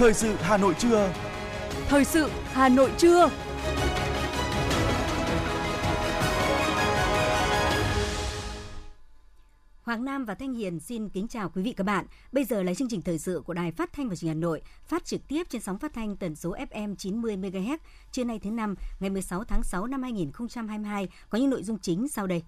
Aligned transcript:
Thời 0.00 0.14
sự 0.14 0.34
Hà 0.40 0.56
Nội 0.56 0.74
trưa. 0.78 1.12
Thời 1.88 2.04
sự 2.04 2.30
Hà 2.44 2.68
Nội 2.68 2.90
trưa. 2.98 3.30
Hoàng 9.82 10.04
Nam 10.04 10.24
và 10.24 10.34
Thanh 10.34 10.54
Hiền 10.54 10.80
xin 10.80 11.08
kính 11.08 11.28
chào 11.28 11.48
quý 11.48 11.62
vị 11.62 11.72
các 11.72 11.84
bạn. 11.84 12.06
Bây 12.32 12.44
giờ 12.44 12.62
là 12.62 12.74
chương 12.74 12.88
trình 12.88 13.02
thời 13.02 13.18
sự 13.18 13.42
của 13.46 13.54
Đài 13.54 13.72
Phát 13.72 13.92
thanh 13.92 14.08
và 14.08 14.16
Truyền 14.16 14.28
hình 14.28 14.36
Hà 14.36 14.40
Nội, 14.40 14.62
phát 14.86 15.04
trực 15.04 15.28
tiếp 15.28 15.46
trên 15.50 15.62
sóng 15.62 15.78
phát 15.78 15.92
thanh 15.94 16.16
tần 16.16 16.36
số 16.36 16.56
FM 16.70 16.94
90 16.94 17.36
MHz. 17.36 17.78
Trưa 18.12 18.24
nay 18.24 18.38
thứ 18.38 18.50
năm, 18.50 18.74
ngày 19.00 19.10
16 19.10 19.44
tháng 19.44 19.62
6 19.62 19.86
năm 19.86 20.02
2022 20.02 21.08
có 21.30 21.38
những 21.38 21.50
nội 21.50 21.62
dung 21.62 21.78
chính 21.78 22.08
sau 22.08 22.26
đây. 22.26 22.42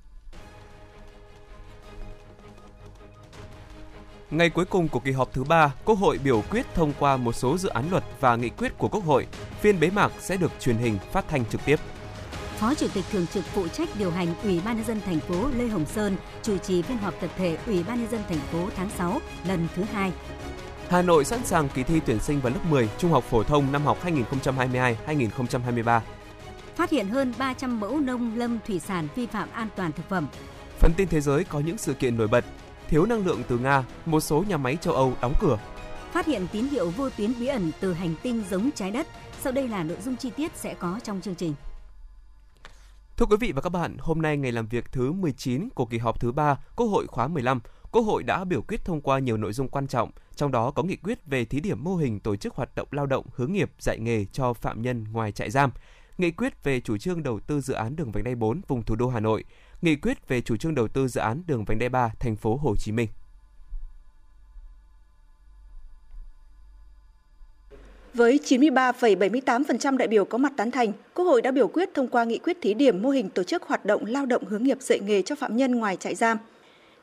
Ngày 4.32 4.50
cuối 4.50 4.64
cùng 4.64 4.88
của 4.88 5.00
kỳ 5.00 5.12
họp 5.12 5.32
thứ 5.32 5.44
3, 5.44 5.74
Quốc 5.84 5.98
hội 5.98 6.18
biểu 6.24 6.42
quyết 6.50 6.66
thông 6.74 6.92
qua 6.98 7.16
một 7.16 7.32
số 7.32 7.58
dự 7.58 7.68
án 7.68 7.90
luật 7.90 8.04
và 8.20 8.36
nghị 8.36 8.48
quyết 8.48 8.78
của 8.78 8.88
Quốc 8.88 9.04
hội. 9.04 9.26
Phiên 9.60 9.80
bế 9.80 9.90
mạc 9.90 10.12
sẽ 10.20 10.36
được 10.36 10.52
truyền 10.60 10.76
hình 10.76 10.98
phát 11.12 11.24
thanh 11.28 11.44
trực 11.44 11.60
tiếp. 11.64 11.76
Phó 12.56 12.74
Chủ 12.74 12.86
tịch 12.94 13.04
thường 13.12 13.26
trực 13.26 13.44
phụ 13.44 13.68
trách 13.68 13.88
điều 13.98 14.10
hành 14.10 14.34
Ủy 14.42 14.60
ban 14.64 14.76
nhân 14.76 14.86
dân 14.86 15.00
thành 15.00 15.20
phố 15.20 15.48
Lê 15.58 15.66
Hồng 15.66 15.86
Sơn 15.86 16.16
chủ 16.42 16.58
trì 16.58 16.82
phiên 16.82 16.98
họp 16.98 17.14
tập 17.20 17.30
thể 17.36 17.58
Ủy 17.66 17.82
ban 17.82 18.00
nhân 18.00 18.10
dân 18.10 18.20
thành 18.28 18.38
phố 18.52 18.68
tháng 18.76 18.90
6 18.90 19.20
lần 19.48 19.68
thứ 19.74 19.82
hai. 19.82 20.12
Hà 20.88 21.02
Nội 21.02 21.24
sẵn 21.24 21.44
sàng 21.44 21.68
kỳ 21.68 21.82
thi 21.82 22.00
tuyển 22.06 22.20
sinh 22.20 22.40
vào 22.40 22.52
lớp 22.52 22.60
10 22.70 22.88
trung 22.98 23.10
học 23.10 23.24
phổ 23.24 23.42
thông 23.42 23.72
năm 23.72 23.84
học 23.84 23.98
2022-2023. 25.06 26.00
Phát 26.76 26.90
hiện 26.90 27.08
hơn 27.08 27.34
300 27.38 27.80
mẫu 27.80 28.00
nông 28.00 28.38
lâm 28.38 28.58
thủy 28.66 28.78
sản 28.78 29.08
vi 29.14 29.26
phạm 29.26 29.48
an 29.52 29.68
toàn 29.76 29.92
thực 29.92 30.08
phẩm. 30.08 30.26
Phần 30.78 30.92
tin 30.96 31.08
thế 31.08 31.20
giới 31.20 31.44
có 31.44 31.60
những 31.60 31.78
sự 31.78 31.94
kiện 31.94 32.16
nổi 32.16 32.28
bật. 32.28 32.44
Thiếu 32.92 33.06
năng 33.06 33.26
lượng 33.26 33.42
từ 33.48 33.58
Nga, 33.58 33.84
một 34.06 34.20
số 34.20 34.44
nhà 34.48 34.56
máy 34.56 34.76
châu 34.80 34.94
Âu 34.94 35.12
đóng 35.20 35.34
cửa. 35.40 35.58
Phát 36.12 36.26
hiện 36.26 36.46
tín 36.52 36.64
hiệu 36.64 36.90
vô 36.90 37.10
tuyến 37.10 37.32
bí 37.40 37.46
ẩn 37.46 37.70
từ 37.80 37.92
hành 37.92 38.14
tinh 38.22 38.42
giống 38.50 38.70
trái 38.74 38.90
đất. 38.90 39.06
Sau 39.40 39.52
đây 39.52 39.68
là 39.68 39.82
nội 39.82 39.96
dung 40.04 40.16
chi 40.16 40.30
tiết 40.36 40.56
sẽ 40.56 40.74
có 40.74 41.00
trong 41.04 41.20
chương 41.20 41.34
trình. 41.34 41.54
Thưa 43.16 43.26
quý 43.26 43.36
vị 43.40 43.52
và 43.52 43.60
các 43.60 43.68
bạn, 43.68 43.96
hôm 44.00 44.22
nay 44.22 44.36
ngày 44.36 44.52
làm 44.52 44.66
việc 44.66 44.92
thứ 44.92 45.12
19 45.12 45.68
của 45.74 45.86
kỳ 45.86 45.98
họp 45.98 46.20
thứ 46.20 46.32
3 46.32 46.56
Quốc 46.76 46.86
hội 46.86 47.06
khóa 47.06 47.28
15, 47.28 47.60
Quốc 47.92 48.02
hội 48.02 48.22
đã 48.22 48.44
biểu 48.44 48.62
quyết 48.62 48.84
thông 48.84 49.00
qua 49.00 49.18
nhiều 49.18 49.36
nội 49.36 49.52
dung 49.52 49.68
quan 49.68 49.86
trọng, 49.86 50.10
trong 50.36 50.52
đó 50.52 50.70
có 50.70 50.82
nghị 50.82 50.96
quyết 50.96 51.26
về 51.26 51.44
thí 51.44 51.60
điểm 51.60 51.84
mô 51.84 51.96
hình 51.96 52.20
tổ 52.20 52.36
chức 52.36 52.54
hoạt 52.54 52.74
động 52.74 52.88
lao 52.90 53.06
động 53.06 53.26
hướng 53.34 53.52
nghiệp 53.52 53.72
dạy 53.78 53.98
nghề 53.98 54.24
cho 54.24 54.52
phạm 54.52 54.82
nhân 54.82 55.04
ngoài 55.12 55.32
trại 55.32 55.50
giam, 55.50 55.70
nghị 56.18 56.30
quyết 56.30 56.64
về 56.64 56.80
chủ 56.80 56.98
trương 56.98 57.22
đầu 57.22 57.40
tư 57.40 57.60
dự 57.60 57.74
án 57.74 57.96
đường 57.96 58.12
vành 58.12 58.24
đai 58.24 58.34
4 58.34 58.60
vùng 58.68 58.82
thủ 58.82 58.96
đô 58.96 59.08
Hà 59.08 59.20
Nội, 59.20 59.44
nghị 59.82 59.96
quyết 59.96 60.28
về 60.28 60.40
chủ 60.40 60.56
trương 60.56 60.74
đầu 60.74 60.88
tư 60.88 61.08
dự 61.08 61.20
án 61.20 61.42
đường 61.46 61.64
vành 61.64 61.78
đai 61.78 61.88
3 61.88 62.10
thành 62.20 62.36
phố 62.36 62.56
Hồ 62.56 62.76
Chí 62.76 62.92
Minh. 62.92 63.08
Với 68.14 68.40
93,78% 68.44 69.96
đại 69.96 70.08
biểu 70.08 70.24
có 70.24 70.38
mặt 70.38 70.52
tán 70.56 70.70
thành, 70.70 70.92
Quốc 71.14 71.24
hội 71.24 71.42
đã 71.42 71.50
biểu 71.50 71.68
quyết 71.68 71.94
thông 71.94 72.08
qua 72.08 72.24
nghị 72.24 72.38
quyết 72.38 72.56
thí 72.62 72.74
điểm 72.74 73.02
mô 73.02 73.10
hình 73.10 73.30
tổ 73.30 73.42
chức 73.42 73.62
hoạt 73.62 73.84
động 73.84 74.04
lao 74.06 74.26
động 74.26 74.44
hướng 74.44 74.64
nghiệp 74.64 74.78
dạy 74.80 75.00
nghề 75.00 75.22
cho 75.22 75.34
phạm 75.34 75.56
nhân 75.56 75.74
ngoài 75.74 75.96
trại 75.96 76.14
giam. 76.14 76.38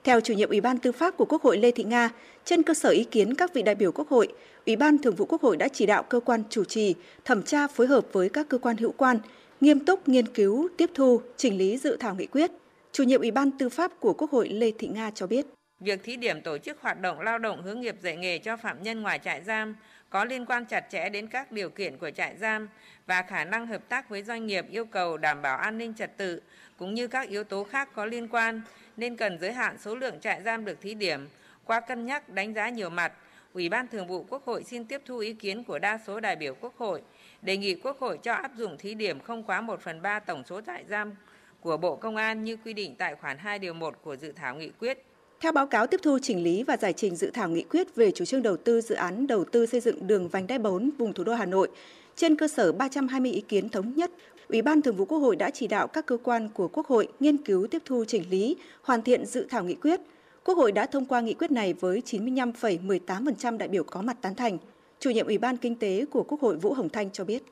Theo 0.04 0.22
chủ 0.22 0.34
nhiệm 0.34 0.50
Ủy 0.50 0.62
ban 0.62 0.78
Tư 0.78 0.92
pháp 0.92 1.18
của 1.18 1.26
Quốc 1.26 1.44
hội 1.44 1.58
Lê 1.58 1.72
Thị 1.72 1.84
Nga, 1.84 2.10
trên 2.46 2.64
cơ 2.64 2.74
sở 2.74 2.90
ý 2.90 3.04
kiến 3.04 3.36
các 3.36 3.54
vị 3.54 3.62
đại 3.62 3.76
biểu 3.76 3.92
Quốc 3.92 4.10
hội, 4.10 4.28
Ủy 4.66 4.76
ban 4.76 4.98
Thường 4.98 5.16
vụ 5.16 5.26
Quốc 5.26 5.42
hội 5.42 5.58
đã 5.58 5.68
chỉ 5.68 5.86
đạo 5.86 6.04
cơ 6.04 6.20
quan 6.20 6.44
chủ 6.50 6.64
trì 6.64 6.96
thẩm 7.26 7.44
tra 7.44 7.68
phối 7.68 7.88
hợp 7.88 8.06
với 8.12 8.30
các 8.30 8.50
cơ 8.50 8.58
quan 8.58 8.78
hữu 8.78 8.92
quan, 8.98 9.18
nghiêm 9.62 9.80
túc 9.80 10.08
nghiên 10.08 10.28
cứu, 10.28 10.68
tiếp 10.78 10.90
thu, 10.94 11.22
chỉnh 11.38 11.58
lý 11.58 11.78
dự 11.78 11.98
thảo 12.00 12.16
nghị 12.16 12.26
quyết. 12.26 12.52
Chủ 13.00 13.06
nhiệm 13.06 13.22
Ủy 13.22 13.32
ban 13.32 13.52
Tư 13.52 13.70
pháp 13.70 13.92
của 14.00 14.14
Quốc 14.14 14.32
hội 14.32 14.50
Lê 14.50 14.72
Thị 14.80 14.88
Nga 14.88 15.12
cho 15.12 15.28
biết. 15.28 15.46
Việc 15.80 16.04
thí 16.04 16.16
điểm 16.16 16.42
tổ 16.42 16.58
chức 16.58 16.82
hoạt 16.82 17.02
động 17.02 17.20
lao 17.20 17.40
động 17.40 17.64
hướng 17.64 17.82
nghiệp 17.82 17.96
dạy 18.02 18.18
nghề 18.18 18.38
cho 18.38 18.58
phạm 18.58 18.84
nhân 18.84 19.02
ngoài 19.02 19.20
trại 19.20 19.44
giam 19.44 19.76
có 20.10 20.26
liên 20.26 20.46
quan 20.46 20.66
chặt 20.66 20.86
chẽ 20.90 21.10
đến 21.10 21.28
các 21.28 21.52
điều 21.52 21.70
kiện 21.70 21.98
của 21.98 22.12
trại 22.12 22.38
giam 22.38 22.70
và 23.08 23.22
khả 23.22 23.46
năng 23.46 23.68
hợp 23.68 23.90
tác 23.90 24.10
với 24.10 24.24
doanh 24.24 24.48
nghiệp 24.48 24.66
yêu 24.70 24.86
cầu 24.86 25.18
đảm 25.18 25.42
bảo 25.42 25.58
an 25.58 25.78
ninh 25.78 25.94
trật 25.94 26.18
tự 26.18 26.42
cũng 26.78 26.94
như 26.94 27.08
các 27.08 27.30
yếu 27.30 27.44
tố 27.44 27.64
khác 27.64 27.90
có 27.96 28.06
liên 28.06 28.28
quan 28.28 28.62
nên 28.98 29.18
cần 29.18 29.40
giới 29.40 29.54
hạn 29.54 29.78
số 29.78 29.96
lượng 29.96 30.20
trại 30.20 30.42
giam 30.44 30.66
được 30.66 30.82
thí 30.82 30.94
điểm 30.94 31.28
qua 31.66 31.80
cân 31.80 32.06
nhắc 32.06 32.30
đánh 32.30 32.54
giá 32.54 32.70
nhiều 32.70 32.90
mặt. 32.90 33.14
Ủy 33.54 33.70
ban 33.70 33.88
Thường 33.88 34.08
vụ 34.08 34.26
Quốc 34.30 34.46
hội 34.46 34.64
xin 34.64 34.86
tiếp 34.86 35.02
thu 35.06 35.18
ý 35.18 35.34
kiến 35.34 35.64
của 35.64 35.80
đa 35.80 36.00
số 36.08 36.20
đại 36.20 36.36
biểu 36.36 36.56
Quốc 36.62 36.78
hội, 36.78 37.02
đề 37.42 37.58
nghị 37.58 37.76
Quốc 37.76 38.00
hội 38.00 38.20
cho 38.24 38.34
áp 38.34 38.52
dụng 38.56 38.78
thí 38.78 38.94
điểm 38.94 39.20
không 39.20 39.44
quá 39.44 39.62
1 39.62 39.82
phần 39.82 40.02
3 40.02 40.20
tổng 40.20 40.44
số 40.46 40.62
trại 40.62 40.86
giam 40.90 41.16
của 41.62 41.78
Bộ 41.78 41.96
Công 41.96 42.16
an 42.16 42.44
như 42.44 42.58
quy 42.66 42.74
định 42.74 42.96
tại 42.98 43.16
khoản 43.16 43.38
2 43.38 43.60
điều 43.60 43.74
1 43.74 43.96
của 44.04 44.16
dự 44.16 44.32
thảo 44.32 44.56
nghị 44.56 44.70
quyết. 44.70 45.06
Theo 45.40 45.52
báo 45.52 45.68
cáo 45.68 45.88
tiếp 45.88 46.00
thu 46.04 46.18
chỉnh 46.22 46.44
lý 46.44 46.64
và 46.64 46.78
giải 46.78 46.94
trình 46.94 47.16
dự 47.16 47.32
thảo 47.34 47.50
nghị 47.50 47.64
quyết 47.64 47.96
về 47.96 48.12
chủ 48.12 48.26
trương 48.26 48.42
đầu 48.42 48.58
tư 48.58 48.82
dự 48.82 48.96
án 48.96 49.28
đầu 49.28 49.46
tư 49.46 49.66
xây 49.66 49.80
dựng 49.80 50.08
đường 50.08 50.28
vành 50.28 50.48
đai 50.48 50.60
4 50.60 50.90
vùng 50.98 51.14
thủ 51.14 51.24
đô 51.24 51.34
Hà 51.34 51.46
Nội, 51.46 51.70
trên 52.16 52.36
cơ 52.36 52.48
sở 52.48 52.72
320 52.72 53.32
ý 53.32 53.42
kiến 53.42 53.70
thống 53.70 53.94
nhất, 53.96 54.12
Ủy 54.50 54.62
ban 54.62 54.82
Thường 54.82 54.96
vụ 54.96 55.06
Quốc 55.06 55.20
hội 55.20 55.36
đã 55.36 55.50
chỉ 55.50 55.68
đạo 55.68 55.88
các 55.88 56.06
cơ 56.06 56.18
quan 56.24 56.50
của 56.50 56.68
Quốc 56.68 56.88
hội 56.88 57.08
nghiên 57.20 57.38
cứu 57.38 57.68
tiếp 57.68 57.82
thu 57.86 58.06
chỉnh 58.08 58.24
lý, 58.30 58.56
hoàn 58.82 59.02
thiện 59.02 59.26
dự 59.26 59.46
thảo 59.50 59.64
nghị 59.64 59.76
quyết. 59.76 60.00
Quốc 60.44 60.56
hội 60.58 60.72
đã 60.72 60.86
thông 60.86 61.06
qua 61.06 61.22
nghị 61.22 61.34
quyết 61.34 61.52
này 61.52 61.74
với 61.74 62.02
95,18% 62.06 63.58
đại 63.58 63.68
biểu 63.68 63.84
có 63.84 64.02
mặt 64.02 64.18
tán 64.22 64.36
thành. 64.36 64.58
Chủ 65.00 65.10
nhiệm 65.10 65.26
Ủy 65.26 65.38
ban 65.38 65.58
Kinh 65.58 65.76
tế 65.76 66.06
của 66.12 66.24
Quốc 66.24 66.42
hội 66.42 66.58
Vũ 66.58 66.74
Hồng 66.74 66.90
Thanh 66.90 67.12
cho 67.12 67.24
biết. 67.24 67.44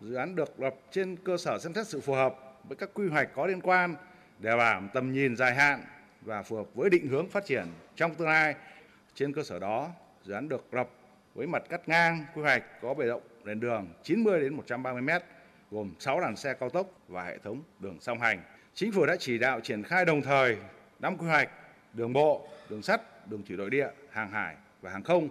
Dự 0.00 0.14
án 0.14 0.36
được 0.36 0.60
lập 0.60 0.74
trên 0.92 1.16
cơ 1.16 1.36
sở 1.36 1.58
xem 1.58 1.74
xét 1.74 1.86
sự 1.86 2.00
phù 2.00 2.12
hợp 2.12 2.53
với 2.68 2.76
các 2.76 2.90
quy 2.94 3.08
hoạch 3.08 3.28
có 3.34 3.46
liên 3.46 3.60
quan 3.60 3.94
để 4.38 4.56
bảo 4.56 4.82
tầm 4.94 5.12
nhìn 5.12 5.36
dài 5.36 5.54
hạn 5.54 5.84
và 6.22 6.42
phù 6.42 6.56
hợp 6.56 6.66
với 6.74 6.90
định 6.90 7.08
hướng 7.08 7.28
phát 7.28 7.44
triển 7.44 7.66
trong 7.96 8.14
tương 8.14 8.28
lai. 8.28 8.54
Trên 9.14 9.32
cơ 9.32 9.42
sở 9.42 9.58
đó, 9.58 9.90
dự 10.24 10.34
án 10.34 10.48
được 10.48 10.74
lập 10.74 10.90
với 11.34 11.46
mặt 11.46 11.62
cắt 11.68 11.88
ngang 11.88 12.24
quy 12.34 12.42
hoạch 12.42 12.62
có 12.82 12.94
bề 12.94 13.06
rộng 13.06 13.22
nền 13.44 13.60
đường 13.60 13.88
90 14.02 14.40
đến 14.40 14.54
130 14.54 15.02
m, 15.02 15.10
gồm 15.70 15.94
6 15.98 16.20
làn 16.20 16.36
xe 16.36 16.54
cao 16.54 16.70
tốc 16.70 16.86
và 17.08 17.24
hệ 17.24 17.38
thống 17.38 17.62
đường 17.80 17.98
song 18.00 18.20
hành. 18.20 18.42
Chính 18.74 18.92
phủ 18.92 19.06
đã 19.06 19.16
chỉ 19.18 19.38
đạo 19.38 19.60
triển 19.60 19.82
khai 19.82 20.04
đồng 20.04 20.22
thời 20.22 20.56
năm 21.00 21.18
quy 21.18 21.26
hoạch 21.26 21.50
đường 21.92 22.12
bộ, 22.12 22.48
đường 22.68 22.82
sắt, 22.82 23.28
đường 23.30 23.42
thủy 23.46 23.56
nội 23.56 23.70
địa, 23.70 23.88
hàng 24.10 24.30
hải 24.30 24.54
và 24.80 24.90
hàng 24.90 25.02
không. 25.02 25.28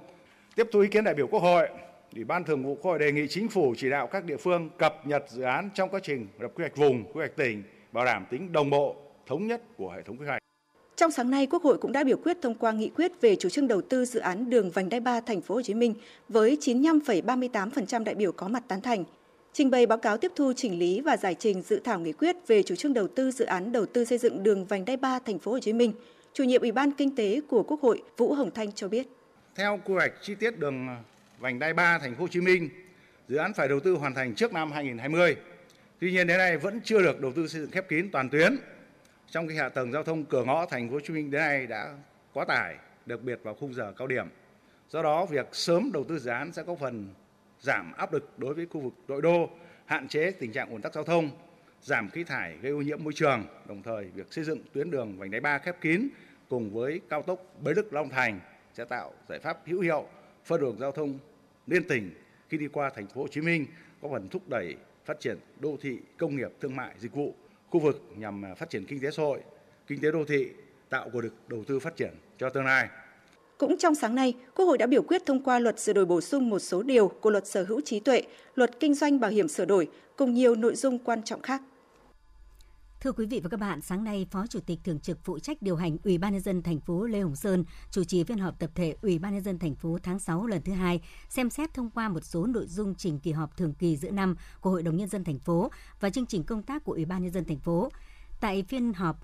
Tiếp 0.56 0.68
thu 0.72 0.80
ý 0.80 0.88
kiến 0.88 1.04
đại 1.04 1.14
biểu 1.14 1.28
Quốc 1.28 1.40
hội, 1.40 1.70
Ủy 2.16 2.24
ban 2.24 2.44
Thường 2.44 2.64
vụ 2.64 2.76
Quốc 2.76 2.92
hội 2.92 3.00
đề 3.00 3.12
nghị 3.12 3.28
Chính 3.28 3.50
phủ 3.50 3.74
chỉ 3.78 3.90
đạo 3.90 4.08
các 4.08 4.26
địa 4.26 4.38
phương 4.38 4.70
cập 4.78 5.08
nhật 5.08 5.26
dự 5.30 5.42
án 5.42 5.70
trong 5.76 5.90
quá 5.90 6.00
trình 6.04 6.28
lập 6.40 6.52
quy 6.56 6.62
hoạch 6.62 6.78
vùng, 6.78 7.04
quy 7.04 7.20
hoạch 7.20 7.36
tỉnh, 7.36 7.64
bảo 7.92 8.06
đảm 8.06 8.26
tính 8.30 8.52
đồng 8.52 8.70
bộ, 8.70 8.96
thống 9.28 9.48
nhất 9.48 9.62
của 9.78 9.90
hệ 9.90 10.02
thống 10.02 10.18
quy 10.18 10.26
hoạch. 10.26 10.42
Trong 10.96 11.12
sáng 11.12 11.30
nay, 11.32 11.48
Quốc 11.48 11.64
hội 11.64 11.78
cũng 11.78 11.92
đã 11.92 12.04
biểu 12.04 12.18
quyết 12.18 12.38
thông 12.42 12.56
qua 12.56 12.72
nghị 12.72 12.90
quyết 12.90 13.22
về 13.22 13.36
chủ 13.36 13.50
trương 13.50 13.68
đầu 13.68 13.82
tư 13.82 14.06
dự 14.06 14.20
án 14.20 14.50
đường 14.50 14.70
vành 14.70 14.90
đai 14.90 15.00
3 15.00 15.22
thành 15.22 15.42
phố 15.42 15.56
Hồ 15.56 15.62
Chí 15.62 15.74
Minh 15.74 15.94
với 16.30 16.58
95,38% 16.62 18.04
đại 18.04 18.16
biểu 18.16 18.32
có 18.32 18.48
mặt 18.48 18.64
tán 18.68 18.82
thành. 18.82 19.04
Trình 19.54 19.70
bày 19.70 19.86
báo 19.86 19.98
cáo 19.98 20.18
tiếp 20.18 20.32
thu 20.36 20.54
chỉnh 20.56 20.80
lý 20.80 21.02
và 21.02 21.18
giải 21.18 21.36
trình 21.40 21.62
dự 21.62 21.80
thảo 21.84 22.00
nghị 22.00 22.14
quyết 22.14 22.36
về 22.48 22.64
chủ 22.64 22.76
trương 22.76 22.94
đầu 22.94 23.08
tư 23.08 23.32
dự 23.32 23.46
án 23.46 23.72
đầu 23.72 23.86
tư 23.86 24.06
xây 24.06 24.18
dựng 24.18 24.44
đường 24.44 24.66
vành 24.66 24.86
đai 24.86 24.98
3 24.98 25.20
thành 25.20 25.40
phố 25.40 25.52
Hồ 25.52 25.60
Chí 25.60 25.74
Minh, 25.74 25.94
chủ 26.34 26.44
nhiệm 26.44 26.62
Ủy 26.62 26.72
ban 26.72 26.92
Kinh 26.92 27.16
tế 27.16 27.42
của 27.48 27.64
Quốc 27.64 27.82
hội 27.82 28.04
Vũ 28.18 28.34
Hồng 28.34 28.52
Thanh 28.52 28.72
cho 28.72 28.88
biết. 28.88 29.08
Theo 29.56 29.80
quy 29.86 29.94
hoạch 29.94 30.12
chi 30.22 30.36
tiết 30.36 30.60
đường 30.60 30.88
vành 31.44 31.60
đai 31.60 31.74
3 31.74 31.98
thành 31.98 32.16
phố 32.16 32.22
Hồ 32.22 32.28
Chí 32.28 32.42
Minh, 32.42 32.70
dự 33.28 33.38
án 33.38 33.54
phải 33.54 33.68
đầu 33.68 33.80
tư 33.80 33.94
hoàn 33.94 34.14
thành 34.14 34.36
trước 34.36 34.54
năm 34.54 34.72
2020. 34.72 35.36
Tuy 36.00 36.12
nhiên 36.12 36.28
đến 36.28 36.38
nay 36.38 36.58
vẫn 36.58 36.82
chưa 36.84 37.02
được 37.02 37.22
đầu 37.22 37.32
tư 37.36 37.48
xây 37.48 37.62
dựng 37.62 37.72
khép 37.72 37.90
kín 37.90 38.10
toàn 38.12 38.30
tuyến 38.30 38.58
trong 39.30 39.48
khi 39.48 39.56
hạ 39.56 39.70
tầng 39.70 39.92
giao 39.92 40.04
thông 40.04 40.26
cửa 40.26 40.44
ngõ 40.44 40.66
thành 40.66 40.90
phố 40.90 40.94
Hồ 40.94 41.00
Chí 41.00 41.14
Minh 41.14 41.32
đến 41.32 41.42
nay 41.42 41.68
đã 41.68 41.94
quá 42.34 42.46
tải, 42.46 42.76
đặc 43.06 43.22
biệt 43.22 43.40
vào 43.44 43.56
khung 43.56 43.74
giờ 43.74 43.94
cao 43.98 44.08
điểm. 44.08 44.28
Do 44.90 45.02
đó, 45.02 45.26
việc 45.26 45.48
sớm 45.52 45.92
đầu 45.94 46.04
tư 46.04 46.20
dự 46.20 46.32
án 46.32 46.52
sẽ 46.52 46.64
có 46.64 46.76
phần 46.76 47.08
giảm 47.60 47.94
áp 47.94 48.14
lực 48.14 48.40
đối 48.40 48.54
với 48.54 48.66
khu 48.66 48.82
vực 48.82 48.94
nội 49.08 49.22
đô, 49.22 49.50
hạn 49.86 50.08
chế 50.08 50.32
tình 50.32 50.52
trạng 50.52 50.70
ủn 50.70 50.82
tắc 50.82 50.94
giao 50.94 51.04
thông, 51.04 51.30
giảm 51.82 52.10
khí 52.10 52.24
thải 52.24 52.58
gây 52.62 52.72
ô 52.72 52.82
nhiễm 52.82 53.04
môi 53.04 53.14
trường, 53.14 53.46
đồng 53.68 53.84
thời 53.84 54.06
việc 54.16 54.34
xây 54.34 54.44
dựng 54.44 54.60
tuyến 54.74 54.92
đường 54.92 55.18
vành 55.18 55.32
đai 55.32 55.42
3 55.42 55.58
khép 55.58 55.82
kín 55.82 56.08
cùng 56.50 56.74
với 56.74 57.02
cao 57.10 57.22
tốc 57.22 57.40
Bến 57.64 57.76
Lức 57.76 57.94
Long 57.94 58.10
Thành 58.10 58.40
sẽ 58.74 58.86
tạo 58.86 59.14
giải 59.30 59.40
pháp 59.40 59.58
hữu 59.66 59.82
hiệu 59.82 60.08
phân 60.46 60.62
luồng 60.62 60.80
giao 60.80 60.92
thông 60.92 61.20
liên 61.68 61.84
tỉnh 61.88 62.12
khi 62.50 62.58
đi 62.58 62.68
qua 62.68 62.90
thành 62.96 63.08
phố 63.08 63.22
Hồ 63.22 63.28
Chí 63.28 63.42
Minh 63.42 63.66
có 64.02 64.10
phần 64.12 64.30
thúc 64.30 64.50
đẩy 64.50 64.76
phát 65.06 65.20
triển 65.20 65.38
đô 65.60 65.78
thị, 65.82 65.98
công 66.18 66.36
nghiệp, 66.36 66.52
thương 66.62 66.76
mại, 66.76 66.96
dịch 67.00 67.14
vụ 67.14 67.36
khu 67.70 67.80
vực 67.80 68.02
nhằm 68.18 68.44
phát 68.58 68.70
triển 68.70 68.86
kinh 68.86 69.02
tế 69.02 69.12
xã 69.12 69.24
hội, 69.24 69.40
kinh 69.88 70.02
tế 70.02 70.12
đô 70.12 70.26
thị, 70.26 70.48
tạo 70.90 71.10
nguồn 71.14 71.24
lực 71.24 71.34
đầu 71.48 71.64
tư 71.68 71.80
phát 71.80 71.96
triển 71.96 72.14
cho 72.38 72.50
tương 72.50 72.66
lai. 72.66 72.88
Cũng 73.58 73.78
trong 73.78 73.96
sáng 73.96 74.16
nay, 74.16 74.34
Quốc 74.56 74.66
hội 74.66 74.78
đã 74.78 74.88
biểu 74.88 75.02
quyết 75.04 75.26
thông 75.26 75.44
qua 75.44 75.60
luật 75.60 75.80
sửa 75.80 75.94
đổi 75.94 76.06
bổ 76.06 76.22
sung 76.22 76.50
một 76.50 76.60
số 76.60 76.84
điều 76.84 77.08
của 77.08 77.30
luật 77.30 77.48
sở 77.48 77.64
hữu 77.64 77.82
trí 77.82 78.00
tuệ, 78.00 78.24
luật 78.56 78.80
kinh 78.80 78.94
doanh 78.94 79.20
bảo 79.20 79.32
hiểm 79.32 79.48
sửa 79.48 79.66
đổi 79.66 79.88
cùng 80.16 80.34
nhiều 80.34 80.56
nội 80.56 80.76
dung 80.76 81.00
quan 81.00 81.24
trọng 81.24 81.42
khác. 81.42 81.62
Thưa 83.04 83.12
quý 83.12 83.26
vị 83.26 83.40
và 83.44 83.50
các 83.50 83.60
bạn, 83.60 83.82
sáng 83.82 84.04
nay 84.04 84.28
Phó 84.32 84.48
Chủ 84.48 84.60
tịch 84.60 84.80
thường 84.84 85.00
trực 85.00 85.20
phụ 85.24 85.40
trách 85.40 85.62
điều 85.62 85.76
hành 85.76 85.98
Ủy 86.04 86.18
ban 86.18 86.34
nhân 86.34 86.42
dân 86.42 86.62
thành 86.62 86.80
phố 86.80 87.04
Lê 87.04 87.20
Hồng 87.20 87.36
Sơn 87.36 87.66
chủ 87.92 88.04
trì 88.04 88.24
phiên 88.24 88.38
họp 88.38 88.60
tập 88.60 88.70
thể 88.76 88.96
Ủy 89.02 89.20
ban 89.20 89.34
nhân 89.34 89.44
dân 89.44 89.60
thành 89.60 89.76
phố 89.76 89.98
tháng 90.04 90.20
6 90.20 90.46
lần 90.46 90.62
thứ 90.62 90.74
hai, 90.74 91.02
xem 91.30 91.50
xét 91.50 91.74
thông 91.74 91.90
qua 91.90 92.10
một 92.10 92.24
số 92.24 92.46
nội 92.46 92.68
dung 92.68 92.96
trình 92.96 93.20
kỳ 93.20 93.32
họp 93.32 93.58
thường 93.58 93.74
kỳ 93.74 93.98
giữa 93.98 94.12
năm 94.12 94.36
của 94.62 94.70
Hội 94.70 94.84
đồng 94.84 94.98
nhân 94.98 95.10
dân 95.10 95.24
thành 95.24 95.40
phố 95.40 95.72
và 96.00 96.10
chương 96.10 96.26
trình 96.26 96.44
công 96.44 96.64
tác 96.64 96.84
của 96.84 96.94
Ủy 96.94 97.06
ban 97.06 97.24
nhân 97.24 97.32
dân 97.32 97.46
thành 97.46 97.60
phố. 97.60 97.90
Tại 98.40 98.64
phiên 98.64 98.94
họp, 98.94 99.20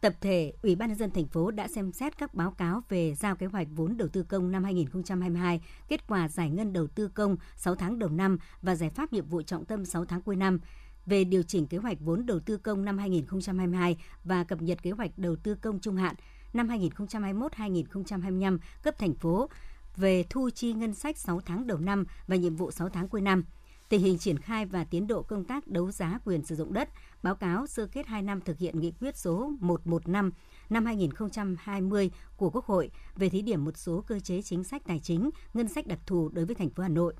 Tập 0.00 0.14
thể 0.20 0.52
Ủy 0.62 0.74
ban 0.74 0.88
nhân 0.88 0.98
dân 0.98 1.10
thành 1.10 1.26
phố 1.26 1.50
đã 1.50 1.68
xem 1.68 1.92
xét 1.92 2.18
các 2.18 2.34
báo 2.34 2.50
cáo 2.50 2.82
về 2.88 3.14
giao 3.14 3.36
kế 3.36 3.46
hoạch 3.46 3.66
vốn 3.70 3.96
đầu 3.96 4.08
tư 4.08 4.22
công 4.22 4.50
năm 4.50 4.64
2022, 4.64 5.60
kết 5.88 6.06
quả 6.06 6.28
giải 6.28 6.50
ngân 6.50 6.72
đầu 6.72 6.86
tư 6.86 7.08
công 7.08 7.36
6 7.56 7.74
tháng 7.74 7.98
đầu 7.98 8.10
năm 8.10 8.38
và 8.62 8.74
giải 8.74 8.90
pháp 8.90 9.12
nhiệm 9.12 9.26
vụ 9.26 9.42
trọng 9.42 9.64
tâm 9.64 9.84
6 9.84 10.04
tháng 10.04 10.22
cuối 10.22 10.36
năm 10.36 10.60
về 11.06 11.24
điều 11.24 11.42
chỉnh 11.42 11.66
kế 11.66 11.78
hoạch 11.78 12.00
vốn 12.00 12.26
đầu 12.26 12.40
tư 12.40 12.56
công 12.56 12.84
năm 12.84 12.98
2022 12.98 13.96
và 14.24 14.44
cập 14.44 14.62
nhật 14.62 14.82
kế 14.82 14.90
hoạch 14.90 15.10
đầu 15.18 15.36
tư 15.36 15.54
công 15.54 15.80
trung 15.80 15.96
hạn 15.96 16.14
năm 16.52 16.68
2021-2025 16.68 18.58
cấp 18.82 18.98
thành 18.98 19.14
phố 19.14 19.48
về 19.96 20.24
thu 20.30 20.50
chi 20.50 20.72
ngân 20.72 20.94
sách 20.94 21.18
6 21.18 21.40
tháng 21.40 21.66
đầu 21.66 21.78
năm 21.78 22.04
và 22.26 22.36
nhiệm 22.36 22.56
vụ 22.56 22.70
6 22.70 22.88
tháng 22.88 23.08
cuối 23.08 23.20
năm, 23.20 23.44
tình 23.88 24.00
hình 24.00 24.18
triển 24.18 24.38
khai 24.38 24.66
và 24.66 24.84
tiến 24.84 25.06
độ 25.06 25.22
công 25.22 25.44
tác 25.44 25.68
đấu 25.68 25.90
giá 25.90 26.18
quyền 26.24 26.44
sử 26.44 26.56
dụng 26.56 26.72
đất, 26.72 26.88
báo 27.22 27.34
cáo 27.34 27.66
sơ 27.66 27.86
kết 27.86 28.06
2 28.06 28.22
năm 28.22 28.40
thực 28.40 28.58
hiện 28.58 28.80
nghị 28.80 28.92
quyết 29.00 29.16
số 29.16 29.52
115 29.60 30.30
năm 30.70 30.86
2020 30.86 32.10
của 32.36 32.50
Quốc 32.50 32.64
hội 32.64 32.90
về 33.16 33.28
thí 33.28 33.42
điểm 33.42 33.64
một 33.64 33.76
số 33.76 34.04
cơ 34.06 34.20
chế 34.20 34.42
chính 34.42 34.64
sách 34.64 34.82
tài 34.86 35.00
chính, 35.02 35.30
ngân 35.54 35.68
sách 35.68 35.86
đặc 35.86 35.98
thù 36.06 36.28
đối 36.28 36.44
với 36.44 36.54
thành 36.54 36.70
phố 36.70 36.82
Hà 36.82 36.88
Nội. 36.88 37.14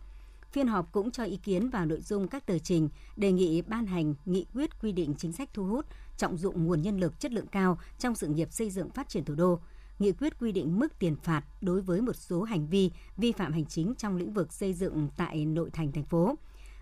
Phiên 0.55 0.69
họp 0.69 0.93
cũng 0.93 1.11
cho 1.11 1.25
ý 1.25 1.37
kiến 1.37 1.71
vào 1.71 1.87
nội 1.87 2.01
dung 2.01 2.29
các 2.29 2.47
tờ 2.47 2.59
trình, 2.59 2.89
đề 3.17 3.33
nghị 3.33 3.63
ban 3.63 3.87
hành 3.87 4.15
nghị 4.25 4.47
quyết 4.55 4.71
quy 4.83 4.93
định 4.93 5.15
chính 5.19 5.33
sách 5.33 5.49
thu 5.55 5.65
hút, 5.65 5.87
trọng 6.17 6.37
dụng 6.37 6.65
nguồn 6.65 6.83
nhân 6.83 7.01
lực 7.01 7.21
chất 7.21 7.33
lượng 7.33 7.47
cao 7.47 7.79
trong 7.99 8.15
sự 8.15 8.27
nghiệp 8.27 8.53
xây 8.53 8.71
dựng 8.71 8.91
phát 8.91 9.09
triển 9.09 9.25
thủ 9.25 9.35
đô. 9.35 9.59
Nghị 9.99 10.13
quyết 10.13 10.39
quy 10.41 10.53
định 10.53 10.79
mức 10.79 10.99
tiền 10.99 11.17
phạt 11.17 11.43
đối 11.61 11.81
với 11.81 12.01
một 12.01 12.17
số 12.17 12.43
hành 12.43 12.67
vi 12.67 12.91
vi 13.17 13.33
phạm 13.33 13.53
hành 13.53 13.67
chính 13.67 13.95
trong 13.95 14.17
lĩnh 14.17 14.33
vực 14.33 14.53
xây 14.53 14.75
dựng 14.75 15.09
tại 15.17 15.45
nội 15.45 15.71
thành 15.71 15.93
thành 15.93 16.05
phố 16.05 16.35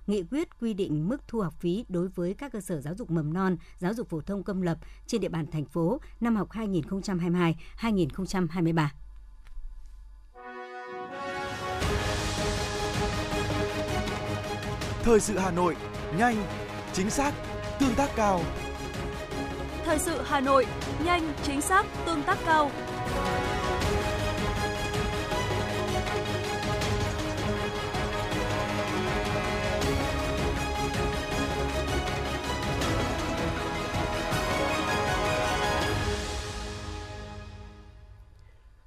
nghị 0.07 0.23
quyết 0.23 0.49
quy 0.61 0.75
định 0.75 1.09
mức 1.09 1.29
thu 1.29 1.41
học 1.41 1.55
phí 1.61 1.85
đối 1.89 2.09
với 2.09 2.35
các 2.35 2.53
cơ 2.53 2.61
sở 2.61 2.81
giáo 2.81 2.95
dục 2.95 3.11
mầm 3.11 3.33
non, 3.33 3.57
giáo 3.79 3.95
dục 3.95 4.09
phổ 4.09 4.21
thông 4.21 4.43
công 4.43 4.63
lập 4.63 4.79
trên 5.07 5.21
địa 5.21 5.29
bàn 5.29 5.47
thành 5.47 5.65
phố 5.65 6.01
năm 6.21 6.37
học 6.37 6.49
2022-2023. 6.51 8.89
Thời 15.05 15.21
sự 15.21 15.39
Hà 15.39 15.51
Nội, 15.51 15.77
nhanh, 16.19 16.37
chính 16.93 17.11
xác, 17.11 17.33
tương 17.81 17.95
tác 17.95 18.11
cao. 18.17 18.41
Thời 19.85 19.99
sự 19.99 20.23
Hà 20.25 20.41
Nội, 20.41 20.67
nhanh, 21.05 21.33
chính 21.43 21.61
xác, 21.61 21.87
tương 22.07 22.23
tác 22.23 22.39
cao. 22.47 22.71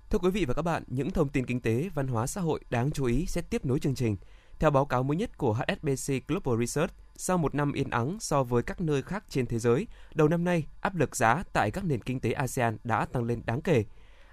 Thưa 0.09 0.19
quý 0.19 0.29
vị 0.29 0.45
và 0.45 0.53
các 0.53 0.61
bạn, 0.61 0.83
những 0.87 1.11
thông 1.11 1.29
tin 1.29 1.45
kinh 1.45 1.61
tế, 1.61 1.89
văn 1.93 2.07
hóa 2.07 2.27
xã 2.27 2.41
hội 2.41 2.59
đáng 2.69 2.91
chú 2.91 3.05
ý 3.05 3.25
sẽ 3.25 3.41
tiếp 3.41 3.65
nối 3.65 3.79
chương 3.79 3.95
trình. 3.95 4.17
Theo 4.59 4.71
báo 4.71 4.85
cáo 4.85 5.03
mới 5.03 5.17
nhất 5.17 5.37
của 5.37 5.53
HSBC 5.53 6.13
Global 6.27 6.59
Research, 6.59 6.93
sau 7.15 7.37
một 7.37 7.55
năm 7.55 7.73
yên 7.73 7.89
ắng 7.89 8.17
so 8.19 8.43
với 8.43 8.63
các 8.63 8.81
nơi 8.81 9.01
khác 9.01 9.23
trên 9.29 9.45
thế 9.45 9.59
giới, 9.59 9.87
đầu 10.13 10.27
năm 10.27 10.43
nay 10.43 10.65
áp 10.81 10.95
lực 10.95 11.15
giá 11.15 11.43
tại 11.53 11.71
các 11.71 11.83
nền 11.83 12.01
kinh 12.01 12.19
tế 12.19 12.31
ASEAN 12.31 12.77
đã 12.83 13.05
tăng 13.05 13.23
lên 13.23 13.41
đáng 13.45 13.61
kể. 13.61 13.85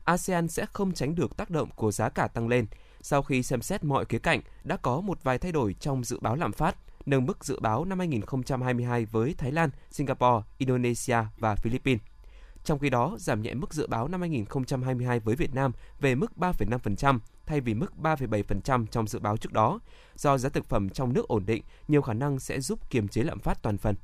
ASEAN 0.04 0.48
sẽ 0.48 0.66
không 0.66 0.92
tránh 0.92 1.14
được 1.14 1.36
tác 1.36 1.50
động 1.50 1.68
của 1.76 1.92
giá 1.92 2.08
cả 2.08 2.28
tăng 2.28 2.48
lên. 2.48 2.66
Sau 3.00 3.22
khi 3.22 3.42
xem 3.42 3.62
xét 3.62 3.84
mọi 3.84 4.04
khía 4.04 4.18
cạnh, 4.18 4.40
đã 4.64 4.76
có 4.76 5.00
một 5.00 5.18
vài 5.22 5.38
thay 5.38 5.52
đổi 5.52 5.74
trong 5.80 6.04
dự 6.04 6.18
báo 6.20 6.36
lạm 6.36 6.52
phát, 6.52 6.76
nâng 7.06 7.26
mức 7.26 7.44
dự 7.44 7.60
báo 7.60 7.84
năm 7.84 7.98
2022 7.98 9.04
với 9.04 9.34
Thái 9.38 9.52
Lan, 9.52 9.70
Singapore, 9.90 10.46
Indonesia 10.58 11.18
và 11.38 11.54
Philippines. 11.54 12.02
Trong 12.64 12.78
khi 12.78 12.90
đó, 12.90 13.16
giảm 13.18 13.42
nhẹ 13.42 13.54
mức 13.54 13.74
dự 13.74 13.86
báo 13.86 14.08
năm 14.08 14.20
2022 14.20 15.20
với 15.20 15.36
Việt 15.36 15.54
Nam 15.54 15.72
về 16.00 16.14
mức 16.14 16.32
3,5% 16.36 17.18
thay 17.52 17.60
vì 17.60 17.74
mức 17.74 17.92
3,7% 18.02 18.86
trong 18.86 19.06
dự 19.06 19.18
báo 19.18 19.36
trước 19.36 19.52
đó. 19.52 19.80
Do 20.16 20.38
giá 20.38 20.48
thực 20.48 20.68
phẩm 20.68 20.90
trong 20.90 21.12
nước 21.12 21.28
ổn 21.28 21.46
định, 21.46 21.62
nhiều 21.88 22.02
khả 22.02 22.12
năng 22.12 22.38
sẽ 22.38 22.60
giúp 22.60 22.90
kiềm 22.90 23.08
chế 23.08 23.22
lạm 23.22 23.38
phát 23.38 23.62
toàn 23.62 23.78
phần. 23.78 23.94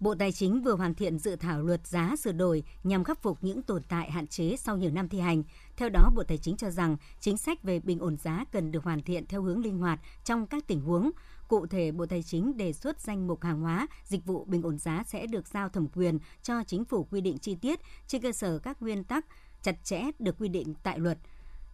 Bộ 0.00 0.14
Tài 0.18 0.32
chính 0.32 0.62
vừa 0.62 0.74
hoàn 0.74 0.94
thiện 0.94 1.18
dự 1.18 1.36
thảo 1.36 1.62
luật 1.62 1.86
giá 1.86 2.14
sửa 2.18 2.32
đổi 2.32 2.62
nhằm 2.84 3.04
khắc 3.04 3.22
phục 3.22 3.38
những 3.40 3.62
tồn 3.62 3.82
tại 3.88 4.10
hạn 4.10 4.26
chế 4.26 4.56
sau 4.56 4.76
nhiều 4.76 4.90
năm 4.90 5.08
thi 5.08 5.20
hành. 5.20 5.42
Theo 5.76 5.88
đó, 5.88 6.10
Bộ 6.14 6.22
Tài 6.22 6.38
chính 6.38 6.56
cho 6.56 6.70
rằng 6.70 6.96
chính 7.20 7.36
sách 7.36 7.62
về 7.62 7.80
bình 7.80 7.98
ổn 7.98 8.16
giá 8.16 8.44
cần 8.52 8.72
được 8.72 8.84
hoàn 8.84 9.02
thiện 9.02 9.26
theo 9.26 9.42
hướng 9.42 9.62
linh 9.62 9.78
hoạt 9.78 10.00
trong 10.24 10.46
các 10.46 10.66
tình 10.66 10.80
huống, 10.80 11.10
Cụ 11.48 11.66
thể, 11.66 11.92
Bộ 11.92 12.06
Tài 12.06 12.22
chính 12.22 12.56
đề 12.56 12.72
xuất 12.72 13.00
danh 13.00 13.26
mục 13.26 13.42
hàng 13.42 13.60
hóa, 13.60 13.86
dịch 14.04 14.26
vụ 14.26 14.44
bình 14.44 14.62
ổn 14.62 14.78
giá 14.78 15.02
sẽ 15.06 15.26
được 15.26 15.48
giao 15.48 15.68
thẩm 15.68 15.88
quyền 15.94 16.18
cho 16.42 16.62
chính 16.66 16.84
phủ 16.84 17.06
quy 17.10 17.20
định 17.20 17.38
chi 17.38 17.54
tiết 17.54 17.80
trên 18.06 18.22
cơ 18.22 18.32
sở 18.32 18.58
các 18.58 18.82
nguyên 18.82 19.04
tắc 19.04 19.26
chặt 19.62 19.84
chẽ 19.84 20.02
được 20.18 20.36
quy 20.38 20.48
định 20.48 20.74
tại 20.82 20.98
luật. 20.98 21.18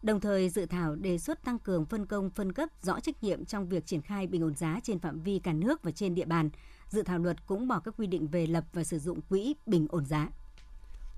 Đồng 0.04 0.20
thời, 0.20 0.48
dự 0.48 0.66
thảo 0.66 0.94
đề 0.94 1.18
xuất 1.18 1.44
tăng 1.44 1.58
cường 1.58 1.86
phân 1.86 2.06
công 2.06 2.30
phân 2.30 2.52
cấp 2.52 2.68
rõ 2.82 3.00
trách 3.00 3.24
nhiệm 3.24 3.44
trong 3.44 3.68
việc 3.68 3.86
triển 3.86 4.02
khai 4.02 4.26
bình 4.26 4.42
ổn 4.42 4.54
giá 4.54 4.80
trên 4.82 4.98
phạm 4.98 5.22
vi 5.22 5.38
cả 5.38 5.52
nước 5.52 5.82
và 5.82 5.90
trên 5.90 6.14
địa 6.14 6.24
bàn. 6.24 6.50
Dự 6.88 7.02
thảo 7.02 7.18
luật 7.18 7.46
cũng 7.46 7.68
bỏ 7.68 7.80
các 7.84 7.94
quy 7.98 8.06
định 8.06 8.28
về 8.28 8.46
lập 8.46 8.64
và 8.72 8.84
sử 8.84 8.98
dụng 8.98 9.20
quỹ 9.20 9.54
bình 9.66 9.86
ổn 9.90 10.06
giá. 10.06 10.28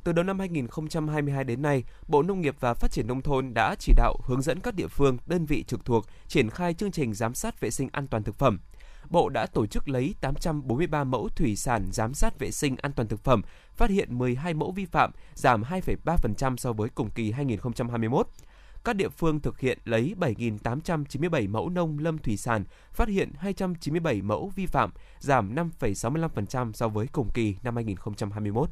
Từ 0.05 0.13
đầu 0.13 0.25
năm 0.25 0.39
2022 0.39 1.45
đến 1.45 1.63
nay, 1.63 1.85
Bộ 2.09 2.23
Nông 2.23 2.41
nghiệp 2.41 2.57
và 2.61 2.75
Phát 2.75 2.93
triển 2.93 3.07
Nông 3.07 3.23
thôn 3.23 3.55
đã 3.55 3.75
chỉ 3.79 3.93
đạo 3.97 4.17
hướng 4.25 4.43
dẫn 4.43 4.61
các 4.61 4.75
địa 4.75 4.89
phương, 4.89 5.19
đơn 5.27 5.47
vị 5.47 5.65
trực 5.67 5.85
thuộc 5.85 6.07
triển 6.29 6.51
khai 6.51 6.75
chương 6.75 6.93
trình 6.93 7.15
giám 7.15 7.35
sát 7.35 7.61
vệ 7.61 7.71
sinh 7.71 7.89
an 7.93 8.07
toàn 8.07 8.23
thực 8.23 8.35
phẩm. 8.35 8.59
Bộ 9.11 9.29
đã 9.29 9.47
tổ 9.47 9.67
chức 9.67 9.89
lấy 9.89 10.15
843 10.21 11.05
mẫu 11.05 11.29
thủy 11.29 11.57
sản 11.57 11.89
giám 11.93 12.15
sát 12.15 12.39
vệ 12.39 12.51
sinh 12.51 12.77
an 12.77 12.93
toàn 12.93 13.09
thực 13.09 13.25
phẩm, 13.25 13.43
phát 13.77 13.91
hiện 13.91 14.19
12 14.19 14.55
mẫu 14.55 14.73
vi 14.73 14.85
phạm, 14.85 15.11
giảm 15.35 15.63
2,3% 15.63 16.57
so 16.57 16.73
với 16.73 16.89
cùng 16.89 17.11
kỳ 17.11 17.31
2021 17.31 18.27
các 18.87 18.97
địa 18.97 19.09
phương 19.09 19.41
thực 19.41 19.61
hiện 19.61 19.79
lấy 19.85 20.15
7.897 20.19 21.51
mẫu 21.51 21.69
nông 21.69 21.99
lâm 21.99 22.19
thủy 22.19 22.37
sản, 22.37 22.65
phát 22.93 23.09
hiện 23.09 23.33
297 23.39 24.23
mẫu 24.23 24.53
vi 24.57 24.67
phạm, 24.67 24.91
giảm 25.19 25.55
5,65% 25.55 26.73
so 26.73 26.89
với 26.89 27.07
cùng 27.13 27.29
kỳ 27.35 27.57
năm 27.63 27.75
2021. 27.75 28.71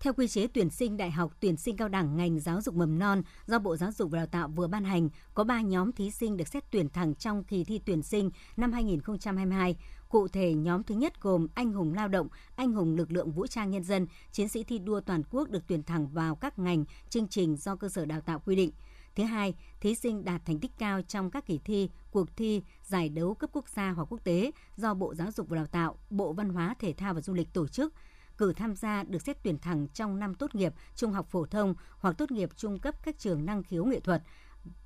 Theo 0.00 0.12
quy 0.12 0.28
chế 0.28 0.46
tuyển 0.46 0.70
sinh 0.70 0.96
đại 0.96 1.10
học, 1.10 1.32
tuyển 1.40 1.56
sinh 1.56 1.76
cao 1.76 1.88
đẳng 1.88 2.16
ngành 2.16 2.40
giáo 2.40 2.60
dục 2.60 2.74
mầm 2.74 2.98
non 2.98 3.22
do 3.46 3.58
Bộ 3.58 3.76
Giáo 3.76 3.92
dục 3.92 4.10
và 4.10 4.18
Đào 4.18 4.26
tạo 4.26 4.48
vừa 4.48 4.66
ban 4.66 4.84
hành, 4.84 5.08
có 5.34 5.44
3 5.44 5.60
nhóm 5.60 5.92
thí 5.92 6.10
sinh 6.10 6.36
được 6.36 6.48
xét 6.48 6.64
tuyển 6.70 6.88
thẳng 6.88 7.14
trong 7.14 7.44
kỳ 7.44 7.64
thi 7.64 7.80
tuyển 7.86 8.02
sinh 8.02 8.30
năm 8.56 8.72
2022. 8.72 9.76
Cụ 10.08 10.28
thể, 10.28 10.54
nhóm 10.54 10.82
thứ 10.82 10.94
nhất 10.94 11.20
gồm 11.20 11.46
anh 11.54 11.72
hùng 11.72 11.94
lao 11.94 12.08
động, 12.08 12.28
anh 12.56 12.72
hùng 12.72 12.94
lực 12.94 13.12
lượng 13.12 13.32
vũ 13.32 13.46
trang 13.46 13.70
nhân 13.70 13.84
dân, 13.84 14.06
chiến 14.32 14.48
sĩ 14.48 14.64
thi 14.64 14.78
đua 14.78 15.00
toàn 15.00 15.22
quốc 15.30 15.50
được 15.50 15.62
tuyển 15.66 15.82
thẳng 15.82 16.08
vào 16.08 16.34
các 16.34 16.58
ngành, 16.58 16.84
chương 17.08 17.28
trình 17.28 17.56
do 17.56 17.76
cơ 17.76 17.88
sở 17.88 18.04
đào 18.04 18.20
tạo 18.20 18.42
quy 18.46 18.56
định. 18.56 18.70
Thứ 19.16 19.24
hai, 19.24 19.54
thí 19.80 19.94
sinh 19.94 20.24
đạt 20.24 20.44
thành 20.44 20.60
tích 20.60 20.72
cao 20.78 21.02
trong 21.02 21.30
các 21.30 21.46
kỳ 21.46 21.58
thi, 21.64 21.90
cuộc 22.10 22.36
thi, 22.36 22.62
giải 22.82 23.08
đấu 23.08 23.34
cấp 23.34 23.50
quốc 23.52 23.68
gia 23.68 23.90
hoặc 23.90 24.12
quốc 24.12 24.24
tế 24.24 24.50
do 24.76 24.94
Bộ 24.94 25.14
Giáo 25.14 25.30
dục 25.30 25.48
và 25.48 25.56
Đào 25.56 25.66
tạo, 25.66 25.98
Bộ 26.10 26.32
Văn 26.32 26.48
hóa, 26.48 26.74
Thể 26.78 26.92
thao 26.92 27.14
và 27.14 27.20
Du 27.20 27.34
lịch 27.34 27.52
tổ 27.52 27.68
chức– 27.68 27.94
cử 28.38 28.52
tham 28.52 28.76
gia 28.76 29.02
được 29.02 29.22
xét 29.22 29.42
tuyển 29.42 29.58
thẳng 29.58 29.88
trong 29.94 30.18
năm 30.18 30.34
tốt 30.34 30.54
nghiệp 30.54 30.74
trung 30.94 31.12
học 31.12 31.26
phổ 31.30 31.46
thông 31.46 31.74
hoặc 31.98 32.18
tốt 32.18 32.30
nghiệp 32.30 32.50
trung 32.56 32.78
cấp 32.78 32.94
các 33.02 33.18
trường 33.18 33.46
năng 33.46 33.62
khiếu 33.62 33.84
nghệ 33.84 34.00
thuật 34.00 34.22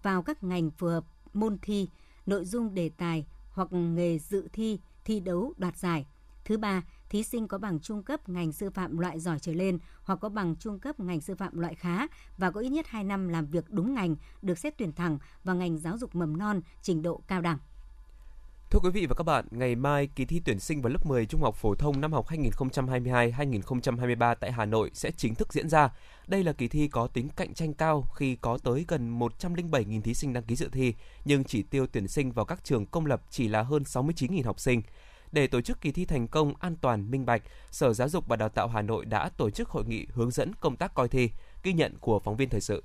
vào 0.02 0.22
các 0.22 0.44
ngành 0.44 0.70
phù 0.70 0.86
hợp 0.86 1.04
môn 1.32 1.58
thi, 1.62 1.88
nội 2.26 2.44
dung 2.44 2.74
đề 2.74 2.88
tài 2.88 3.26
hoặc 3.50 3.72
nghề 3.72 4.18
dự 4.18 4.48
thi, 4.52 4.80
thi 5.04 5.20
đấu 5.20 5.54
đoạt 5.56 5.76
giải. 5.76 6.06
Thứ 6.44 6.58
ba, 6.58 6.82
thí 7.10 7.22
sinh 7.22 7.48
có 7.48 7.58
bằng 7.58 7.80
trung 7.80 8.02
cấp 8.02 8.28
ngành 8.28 8.52
sư 8.52 8.70
phạm 8.70 8.98
loại 8.98 9.20
giỏi 9.20 9.38
trở 9.38 9.52
lên 9.52 9.78
hoặc 10.02 10.18
có 10.20 10.28
bằng 10.28 10.56
trung 10.56 10.78
cấp 10.78 11.00
ngành 11.00 11.20
sư 11.20 11.34
phạm 11.34 11.58
loại 11.58 11.74
khá 11.74 12.06
và 12.38 12.50
có 12.50 12.60
ít 12.60 12.68
nhất 12.68 12.86
2 12.88 13.04
năm 13.04 13.28
làm 13.28 13.46
việc 13.46 13.70
đúng 13.70 13.94
ngành 13.94 14.16
được 14.42 14.58
xét 14.58 14.78
tuyển 14.78 14.92
thẳng 14.92 15.18
vào 15.44 15.56
ngành 15.56 15.78
giáo 15.78 15.98
dục 15.98 16.14
mầm 16.14 16.36
non 16.36 16.60
trình 16.82 17.02
độ 17.02 17.22
cao 17.26 17.40
đẳng. 17.40 17.58
Thưa 18.70 18.78
quý 18.82 18.90
vị 18.90 19.06
và 19.06 19.14
các 19.14 19.24
bạn, 19.24 19.44
ngày 19.50 19.74
mai 19.74 20.06
kỳ 20.06 20.24
thi 20.24 20.40
tuyển 20.44 20.60
sinh 20.60 20.82
vào 20.82 20.92
lớp 20.92 21.06
10 21.06 21.26
trung 21.26 21.42
học 21.42 21.54
phổ 21.54 21.74
thông 21.74 22.00
năm 22.00 22.12
học 22.12 22.26
2022-2023 22.28 24.34
tại 24.40 24.52
Hà 24.52 24.64
Nội 24.64 24.90
sẽ 24.94 25.10
chính 25.16 25.34
thức 25.34 25.52
diễn 25.52 25.68
ra. 25.68 25.90
Đây 26.26 26.44
là 26.44 26.52
kỳ 26.52 26.68
thi 26.68 26.88
có 26.88 27.06
tính 27.06 27.28
cạnh 27.36 27.54
tranh 27.54 27.74
cao 27.74 28.08
khi 28.14 28.36
có 28.36 28.58
tới 28.64 28.84
gần 28.88 29.18
107.000 29.18 30.02
thí 30.02 30.14
sinh 30.14 30.32
đăng 30.32 30.42
ký 30.42 30.56
dự 30.56 30.68
thi, 30.72 30.94
nhưng 31.24 31.44
chỉ 31.44 31.62
tiêu 31.62 31.86
tuyển 31.92 32.08
sinh 32.08 32.32
vào 32.32 32.44
các 32.44 32.64
trường 32.64 32.86
công 32.86 33.06
lập 33.06 33.22
chỉ 33.30 33.48
là 33.48 33.62
hơn 33.62 33.82
69.000 33.82 34.44
học 34.44 34.60
sinh. 34.60 34.82
Để 35.32 35.46
tổ 35.46 35.60
chức 35.60 35.80
kỳ 35.80 35.92
thi 35.92 36.04
thành 36.04 36.28
công, 36.28 36.52
an 36.60 36.76
toàn, 36.80 37.10
minh 37.10 37.26
bạch, 37.26 37.42
Sở 37.70 37.92
Giáo 37.92 38.08
dục 38.08 38.24
và 38.28 38.36
Đào 38.36 38.48
tạo 38.48 38.68
Hà 38.68 38.82
Nội 38.82 39.04
đã 39.04 39.28
tổ 39.28 39.50
chức 39.50 39.68
hội 39.68 39.84
nghị 39.84 40.06
hướng 40.12 40.30
dẫn 40.30 40.52
công 40.60 40.76
tác 40.76 40.94
coi 40.94 41.08
thi, 41.08 41.30
ghi 41.62 41.72
nhận 41.72 41.94
của 42.00 42.18
phóng 42.18 42.36
viên 42.36 42.48
thời 42.48 42.60
sự. 42.60 42.82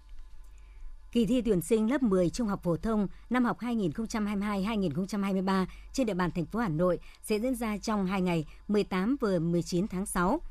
Kỳ 1.11 1.25
thi 1.25 1.41
tuyển 1.41 1.61
sinh 1.61 1.91
lớp 1.91 2.03
10 2.03 2.29
trung 2.29 2.47
học 2.47 2.63
phổ 2.63 2.77
thông 2.77 3.07
năm 3.29 3.45
học 3.45 3.59
2022-2023 3.59 5.65
trên 5.93 6.07
địa 6.07 6.13
bàn 6.13 6.31
thành 6.31 6.45
phố 6.45 6.59
Hà 6.59 6.69
Nội 6.69 6.99
sẽ 7.23 7.39
diễn 7.39 7.55
ra 7.55 7.77
trong 7.77 8.05
2 8.05 8.21
ngày 8.21 8.45
18 8.67 9.15
và 9.21 9.39
19 9.39 9.87
tháng 9.87 10.05
6. 10.05 10.41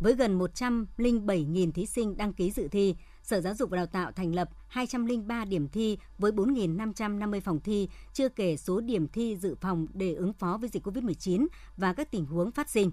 Với 0.00 0.14
gần 0.14 0.38
107.000 0.38 1.72
thí 1.72 1.86
sinh 1.86 2.16
đăng 2.16 2.32
ký 2.32 2.50
dự 2.50 2.68
thi, 2.68 2.94
Sở 3.22 3.40
Giáo 3.40 3.54
dục 3.54 3.70
và 3.70 3.76
Đào 3.76 3.86
tạo 3.86 4.12
thành 4.12 4.34
lập 4.34 4.48
203 4.68 5.44
điểm 5.44 5.68
thi 5.68 5.98
với 6.18 6.32
4.550 6.32 7.40
phòng 7.40 7.60
thi, 7.60 7.88
chưa 8.12 8.28
kể 8.28 8.56
số 8.56 8.80
điểm 8.80 9.08
thi 9.08 9.36
dự 9.36 9.54
phòng 9.60 9.86
để 9.94 10.14
ứng 10.14 10.32
phó 10.32 10.58
với 10.60 10.68
dịch 10.68 10.86
COVID-19 10.86 11.46
và 11.76 11.92
các 11.92 12.10
tình 12.10 12.26
huống 12.26 12.50
phát 12.50 12.70
sinh. 12.70 12.90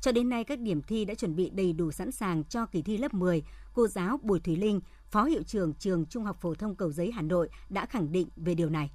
Cho 0.00 0.12
đến 0.12 0.28
nay, 0.28 0.44
các 0.44 0.58
điểm 0.58 0.82
thi 0.82 1.04
đã 1.04 1.14
chuẩn 1.14 1.36
bị 1.36 1.50
đầy 1.50 1.72
đủ 1.72 1.90
sẵn 1.90 2.12
sàng 2.12 2.44
cho 2.44 2.66
kỳ 2.66 2.82
thi 2.82 2.98
lớp 2.98 3.14
10. 3.14 3.42
Cô 3.74 3.86
giáo 3.86 4.18
Bùi 4.22 4.40
Thùy 4.40 4.56
Linh, 4.56 4.80
Phó 5.10 5.24
Hiệu 5.24 5.42
trưởng 5.42 5.74
Trường 5.74 6.06
Trung 6.06 6.24
học 6.24 6.36
Phổ 6.40 6.54
thông 6.54 6.74
Cầu 6.74 6.92
Giấy 6.92 7.10
Hà 7.10 7.22
Nội 7.22 7.48
đã 7.68 7.86
khẳng 7.86 8.12
định 8.12 8.28
về 8.36 8.54
điều 8.54 8.70
này. 8.70 8.90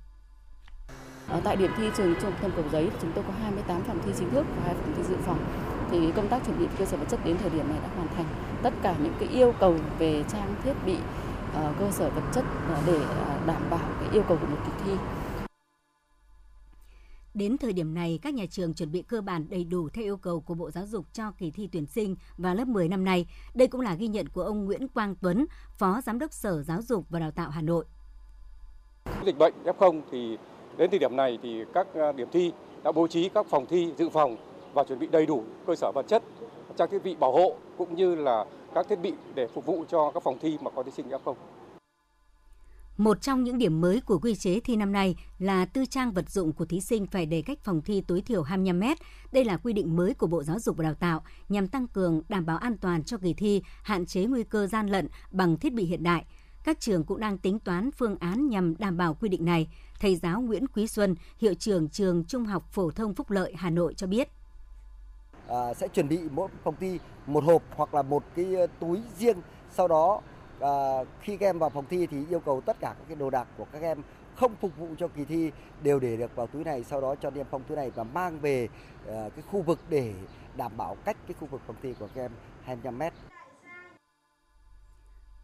Ở 1.27 1.41
tại 1.43 1.55
điểm 1.55 1.71
thi 1.77 1.83
trường 1.97 2.15
Trung 2.15 2.31
học 2.31 2.39
phổ 2.41 2.47
thông 2.47 2.55
Cầu 2.55 2.71
Giấy, 2.71 2.89
chúng 3.01 3.11
tôi 3.15 3.23
có 3.27 3.33
28 3.33 3.83
phòng 3.83 3.99
thi 4.05 4.11
chính 4.19 4.29
thức 4.29 4.45
và 4.55 4.63
2 4.63 4.75
phòng 4.75 4.93
thi 4.97 5.03
dự 5.09 5.15
phòng. 5.25 5.72
Thì 5.93 6.11
công 6.15 6.27
tác 6.27 6.45
chuẩn 6.45 6.59
bị 6.59 6.65
cơ 6.79 6.85
sở 6.85 6.97
vật 6.97 7.05
chất 7.09 7.19
đến 7.25 7.37
thời 7.37 7.49
điểm 7.49 7.69
này 7.69 7.79
đã 7.83 7.89
hoàn 7.95 8.07
thành. 8.07 8.25
Tất 8.63 8.73
cả 8.81 8.95
những 9.03 9.13
cái 9.19 9.29
yêu 9.29 9.53
cầu 9.59 9.75
về 9.99 10.23
trang 10.31 10.55
thiết 10.63 10.73
bị, 10.85 10.93
uh, 10.93 11.79
cơ 11.79 11.91
sở 11.91 12.09
vật 12.09 12.21
chất 12.33 12.45
uh, 12.71 12.87
để 12.87 12.97
uh, 12.97 13.47
đảm 13.47 13.61
bảo 13.69 13.89
cái 13.99 14.09
yêu 14.13 14.23
cầu 14.27 14.37
của 14.41 14.47
một 14.47 14.57
kỳ 14.65 14.71
thi. 14.85 14.91
Đến 17.33 17.57
thời 17.57 17.73
điểm 17.73 17.93
này, 17.93 18.19
các 18.21 18.33
nhà 18.33 18.45
trường 18.49 18.73
chuẩn 18.73 18.91
bị 18.91 19.01
cơ 19.01 19.21
bản 19.21 19.45
đầy 19.49 19.63
đủ 19.63 19.89
theo 19.89 20.03
yêu 20.03 20.17
cầu 20.17 20.41
của 20.41 20.53
Bộ 20.53 20.71
Giáo 20.71 20.85
dục 20.85 21.05
cho 21.13 21.31
kỳ 21.31 21.51
thi 21.51 21.69
tuyển 21.71 21.85
sinh 21.85 22.15
vào 22.37 22.55
lớp 22.55 22.67
10 22.67 22.87
năm 22.87 23.05
nay. 23.05 23.25
Đây 23.53 23.67
cũng 23.67 23.81
là 23.81 23.95
ghi 23.95 24.07
nhận 24.07 24.29
của 24.29 24.43
ông 24.43 24.65
Nguyễn 24.65 24.87
Quang 24.87 25.15
Tuấn, 25.21 25.45
Phó 25.77 26.01
Giám 26.01 26.19
đốc 26.19 26.33
Sở 26.33 26.63
Giáo 26.63 26.81
dục 26.81 27.05
và 27.09 27.19
Đào 27.19 27.31
tạo 27.31 27.49
Hà 27.49 27.61
Nội. 27.61 27.85
Dịch 29.25 29.37
bệnh 29.37 29.53
F0 29.65 30.01
thì 30.11 30.37
đến 30.77 30.89
thời 30.89 30.99
điểm 30.99 31.15
này 31.15 31.39
thì 31.43 31.63
các 31.73 31.87
điểm 32.15 32.27
thi 32.31 32.51
đã 32.83 32.91
bố 32.91 33.07
trí 33.07 33.29
các 33.29 33.45
phòng 33.49 33.65
thi 33.69 33.93
dự 33.97 34.09
phòng 34.09 34.52
và 34.73 34.83
chuẩn 34.83 34.99
bị 34.99 35.07
đầy 35.11 35.25
đủ 35.25 35.43
cơ 35.67 35.75
sở 35.75 35.91
vật 35.95 36.05
chất, 36.07 36.23
trang 36.77 36.89
thiết 36.91 37.03
bị 37.03 37.15
bảo 37.15 37.31
hộ 37.31 37.55
cũng 37.77 37.95
như 37.95 38.15
là 38.15 38.45
các 38.75 38.85
thiết 38.89 38.99
bị 39.01 39.13
để 39.35 39.47
phục 39.47 39.65
vụ 39.65 39.85
cho 39.89 40.11
các 40.13 40.23
phòng 40.23 40.37
thi 40.41 40.57
mà 40.61 40.71
có 40.71 40.83
thí 40.83 40.91
sinh 40.91 41.09
F0. 41.09 41.33
Một 42.97 43.21
trong 43.21 43.43
những 43.43 43.57
điểm 43.57 43.81
mới 43.81 44.01
của 44.01 44.19
quy 44.19 44.35
chế 44.35 44.59
thi 44.59 44.75
năm 44.75 44.91
nay 44.91 45.15
là 45.39 45.65
tư 45.65 45.85
trang 45.85 46.11
vật 46.11 46.29
dụng 46.29 46.53
của 46.53 46.65
thí 46.65 46.81
sinh 46.81 47.07
phải 47.07 47.25
để 47.25 47.41
cách 47.41 47.59
phòng 47.63 47.81
thi 47.81 48.03
tối 48.07 48.21
thiểu 48.21 48.43
25 48.43 48.79
mét. 48.79 48.97
Đây 49.31 49.45
là 49.45 49.57
quy 49.57 49.73
định 49.73 49.95
mới 49.95 50.13
của 50.13 50.27
Bộ 50.27 50.43
Giáo 50.43 50.59
dục 50.59 50.77
và 50.77 50.83
Đào 50.83 50.93
tạo 50.93 51.23
nhằm 51.49 51.67
tăng 51.67 51.87
cường 51.87 52.21
đảm 52.29 52.45
bảo 52.45 52.57
an 52.57 52.77
toàn 52.77 53.03
cho 53.03 53.17
kỳ 53.17 53.33
thi, 53.33 53.61
hạn 53.83 54.05
chế 54.05 54.25
nguy 54.25 54.43
cơ 54.43 54.67
gian 54.67 54.87
lận 54.87 55.07
bằng 55.31 55.57
thiết 55.57 55.73
bị 55.73 55.85
hiện 55.85 56.03
đại. 56.03 56.25
Các 56.63 56.79
trường 56.79 57.03
cũng 57.03 57.19
đang 57.19 57.37
tính 57.37 57.59
toán 57.59 57.91
phương 57.91 58.15
án 58.19 58.49
nhằm 58.49 58.77
đảm 58.77 58.97
bảo 58.97 59.13
quy 59.13 59.29
định 59.29 59.45
này. 59.45 59.67
Thầy 59.99 60.15
giáo 60.15 60.41
Nguyễn 60.41 60.67
Quý 60.67 60.87
Xuân, 60.87 61.15
hiệu 61.37 61.53
trưởng 61.53 61.89
trường 61.89 62.23
Trung 62.25 62.45
học 62.45 62.63
phổ 62.71 62.91
thông 62.91 63.15
Phúc 63.15 63.31
Lợi 63.31 63.53
Hà 63.57 63.69
Nội 63.69 63.93
cho 63.93 64.07
biết. 64.07 64.29
À, 65.47 65.73
sẽ 65.73 65.87
chuẩn 65.87 66.09
bị 66.09 66.19
mỗi 66.31 66.49
phòng 66.63 66.75
thi 66.79 66.99
một 67.25 67.43
hộp 67.43 67.63
hoặc 67.75 67.93
là 67.93 68.01
một 68.01 68.23
cái 68.35 68.55
ờ, 68.55 68.67
túi 68.79 69.01
riêng. 69.17 69.37
Sau 69.71 69.87
đó 69.87 70.21
à, 70.59 71.03
khi 71.21 71.37
các 71.37 71.45
em 71.45 71.59
vào 71.59 71.69
phòng 71.69 71.85
thi 71.89 72.07
thì 72.07 72.17
yêu 72.29 72.39
cầu 72.39 72.61
tất 72.61 72.77
cả 72.79 72.95
các 72.99 73.05
cái 73.07 73.15
đồ 73.15 73.29
đạc 73.29 73.47
của 73.57 73.65
các 73.71 73.81
em 73.81 74.01
không 74.35 74.55
phục 74.61 74.77
vụ 74.77 74.87
cho 74.99 75.07
kỳ 75.07 75.25
thi 75.25 75.51
đều 75.83 75.99
để 75.99 76.17
được 76.17 76.35
vào 76.35 76.47
túi 76.47 76.63
này 76.63 76.83
sau 76.83 77.01
đó 77.01 77.15
cho 77.15 77.29
niêm 77.29 77.45
phong 77.51 77.63
túi 77.63 77.77
này 77.77 77.91
và 77.91 78.03
mang 78.03 78.39
về 78.39 78.67
à, 79.07 79.29
cái 79.35 79.43
khu 79.51 79.61
vực 79.61 79.79
để 79.89 80.13
đảm 80.57 80.71
bảo 80.77 80.97
cách 81.05 81.17
cái 81.27 81.35
khu 81.39 81.47
vực 81.47 81.61
phòng 81.67 81.75
thi 81.83 81.93
của 81.99 82.07
các 82.15 82.21
em 82.21 82.31
25 82.63 82.97
mét. 82.97 83.13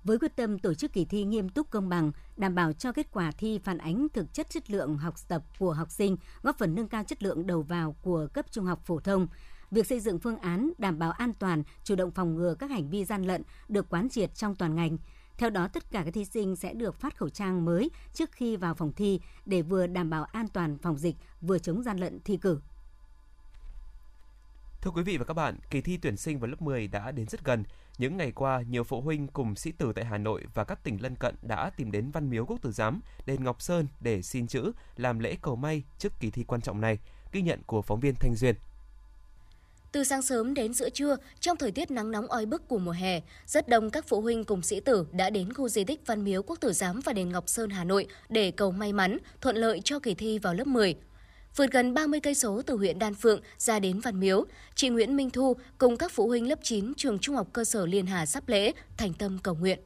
Với 0.04 0.20
quyết 0.20 0.36
tâm 0.36 0.60
tổ 0.60 0.74
chức 0.74 0.94
kỳ 0.94 1.06
thi 1.06 1.24
nghiêm 1.24 1.50
túc 1.50 1.72
công 1.72 1.90
bằng, 1.90 2.12
đảm 2.38 2.56
bảo 2.56 2.74
cho 2.74 2.92
kết 2.92 3.08
quả 3.12 3.32
thi 3.38 3.60
phản 3.64 3.78
ánh 3.78 4.08
thực 4.14 4.34
chất 4.34 4.50
chất 4.50 4.72
lượng 4.72 4.98
học 4.98 5.14
tập 5.28 5.44
của 5.60 5.74
học 5.74 5.92
sinh, 5.92 6.18
góp 6.42 6.58
phần 6.58 6.76
nâng 6.76 6.88
cao 6.88 7.04
chất 7.04 7.24
lượng 7.24 7.48
đầu 7.48 7.62
vào 7.62 7.96
của 8.02 8.28
cấp 8.34 8.46
trung 8.52 8.66
học 8.66 8.80
phổ 8.86 9.00
thông, 9.00 9.28
việc 9.72 9.88
xây 9.88 10.00
dựng 10.00 10.20
phương 10.20 10.38
án 10.38 10.72
đảm 10.78 11.00
bảo 11.00 11.12
an 11.12 11.34
toàn, 11.34 11.64
chủ 11.84 11.96
động 11.96 12.12
phòng 12.12 12.36
ngừa 12.36 12.56
các 12.60 12.70
hành 12.70 12.90
vi 12.90 13.06
gian 13.06 13.24
lận 13.24 13.44
được 13.68 13.90
quán 13.90 14.10
triệt 14.10 14.36
trong 14.36 14.56
toàn 14.56 14.76
ngành. 14.76 14.98
Theo 15.38 15.50
đó, 15.50 15.68
tất 15.68 15.92
cả 15.92 16.02
các 16.06 16.14
thí 16.14 16.26
sinh 16.26 16.56
sẽ 16.56 16.74
được 16.74 16.96
phát 16.96 17.18
khẩu 17.18 17.30
trang 17.30 17.66
mới 17.66 17.92
trước 18.14 18.32
khi 18.32 18.56
vào 18.56 18.74
phòng 18.74 18.94
thi 18.94 19.20
để 19.46 19.62
vừa 19.62 19.88
đảm 19.88 20.10
bảo 20.10 20.24
an 20.24 20.48
toàn 20.48 20.78
phòng 20.78 20.98
dịch, 20.98 21.16
vừa 21.42 21.60
chống 21.60 21.84
gian 21.84 21.98
lận 21.98 22.20
thi 22.26 22.38
cử. 22.38 22.60
Thưa 24.82 24.92
quý 24.92 25.04
vị 25.04 25.18
và 25.18 25.26
các 25.26 25.34
bạn, 25.34 25.58
kỳ 25.70 25.82
thi 25.82 25.98
tuyển 25.98 26.18
sinh 26.18 26.40
vào 26.40 26.48
lớp 26.48 26.62
10 26.62 26.88
đã 26.88 27.12
đến 27.12 27.28
rất 27.28 27.46
gần. 27.46 27.64
Những 27.98 28.18
ngày 28.18 28.32
qua, 28.32 28.62
nhiều 28.62 28.84
phụ 28.84 29.02
huynh 29.02 29.28
cùng 29.28 29.56
sĩ 29.56 29.72
tử 29.72 29.94
tại 29.94 30.06
Hà 30.06 30.18
Nội 30.18 30.46
và 30.54 30.64
các 30.64 30.84
tỉnh 30.84 31.02
lân 31.02 31.16
cận 31.16 31.36
đã 31.42 31.70
tìm 31.70 31.92
đến 31.92 32.12
Văn 32.12 32.30
Miếu 32.30 32.46
Quốc 32.46 32.62
Tử 32.62 32.72
Giám, 32.72 33.02
đền 33.26 33.44
Ngọc 33.44 33.62
Sơn 33.62 33.88
để 34.00 34.22
xin 34.22 34.48
chữ, 34.48 34.72
làm 34.96 35.20
lễ 35.20 35.38
cầu 35.42 35.56
may 35.56 35.84
trước 35.98 36.14
kỳ 36.20 36.32
thi 36.32 36.44
quan 36.44 36.62
trọng 36.62 36.82
này. 36.82 37.00
Ghi 37.32 37.42
nhận 37.42 37.62
của 37.66 37.82
phóng 37.82 38.00
viên 38.00 38.16
Thanh 38.16 38.36
Duyên. 38.36 38.56
Từ 39.92 40.04
sáng 40.04 40.22
sớm 40.22 40.54
đến 40.54 40.74
giữa 40.74 40.90
trưa, 40.90 41.18
trong 41.40 41.58
thời 41.58 41.72
tiết 41.72 41.92
nắng 41.92 42.12
nóng 42.12 42.28
oi 42.28 42.46
bức 42.46 42.68
của 42.68 42.78
mùa 42.78 42.92
hè, 42.92 43.22
rất 43.46 43.68
đông 43.68 43.90
các 43.90 44.06
phụ 44.08 44.22
huynh 44.22 44.44
cùng 44.44 44.62
sĩ 44.62 44.80
tử 44.80 45.06
đã 45.12 45.30
đến 45.30 45.54
khu 45.54 45.70
di 45.70 45.84
tích 45.84 46.02
Văn 46.06 46.24
Miếu 46.24 46.44
Quốc 46.44 46.60
Tử 46.60 46.74
Giám 46.74 47.00
và 47.00 47.14
đền 47.14 47.30
Ngọc 47.30 47.50
Sơn 47.50 47.70
Hà 47.70 47.84
Nội 47.84 48.08
để 48.30 48.52
cầu 48.52 48.72
may 48.72 48.94
mắn, 48.94 49.18
thuận 49.42 49.56
lợi 49.56 49.82
cho 49.84 50.00
kỳ 50.00 50.14
thi 50.14 50.40
vào 50.40 50.54
lớp 50.54 50.68
10. 50.68 50.96
Vượt 51.56 51.72
gần 51.72 51.94
30 51.94 52.20
cây 52.20 52.36
số 52.36 52.62
từ 52.62 52.76
huyện 52.76 53.00
Đan 53.00 53.16
Phượng 53.16 53.42
ra 53.58 53.80
đến 53.80 54.00
Văn 54.00 54.20
Miếu, 54.20 54.46
chị 54.76 54.90
Nguyễn 54.90 55.16
Minh 55.16 55.30
Thu 55.30 55.56
cùng 55.78 55.98
các 55.98 56.12
phụ 56.12 56.28
huynh 56.28 56.50
lớp 56.50 56.60
9 56.64 56.94
trường 56.98 57.20
Trung 57.20 57.36
học 57.36 57.48
cơ 57.54 57.64
sở 57.64 57.86
Liên 57.86 58.06
Hà 58.06 58.26
sắp 58.26 58.50
lễ 58.50 58.72
thành 58.98 59.14
tâm 59.14 59.40
cầu 59.44 59.56
nguyện. 59.56 59.80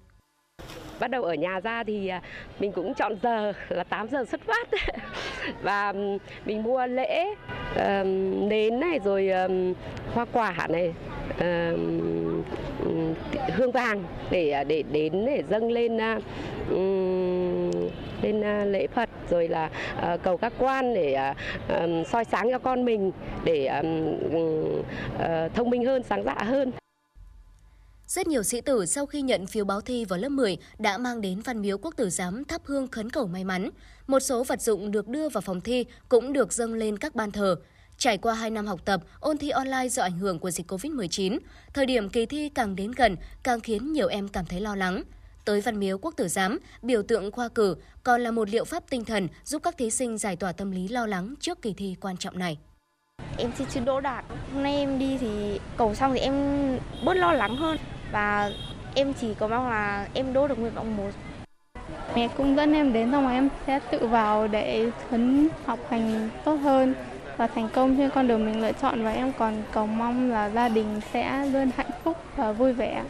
Bắt 0.99 1.07
đầu 1.07 1.23
ở 1.23 1.33
nhà 1.33 1.59
ra 1.59 1.83
thì 1.83 2.07
à, 2.07 2.21
mình 2.59 2.71
cũng 2.71 2.93
chọn 2.93 3.15
giờ, 3.23 3.53
là 3.69 3.83
8 3.83 4.07
giờ 4.07 4.25
xuất 4.25 4.41
phát 4.41 4.67
và 5.61 5.93
mình 6.45 6.63
mua 6.63 6.87
lễ 6.87 7.25
nến 8.47 8.79
này, 8.79 8.99
rồi 9.03 9.31
hoa 10.13 10.25
quả 10.33 10.67
này 10.69 10.93
hương 13.53 13.71
vàng 13.71 14.03
để 14.31 14.49
à, 14.49 14.63
để 14.63 14.83
đến 14.91 15.25
để 15.25 15.43
dâng 15.49 15.71
lên 15.71 15.97
à, 15.97 16.19
lên 18.21 18.71
lễ 18.71 18.87
Phật, 18.87 19.09
rồi 19.29 19.47
là 19.47 19.69
ờ, 20.01 20.17
cầu 20.23 20.37
các 20.37 20.53
quan 20.59 20.93
để 20.93 21.33
soi 22.07 22.25
sáng 22.25 22.51
cho 22.51 22.59
con 22.59 22.85
mình 22.85 23.11
để 23.43 23.65
ờ, 25.19 25.49
thông 25.55 25.69
minh 25.69 25.85
hơn, 25.85 26.03
sáng 26.03 26.23
dạ 26.23 26.35
hơn. 26.43 26.71
Rất 28.13 28.27
nhiều 28.27 28.43
sĩ 28.43 28.61
tử 28.61 28.85
sau 28.85 29.05
khi 29.05 29.21
nhận 29.21 29.47
phiếu 29.47 29.65
báo 29.65 29.81
thi 29.81 30.05
vào 30.05 30.19
lớp 30.19 30.29
10 30.29 30.57
đã 30.79 30.97
mang 30.97 31.21
đến 31.21 31.41
Văn 31.41 31.61
Miếu 31.61 31.77
Quốc 31.77 31.93
Tử 31.97 32.09
Giám 32.09 32.45
thắp 32.45 32.61
hương 32.65 32.87
khấn 32.87 33.09
cầu 33.09 33.27
may 33.27 33.43
mắn. 33.43 33.69
Một 34.07 34.19
số 34.19 34.43
vật 34.43 34.61
dụng 34.61 34.91
được 34.91 35.07
đưa 35.07 35.29
vào 35.29 35.41
phòng 35.41 35.61
thi 35.61 35.85
cũng 36.09 36.33
được 36.33 36.53
dâng 36.53 36.73
lên 36.73 36.97
các 36.97 37.15
ban 37.15 37.31
thờ. 37.31 37.55
Trải 37.97 38.17
qua 38.17 38.33
2 38.33 38.49
năm 38.49 38.65
học 38.65 38.85
tập, 38.85 39.01
ôn 39.19 39.37
thi 39.37 39.49
online 39.49 39.89
do 39.89 40.03
ảnh 40.03 40.17
hưởng 40.17 40.39
của 40.39 40.51
dịch 40.51 40.71
COVID-19, 40.71 41.39
thời 41.73 41.85
điểm 41.85 42.09
kỳ 42.09 42.25
thi 42.25 42.49
càng 42.49 42.75
đến 42.75 42.91
gần 42.91 43.17
càng 43.43 43.59
khiến 43.59 43.93
nhiều 43.93 44.07
em 44.07 44.27
cảm 44.27 44.45
thấy 44.45 44.61
lo 44.61 44.75
lắng. 44.75 45.03
Tới 45.45 45.61
Văn 45.61 45.79
Miếu 45.79 45.97
Quốc 45.97 46.13
Tử 46.17 46.27
Giám, 46.27 46.59
biểu 46.81 47.03
tượng 47.03 47.31
khoa 47.31 47.49
cử 47.49 47.75
còn 48.03 48.21
là 48.21 48.31
một 48.31 48.49
liệu 48.49 48.65
pháp 48.65 48.83
tinh 48.89 49.05
thần 49.05 49.27
giúp 49.43 49.63
các 49.63 49.77
thí 49.77 49.89
sinh 49.89 50.17
giải 50.17 50.35
tỏa 50.35 50.51
tâm 50.51 50.71
lý 50.71 50.87
lo 50.87 51.05
lắng 51.05 51.33
trước 51.39 51.61
kỳ 51.61 51.73
thi 51.73 51.95
quan 52.01 52.17
trọng 52.17 52.39
này. 52.39 52.57
Em 53.37 53.51
xin 53.57 53.67
chữ 53.67 53.79
đỗ 53.79 54.01
đạt. 54.01 54.25
Hôm 54.53 54.63
nay 54.63 54.75
em 54.75 54.99
đi 54.99 55.17
thì 55.17 55.59
cầu 55.77 55.95
xong 55.95 56.13
thì 56.13 56.19
em 56.19 56.33
bớt 57.05 57.13
lo 57.13 57.33
lắng 57.33 57.55
hơn 57.55 57.77
và 58.13 58.51
em 58.95 59.13
chỉ 59.13 59.33
có 59.33 59.47
mong 59.47 59.69
là 59.69 60.07
em 60.13 60.33
đỗ 60.33 60.47
được 60.47 60.59
nguyện 60.59 60.73
vọng 60.75 60.97
một. 60.97 61.09
Mẹ 62.15 62.27
cũng 62.37 62.55
dẫn 62.55 62.73
em 62.73 62.93
đến 62.93 63.11
xong 63.11 63.23
rồi 63.23 63.33
em 63.33 63.49
sẽ 63.67 63.79
tự 63.91 64.07
vào 64.07 64.47
để 64.47 64.91
phấn 65.09 65.49
học 65.65 65.79
hành 65.89 66.29
tốt 66.43 66.55
hơn 66.55 66.93
và 67.37 67.47
thành 67.47 67.69
công 67.73 67.97
trên 67.97 68.09
con 68.09 68.27
đường 68.27 68.45
mình 68.45 68.61
lựa 68.61 68.71
chọn 68.71 69.03
và 69.03 69.11
em 69.11 69.31
còn 69.37 69.63
cầu 69.71 69.87
mong 69.87 70.31
là 70.31 70.49
gia 70.49 70.69
đình 70.69 71.01
sẽ 71.13 71.45
luôn 71.45 71.69
hạnh 71.77 71.91
phúc 72.03 72.17
và 72.35 72.51
vui 72.51 72.73
vẻ. 72.73 73.03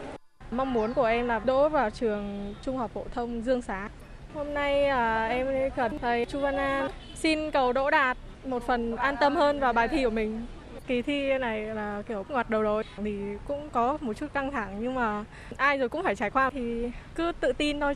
Mong 0.52 0.74
muốn 0.74 0.94
của 0.94 1.06
em 1.06 1.28
là 1.28 1.40
đỗ 1.46 1.70
vào 1.70 1.90
trường 1.90 2.54
Trung 2.62 2.78
học 2.78 2.92
phổ 2.94 3.04
thông 3.14 3.42
Dương 3.42 3.62
Xá. 3.62 3.90
Hôm 4.34 4.54
nay 4.54 4.86
à, 4.86 5.26
em 5.26 5.48
cần 5.76 6.00
thầy 6.00 6.26
Chu 6.26 6.40
Văn 6.40 6.58
An 6.58 6.90
xin 7.16 7.52
cầu 7.52 7.74
đỗ 7.74 7.90
đạt 7.90 8.18
một 8.46 8.68
phần 8.68 8.96
an 8.96 9.16
tâm 9.20 9.36
hơn 9.36 9.60
vào 9.60 9.74
bài 9.74 9.88
thi 9.88 10.04
của 10.04 10.10
mình. 10.10 10.46
Kỳ 10.88 11.02
thi 11.02 11.38
này 11.38 11.62
là 11.62 12.02
kiểu 12.08 12.26
ngoặt 12.30 12.50
đầu 12.50 12.62
rồi 12.62 12.84
thì 12.98 13.14
cũng 13.48 13.70
có 13.70 13.98
một 14.02 14.14
chút 14.14 14.34
căng 14.34 14.52
thẳng 14.52 14.78
nhưng 14.82 14.96
mà 14.96 15.26
ai 15.58 15.78
rồi 15.78 15.90
cũng 15.90 16.04
phải 16.04 16.16
trải 16.16 16.30
qua 16.30 16.50
thì 16.50 16.90
cứ 17.16 17.32
tự 17.40 17.54
tin 17.58 17.80
thôi. 17.80 17.94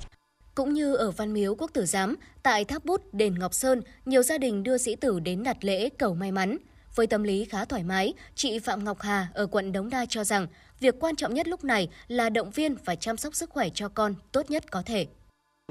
Cũng 0.55 0.73
như 0.73 0.95
ở 0.95 1.11
Văn 1.11 1.33
Miếu 1.33 1.55
Quốc 1.55 1.71
Tử 1.73 1.85
Giám, 1.85 2.15
tại 2.43 2.65
Tháp 2.65 2.85
Bút, 2.85 3.13
đền 3.13 3.39
Ngọc 3.39 3.53
Sơn, 3.53 3.81
nhiều 4.05 4.23
gia 4.23 4.37
đình 4.37 4.63
đưa 4.63 4.77
sĩ 4.77 4.95
tử 4.95 5.19
đến 5.19 5.43
đặt 5.43 5.57
lễ 5.61 5.89
cầu 5.89 6.15
may 6.15 6.31
mắn. 6.31 6.57
Với 6.95 7.07
tâm 7.07 7.23
lý 7.23 7.45
khá 7.45 7.65
thoải 7.65 7.83
mái, 7.83 8.13
chị 8.35 8.59
Phạm 8.59 8.83
Ngọc 8.83 9.01
Hà 9.01 9.27
ở 9.33 9.47
quận 9.47 9.71
Đống 9.71 9.89
Đa 9.89 10.05
cho 10.09 10.23
rằng 10.23 10.47
việc 10.79 10.95
quan 10.99 11.15
trọng 11.15 11.33
nhất 11.33 11.47
lúc 11.47 11.63
này 11.63 11.89
là 12.07 12.29
động 12.29 12.51
viên 12.51 12.75
và 12.85 12.95
chăm 12.95 13.17
sóc 13.17 13.35
sức 13.35 13.49
khỏe 13.49 13.69
cho 13.73 13.89
con 13.89 14.15
tốt 14.31 14.51
nhất 14.51 14.71
có 14.71 14.81
thể. 14.85 15.07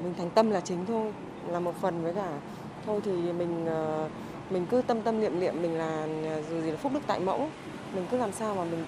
Mình 0.02 0.14
thành 0.18 0.30
tâm 0.30 0.50
là 0.50 0.60
chính 0.60 0.86
thôi, 0.86 1.12
là 1.48 1.60
một 1.60 1.74
phần 1.80 2.02
với 2.02 2.14
cả 2.14 2.40
thôi 2.86 3.00
thì 3.04 3.12
mình 3.12 3.66
ờ, 3.66 4.08
mình 4.50 4.66
cứ 4.70 4.82
tâm 4.86 5.02
tâm 5.02 5.20
niệm 5.20 5.40
niệm 5.40 5.62
mình 5.62 5.74
là 5.78 6.06
à, 6.24 6.38
dù 6.50 6.60
gì 6.60 6.70
là 6.70 6.76
phúc 6.76 6.92
đức 6.94 7.00
tại 7.06 7.20
mẫu, 7.20 7.48
mình 7.94 8.06
cứ 8.10 8.16
làm 8.16 8.32
sao 8.32 8.54
mà 8.54 8.64
mình 8.64 8.84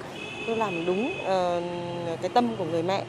cứ 0.46 0.54
làm 0.54 0.86
đúng 0.86 1.06
uh, 1.06 2.20
cái 2.20 2.30
tâm 2.34 2.56
của 2.58 2.64
người 2.64 2.82
mẹ 2.82 3.04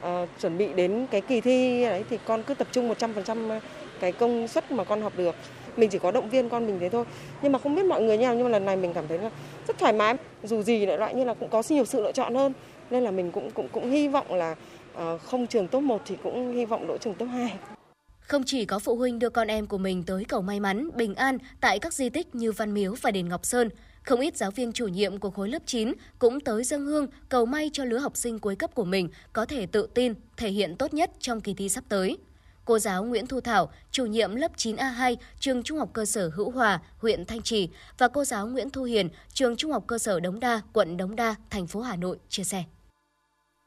uh, 0.00 0.28
chuẩn 0.40 0.58
bị 0.58 0.68
đến 0.76 1.06
cái 1.10 1.20
kỳ 1.20 1.40
thi 1.40 1.84
đấy 1.84 2.04
thì 2.10 2.18
con 2.26 2.42
cứ 2.42 2.54
tập 2.54 2.68
trung 2.72 2.92
100% 2.92 3.50
à, 3.50 3.60
cái 4.00 4.12
công 4.12 4.48
suất 4.48 4.72
mà 4.72 4.84
con 4.84 5.02
học 5.02 5.12
được. 5.16 5.34
Mình 5.76 5.90
chỉ 5.90 5.98
có 5.98 6.10
động 6.10 6.28
viên 6.28 6.48
con 6.48 6.66
mình 6.66 6.78
thế 6.80 6.88
thôi. 6.88 7.04
Nhưng 7.42 7.52
mà 7.52 7.58
không 7.58 7.74
biết 7.74 7.84
mọi 7.84 8.02
người 8.02 8.18
như 8.18 8.24
nào 8.24 8.34
nhưng 8.34 8.44
mà 8.44 8.50
lần 8.50 8.64
này 8.64 8.76
mình 8.76 8.92
cảm 8.94 9.08
thấy 9.08 9.18
là 9.18 9.30
rất 9.66 9.78
thoải 9.78 9.92
mái. 9.92 10.14
Dù 10.42 10.62
gì 10.62 10.86
lại 10.86 10.98
loại 10.98 11.14
như 11.14 11.24
là 11.24 11.34
cũng 11.34 11.48
có 11.48 11.62
nhiều 11.68 11.84
sự 11.84 12.02
lựa 12.02 12.12
chọn 12.12 12.34
hơn. 12.34 12.52
Nên 12.90 13.02
là 13.02 13.10
mình 13.10 13.30
cũng 13.30 13.50
cũng 13.50 13.68
cũng 13.72 13.90
hy 13.90 14.08
vọng 14.08 14.34
là 14.34 14.54
uh, 14.98 15.20
không 15.20 15.46
trường 15.46 15.68
top 15.68 15.82
1 15.82 16.02
thì 16.04 16.16
cũng 16.22 16.52
hy 16.52 16.64
vọng 16.64 16.86
đỗ 16.86 16.98
trường 16.98 17.14
top 17.14 17.28
2. 17.28 17.52
Không 18.30 18.42
chỉ 18.46 18.64
có 18.64 18.78
phụ 18.78 18.96
huynh 18.96 19.18
đưa 19.18 19.28
con 19.28 19.48
em 19.48 19.66
của 19.66 19.78
mình 19.78 20.02
tới 20.02 20.24
cầu 20.24 20.42
may 20.42 20.60
mắn, 20.60 20.90
bình 20.94 21.14
an 21.14 21.38
tại 21.60 21.78
các 21.78 21.94
di 21.94 22.08
tích 22.08 22.34
như 22.34 22.52
Văn 22.52 22.74
Miếu 22.74 22.94
và 23.00 23.10
đền 23.10 23.28
Ngọc 23.28 23.46
Sơn, 23.46 23.68
Không 24.02 24.20
ít 24.20 24.36
giáo 24.36 24.50
viên 24.50 24.72
chủ 24.72 24.88
nhiệm 24.88 25.18
của 25.18 25.30
khối 25.30 25.48
lớp 25.48 25.62
9 25.66 25.92
cũng 26.18 26.40
tới 26.40 26.64
dân 26.64 26.86
hương 26.86 27.06
cầu 27.28 27.46
may 27.46 27.70
cho 27.72 27.84
lứa 27.84 27.98
học 27.98 28.16
sinh 28.16 28.38
cuối 28.38 28.56
cấp 28.56 28.74
của 28.74 28.84
mình 28.84 29.08
có 29.32 29.44
thể 29.44 29.66
tự 29.66 29.88
tin, 29.94 30.14
thể 30.36 30.50
hiện 30.50 30.76
tốt 30.76 30.94
nhất 30.94 31.10
trong 31.20 31.40
kỳ 31.40 31.54
thi 31.54 31.68
sắp 31.68 31.84
tới. 31.88 32.18
Cô 32.64 32.78
giáo 32.78 33.04
Nguyễn 33.04 33.26
Thu 33.26 33.40
Thảo, 33.40 33.72
chủ 33.90 34.06
nhiệm 34.06 34.34
lớp 34.34 34.52
9A2, 34.56 35.16
trường 35.40 35.62
Trung 35.62 35.78
học 35.78 35.90
cơ 35.92 36.04
sở 36.04 36.30
Hữu 36.34 36.50
Hòa, 36.50 36.80
huyện 36.98 37.26
Thanh 37.26 37.42
Trì 37.42 37.68
và 37.98 38.08
cô 38.08 38.24
giáo 38.24 38.46
Nguyễn 38.46 38.70
Thu 38.70 38.82
Hiền, 38.82 39.08
trường 39.32 39.56
Trung 39.56 39.72
học 39.72 39.84
cơ 39.86 39.98
sở 39.98 40.20
Đống 40.20 40.40
Đa, 40.40 40.60
quận 40.72 40.96
Đống 40.96 41.16
Đa, 41.16 41.34
thành 41.50 41.66
phố 41.66 41.80
Hà 41.80 41.96
Nội 41.96 42.18
chia 42.28 42.44
sẻ. 42.44 42.64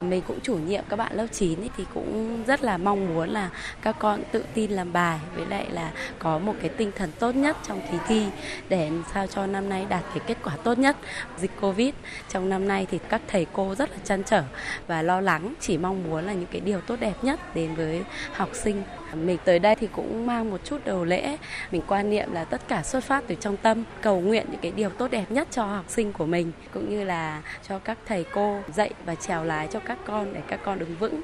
Mình 0.09 0.21
cũng 0.27 0.39
chủ 0.43 0.55
nhiệm 0.55 0.83
các 0.89 0.95
bạn 0.95 1.15
lớp 1.15 1.27
9 1.31 1.59
ấy, 1.59 1.69
thì 1.77 1.85
cũng 1.93 2.43
rất 2.47 2.63
là 2.63 2.77
mong 2.77 3.13
muốn 3.13 3.29
là 3.29 3.49
các 3.81 3.95
con 3.99 4.23
tự 4.31 4.43
tin 4.53 4.71
làm 4.71 4.93
bài 4.93 5.19
với 5.35 5.45
lại 5.45 5.67
là 5.69 5.91
có 6.19 6.39
một 6.39 6.53
cái 6.61 6.69
tinh 6.69 6.91
thần 6.95 7.11
tốt 7.19 7.35
nhất 7.35 7.57
trong 7.67 7.81
kỳ 7.91 7.97
thi 8.07 8.25
để 8.69 8.91
sao 9.13 9.27
cho 9.27 9.45
năm 9.45 9.69
nay 9.69 9.85
đạt 9.89 10.03
cái 10.09 10.19
kết 10.27 10.37
quả 10.43 10.57
tốt 10.63 10.77
nhất. 10.77 10.97
Dịch 11.37 11.51
Covid 11.61 11.93
trong 12.29 12.49
năm 12.49 12.67
nay 12.67 12.87
thì 12.91 12.99
các 13.09 13.21
thầy 13.27 13.47
cô 13.53 13.75
rất 13.75 13.91
là 13.91 13.97
chăn 14.03 14.23
trở 14.23 14.43
và 14.87 15.01
lo 15.01 15.21
lắng 15.21 15.53
chỉ 15.59 15.77
mong 15.77 16.03
muốn 16.03 16.25
là 16.25 16.33
những 16.33 16.49
cái 16.51 16.61
điều 16.61 16.81
tốt 16.81 16.95
đẹp 16.99 17.23
nhất 17.23 17.55
đến 17.55 17.75
với 17.75 18.03
học 18.33 18.49
sinh 18.53 18.83
Dạ, 19.13 19.21
mình 19.21 19.37
tới 19.45 19.59
đây 19.59 19.75
thì 19.75 19.87
cũng 19.91 20.25
mang 20.25 20.51
một 20.51 20.61
chút 20.63 20.77
đầu 20.85 21.05
lễ, 21.05 21.37
mình 21.71 21.81
quan 21.87 22.09
niệm 22.09 22.33
là 22.33 22.43
tất 22.43 22.61
cả 22.67 22.83
xuất 22.83 23.03
phát 23.03 23.23
từ 23.27 23.35
trong 23.35 23.57
tâm, 23.57 23.83
cầu 24.01 24.19
nguyện 24.21 24.45
những 24.51 24.59
cái 24.61 24.71
điều 24.71 24.89
tốt 24.89 25.11
đẹp 25.11 25.25
nhất 25.29 25.47
cho 25.51 25.65
học 25.65 25.85
sinh 25.87 26.13
của 26.13 26.25
mình 26.25 26.51
cũng 26.73 26.89
như 26.89 27.03
là 27.03 27.41
cho 27.67 27.79
các 27.79 27.97
thầy 28.05 28.25
cô 28.33 28.59
dạy 28.73 28.91
và 29.05 29.15
trèo 29.15 29.43
lái 29.43 29.67
cho 29.67 29.79
các 29.79 29.97
con 30.05 30.33
để 30.33 30.41
các 30.47 30.59
con 30.65 30.79
đứng 30.79 30.95
vững. 30.95 31.21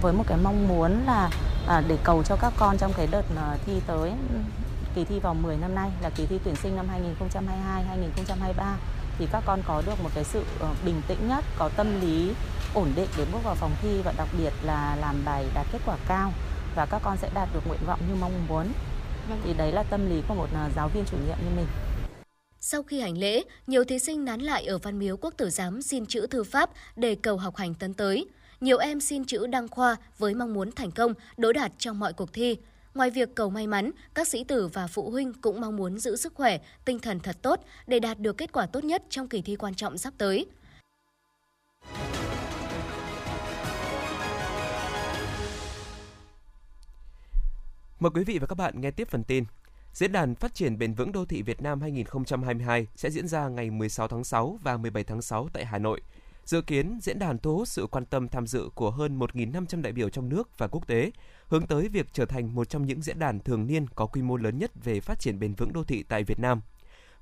Với 0.00 0.12
một 0.12 0.24
cái 0.26 0.38
mong 0.42 0.68
muốn 0.68 0.92
là 1.06 1.30
à, 1.68 1.82
để 1.88 1.96
cầu 2.04 2.22
cho 2.22 2.36
các 2.40 2.52
con 2.58 2.76
trong 2.78 2.92
cái 2.96 3.08
đợt 3.10 3.24
à, 3.36 3.56
thi 3.66 3.72
tới 3.86 4.10
kỳ 4.94 5.04
thi 5.04 5.18
vào 5.22 5.34
10 5.34 5.56
năm 5.56 5.74
nay 5.74 5.90
là 6.02 6.10
kỳ 6.16 6.26
thi 6.26 6.38
tuyển 6.44 6.56
sinh 6.56 6.76
năm 6.76 6.86
2022 6.90 7.84
2023 7.84 8.76
thì 9.18 9.26
các 9.32 9.42
con 9.46 9.60
có 9.66 9.82
được 9.86 10.02
một 10.02 10.10
cái 10.14 10.24
sự 10.24 10.44
ờ, 10.60 10.68
bình 10.84 11.00
tĩnh 11.08 11.28
nhất, 11.28 11.44
có 11.58 11.70
tâm 11.76 12.00
lý 12.00 12.32
ổn 12.74 12.88
định 12.96 13.08
để 13.18 13.24
bước 13.32 13.38
vào 13.44 13.54
phòng 13.54 13.72
thi 13.82 14.00
và 14.04 14.12
đặc 14.16 14.28
biệt 14.38 14.52
là 14.62 14.96
làm 15.00 15.16
bài 15.24 15.44
đạt 15.54 15.66
kết 15.72 15.78
quả 15.86 15.96
cao 16.08 16.32
và 16.74 16.86
các 16.86 17.02
con 17.04 17.16
sẽ 17.16 17.30
đạt 17.34 17.48
được 17.54 17.60
nguyện 17.66 17.80
vọng 17.86 18.00
như 18.08 18.14
mong 18.20 18.46
muốn. 18.48 18.66
Vâng. 19.28 19.40
Thì 19.44 19.54
đấy 19.54 19.72
là 19.72 19.82
tâm 19.82 20.10
lý 20.10 20.22
của 20.28 20.34
một 20.34 20.48
à, 20.54 20.70
giáo 20.76 20.88
viên 20.88 21.04
chủ 21.04 21.16
nhiệm 21.16 21.36
như 21.44 21.56
mình. 21.56 21.66
Sau 22.60 22.82
khi 22.82 23.00
hành 23.00 23.18
lễ, 23.18 23.42
nhiều 23.66 23.84
thí 23.84 23.98
sinh 23.98 24.24
nán 24.24 24.40
lại 24.40 24.66
ở 24.66 24.78
Văn 24.78 24.98
Miếu 24.98 25.16
Quốc 25.16 25.34
Tử 25.36 25.50
Giám 25.50 25.82
xin 25.82 26.06
chữ 26.06 26.26
thư 26.26 26.44
pháp 26.44 26.70
để 26.96 27.14
cầu 27.14 27.36
học 27.36 27.56
hành 27.56 27.74
tấn 27.74 27.94
tới. 27.94 28.26
Nhiều 28.60 28.78
em 28.78 29.00
xin 29.00 29.24
chữ 29.24 29.46
đăng 29.46 29.68
khoa 29.68 29.96
với 30.18 30.34
mong 30.34 30.54
muốn 30.54 30.72
thành 30.72 30.90
công, 30.90 31.14
đỗ 31.36 31.52
đạt 31.52 31.72
trong 31.78 31.98
mọi 31.98 32.12
cuộc 32.12 32.32
thi. 32.32 32.56
Ngoài 32.94 33.10
việc 33.10 33.34
cầu 33.34 33.50
may 33.50 33.66
mắn, 33.66 33.90
các 34.14 34.28
sĩ 34.28 34.44
tử 34.44 34.68
và 34.68 34.86
phụ 34.86 35.10
huynh 35.10 35.32
cũng 35.32 35.60
mong 35.60 35.76
muốn 35.76 35.98
giữ 35.98 36.16
sức 36.16 36.34
khỏe, 36.34 36.58
tinh 36.84 36.98
thần 36.98 37.20
thật 37.20 37.36
tốt 37.42 37.60
để 37.86 38.00
đạt 38.00 38.18
được 38.18 38.38
kết 38.38 38.52
quả 38.52 38.66
tốt 38.66 38.84
nhất 38.84 39.02
trong 39.10 39.28
kỳ 39.28 39.42
thi 39.42 39.56
quan 39.56 39.74
trọng 39.74 39.98
sắp 39.98 40.14
tới. 40.18 40.46
Mời 48.02 48.10
quý 48.14 48.24
vị 48.24 48.38
và 48.38 48.46
các 48.46 48.54
bạn 48.54 48.80
nghe 48.80 48.90
tiếp 48.90 49.08
phần 49.08 49.24
tin. 49.24 49.44
Diễn 49.92 50.12
đàn 50.12 50.34
Phát 50.34 50.54
triển 50.54 50.78
bền 50.78 50.94
vững 50.94 51.12
đô 51.12 51.24
thị 51.24 51.42
Việt 51.42 51.62
Nam 51.62 51.80
2022 51.80 52.86
sẽ 52.94 53.10
diễn 53.10 53.28
ra 53.28 53.48
ngày 53.48 53.70
16 53.70 54.08
tháng 54.08 54.24
6 54.24 54.58
và 54.62 54.76
17 54.76 55.04
tháng 55.04 55.22
6 55.22 55.48
tại 55.52 55.64
Hà 55.64 55.78
Nội. 55.78 56.00
Dự 56.44 56.62
kiến 56.62 56.98
diễn 57.02 57.18
đàn 57.18 57.38
thu 57.38 57.56
hút 57.56 57.68
sự 57.68 57.86
quan 57.86 58.06
tâm 58.06 58.28
tham 58.28 58.46
dự 58.46 58.68
của 58.74 58.90
hơn 58.90 59.18
1.500 59.18 59.82
đại 59.82 59.92
biểu 59.92 60.08
trong 60.08 60.28
nước 60.28 60.58
và 60.58 60.66
quốc 60.66 60.86
tế, 60.86 61.10
hướng 61.48 61.66
tới 61.66 61.88
việc 61.88 62.06
trở 62.12 62.26
thành 62.26 62.54
một 62.54 62.68
trong 62.68 62.86
những 62.86 63.02
diễn 63.02 63.18
đàn 63.18 63.40
thường 63.40 63.66
niên 63.66 63.86
có 63.88 64.06
quy 64.06 64.22
mô 64.22 64.36
lớn 64.36 64.58
nhất 64.58 64.70
về 64.84 65.00
phát 65.00 65.20
triển 65.20 65.38
bền 65.38 65.54
vững 65.54 65.72
đô 65.72 65.84
thị 65.84 66.02
tại 66.02 66.24
Việt 66.24 66.38
Nam. 66.38 66.60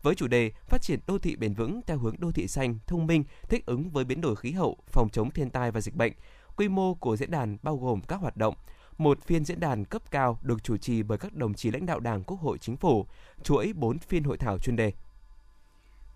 Với 0.02 0.14
chủ 0.14 0.26
đề 0.26 0.52
Phát 0.68 0.82
triển 0.82 1.00
đô 1.06 1.18
thị 1.18 1.36
bền 1.36 1.54
vững 1.54 1.80
theo 1.86 1.98
hướng 1.98 2.14
đô 2.18 2.32
thị 2.32 2.48
xanh, 2.48 2.78
thông 2.86 3.06
minh, 3.06 3.24
thích 3.48 3.66
ứng 3.66 3.90
với 3.90 4.04
biến 4.04 4.20
đổi 4.20 4.36
khí 4.36 4.50
hậu, 4.50 4.76
phòng 4.86 5.08
chống 5.12 5.30
thiên 5.30 5.50
tai 5.50 5.70
và 5.70 5.80
dịch 5.80 5.94
bệnh, 5.94 6.12
quy 6.56 6.68
mô 6.68 6.94
của 6.94 7.16
diễn 7.16 7.30
đàn 7.30 7.56
bao 7.62 7.76
gồm 7.76 8.00
các 8.00 8.20
hoạt 8.20 8.36
động 8.36 8.54
một 9.00 9.22
phiên 9.26 9.44
diễn 9.44 9.60
đàn 9.60 9.84
cấp 9.84 10.02
cao 10.10 10.38
được 10.42 10.64
chủ 10.64 10.76
trì 10.76 11.02
bởi 11.02 11.18
các 11.18 11.34
đồng 11.34 11.54
chí 11.54 11.70
lãnh 11.70 11.86
đạo 11.86 12.00
Đảng, 12.00 12.24
Quốc 12.24 12.40
hội, 12.40 12.58
Chính 12.58 12.76
phủ, 12.76 13.06
chuỗi 13.42 13.72
4 13.72 13.98
phiên 13.98 14.24
hội 14.24 14.36
thảo 14.36 14.58
chuyên 14.58 14.76
đề. 14.76 14.92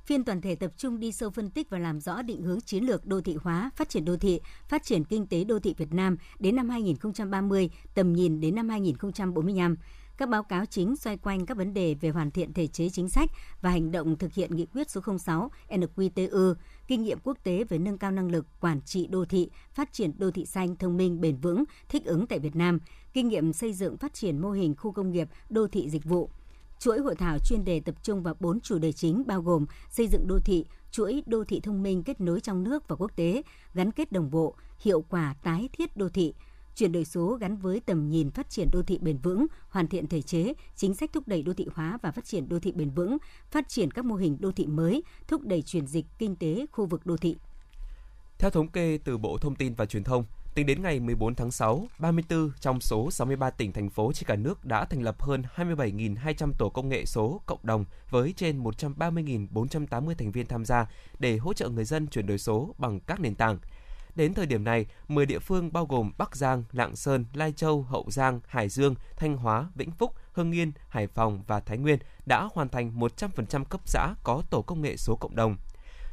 Phiên 0.04 0.24
toàn 0.24 0.40
thể 0.40 0.54
tập 0.54 0.72
trung 0.76 1.00
đi 1.00 1.12
sâu 1.12 1.30
phân 1.30 1.50
tích 1.50 1.70
và 1.70 1.78
làm 1.78 2.00
rõ 2.00 2.22
định 2.22 2.42
hướng 2.42 2.60
chiến 2.60 2.84
lược 2.84 3.06
đô 3.06 3.20
thị 3.20 3.36
hóa, 3.42 3.70
phát 3.76 3.88
triển 3.88 4.04
đô 4.04 4.16
thị, 4.16 4.40
phát 4.68 4.84
triển 4.84 5.04
kinh 5.04 5.26
tế 5.26 5.44
đô 5.44 5.58
thị 5.58 5.74
Việt 5.78 5.92
Nam 5.92 6.16
đến 6.38 6.56
năm 6.56 6.68
2030, 6.68 7.70
tầm 7.94 8.12
nhìn 8.12 8.40
đến 8.40 8.54
năm 8.54 8.68
2045 8.68 9.76
các 10.16 10.28
báo 10.28 10.42
cáo 10.42 10.66
chính 10.66 10.96
xoay 10.96 11.16
quanh 11.16 11.46
các 11.46 11.56
vấn 11.56 11.74
đề 11.74 11.94
về 11.94 12.10
hoàn 12.10 12.30
thiện 12.30 12.52
thể 12.52 12.66
chế 12.66 12.88
chính 12.88 13.08
sách 13.08 13.30
và 13.60 13.70
hành 13.70 13.92
động 13.92 14.18
thực 14.18 14.32
hiện 14.32 14.56
nghị 14.56 14.66
quyết 14.66 14.90
số 14.90 15.00
06 15.18 15.50
NQTU, 15.68 16.54
kinh 16.86 17.02
nghiệm 17.02 17.18
quốc 17.24 17.38
tế 17.42 17.64
về 17.64 17.78
nâng 17.78 17.98
cao 17.98 18.10
năng 18.10 18.30
lực 18.30 18.46
quản 18.60 18.80
trị 18.82 19.06
đô 19.06 19.24
thị, 19.24 19.50
phát 19.72 19.92
triển 19.92 20.12
đô 20.18 20.30
thị 20.30 20.46
xanh 20.46 20.76
thông 20.76 20.96
minh 20.96 21.20
bền 21.20 21.36
vững, 21.36 21.64
thích 21.88 22.04
ứng 22.04 22.26
tại 22.26 22.38
Việt 22.38 22.56
Nam, 22.56 22.78
kinh 23.12 23.28
nghiệm 23.28 23.52
xây 23.52 23.72
dựng 23.72 23.96
phát 23.96 24.14
triển 24.14 24.38
mô 24.38 24.50
hình 24.50 24.74
khu 24.76 24.92
công 24.92 25.10
nghiệp, 25.10 25.28
đô 25.50 25.66
thị 25.68 25.90
dịch 25.90 26.04
vụ. 26.04 26.30
Chuỗi 26.78 26.98
hội 26.98 27.14
thảo 27.14 27.38
chuyên 27.38 27.64
đề 27.64 27.80
tập 27.80 27.94
trung 28.02 28.22
vào 28.22 28.34
4 28.40 28.60
chủ 28.60 28.78
đề 28.78 28.92
chính 28.92 29.22
bao 29.26 29.42
gồm 29.42 29.66
xây 29.90 30.08
dựng 30.08 30.26
đô 30.26 30.38
thị, 30.38 30.64
chuỗi 30.90 31.22
đô 31.26 31.44
thị 31.44 31.60
thông 31.60 31.82
minh 31.82 32.02
kết 32.02 32.20
nối 32.20 32.40
trong 32.40 32.62
nước 32.62 32.88
và 32.88 32.96
quốc 32.96 33.16
tế, 33.16 33.42
gắn 33.74 33.92
kết 33.92 34.12
đồng 34.12 34.30
bộ, 34.30 34.54
hiệu 34.78 35.04
quả 35.08 35.34
tái 35.42 35.68
thiết 35.72 35.96
đô 35.96 36.08
thị, 36.08 36.34
chuyển 36.74 36.92
đổi 36.92 37.04
số 37.04 37.36
gắn 37.40 37.56
với 37.56 37.80
tầm 37.80 38.08
nhìn 38.08 38.30
phát 38.30 38.50
triển 38.50 38.68
đô 38.72 38.82
thị 38.82 38.98
bền 39.02 39.18
vững, 39.18 39.46
hoàn 39.68 39.88
thiện 39.88 40.06
thể 40.06 40.22
chế, 40.22 40.52
chính 40.76 40.94
sách 40.94 41.10
thúc 41.12 41.28
đẩy 41.28 41.42
đô 41.42 41.54
thị 41.54 41.66
hóa 41.74 41.98
và 42.02 42.10
phát 42.10 42.24
triển 42.24 42.48
đô 42.48 42.58
thị 42.60 42.72
bền 42.72 42.90
vững, 42.90 43.16
phát 43.50 43.68
triển 43.68 43.90
các 43.90 44.04
mô 44.04 44.14
hình 44.14 44.36
đô 44.40 44.52
thị 44.52 44.66
mới, 44.66 45.02
thúc 45.28 45.42
đẩy 45.42 45.62
chuyển 45.62 45.86
dịch 45.86 46.06
kinh 46.18 46.36
tế 46.36 46.66
khu 46.72 46.86
vực 46.86 47.06
đô 47.06 47.16
thị. 47.16 47.36
Theo 48.38 48.50
thống 48.50 48.68
kê 48.68 48.98
từ 49.04 49.18
Bộ 49.18 49.38
Thông 49.38 49.54
tin 49.54 49.74
và 49.74 49.86
Truyền 49.86 50.04
thông, 50.04 50.24
tính 50.54 50.66
đến 50.66 50.82
ngày 50.82 51.00
14 51.00 51.34
tháng 51.34 51.50
6, 51.50 51.86
34 51.98 52.50
trong 52.60 52.80
số 52.80 53.10
63 53.10 53.50
tỉnh 53.50 53.72
thành 53.72 53.90
phố 53.90 54.12
trên 54.12 54.26
cả 54.26 54.36
nước 54.36 54.64
đã 54.64 54.84
thành 54.84 55.02
lập 55.02 55.22
hơn 55.22 55.42
27.200 55.56 56.52
tổ 56.58 56.68
công 56.68 56.88
nghệ 56.88 57.04
số 57.06 57.40
cộng 57.46 57.58
đồng 57.62 57.84
với 58.10 58.34
trên 58.36 58.62
130.480 58.62 60.14
thành 60.14 60.32
viên 60.32 60.46
tham 60.46 60.64
gia 60.64 60.86
để 61.18 61.36
hỗ 61.36 61.52
trợ 61.52 61.68
người 61.68 61.84
dân 61.84 62.06
chuyển 62.06 62.26
đổi 62.26 62.38
số 62.38 62.74
bằng 62.78 63.00
các 63.00 63.20
nền 63.20 63.34
tảng– 63.34 63.58
Đến 64.14 64.34
thời 64.34 64.46
điểm 64.46 64.64
này, 64.64 64.86
10 65.08 65.26
địa 65.26 65.38
phương 65.38 65.72
bao 65.72 65.86
gồm 65.86 66.12
Bắc 66.18 66.36
Giang, 66.36 66.64
Lạng 66.72 66.96
Sơn, 66.96 67.24
Lai 67.34 67.52
Châu, 67.52 67.82
Hậu 67.82 68.06
Giang, 68.08 68.40
Hải 68.46 68.68
Dương, 68.68 68.94
Thanh 69.16 69.36
Hóa, 69.36 69.68
Vĩnh 69.74 69.90
Phúc, 69.90 70.14
Hưng 70.32 70.52
Yên, 70.52 70.72
Hải 70.88 71.06
Phòng 71.06 71.42
và 71.46 71.60
Thái 71.60 71.78
Nguyên 71.78 71.98
đã 72.26 72.48
hoàn 72.54 72.68
thành 72.68 72.98
100% 72.98 73.64
cấp 73.64 73.80
xã 73.84 74.14
có 74.22 74.42
tổ 74.50 74.62
công 74.62 74.82
nghệ 74.82 74.96
số 74.96 75.16
cộng 75.16 75.36
đồng. 75.36 75.56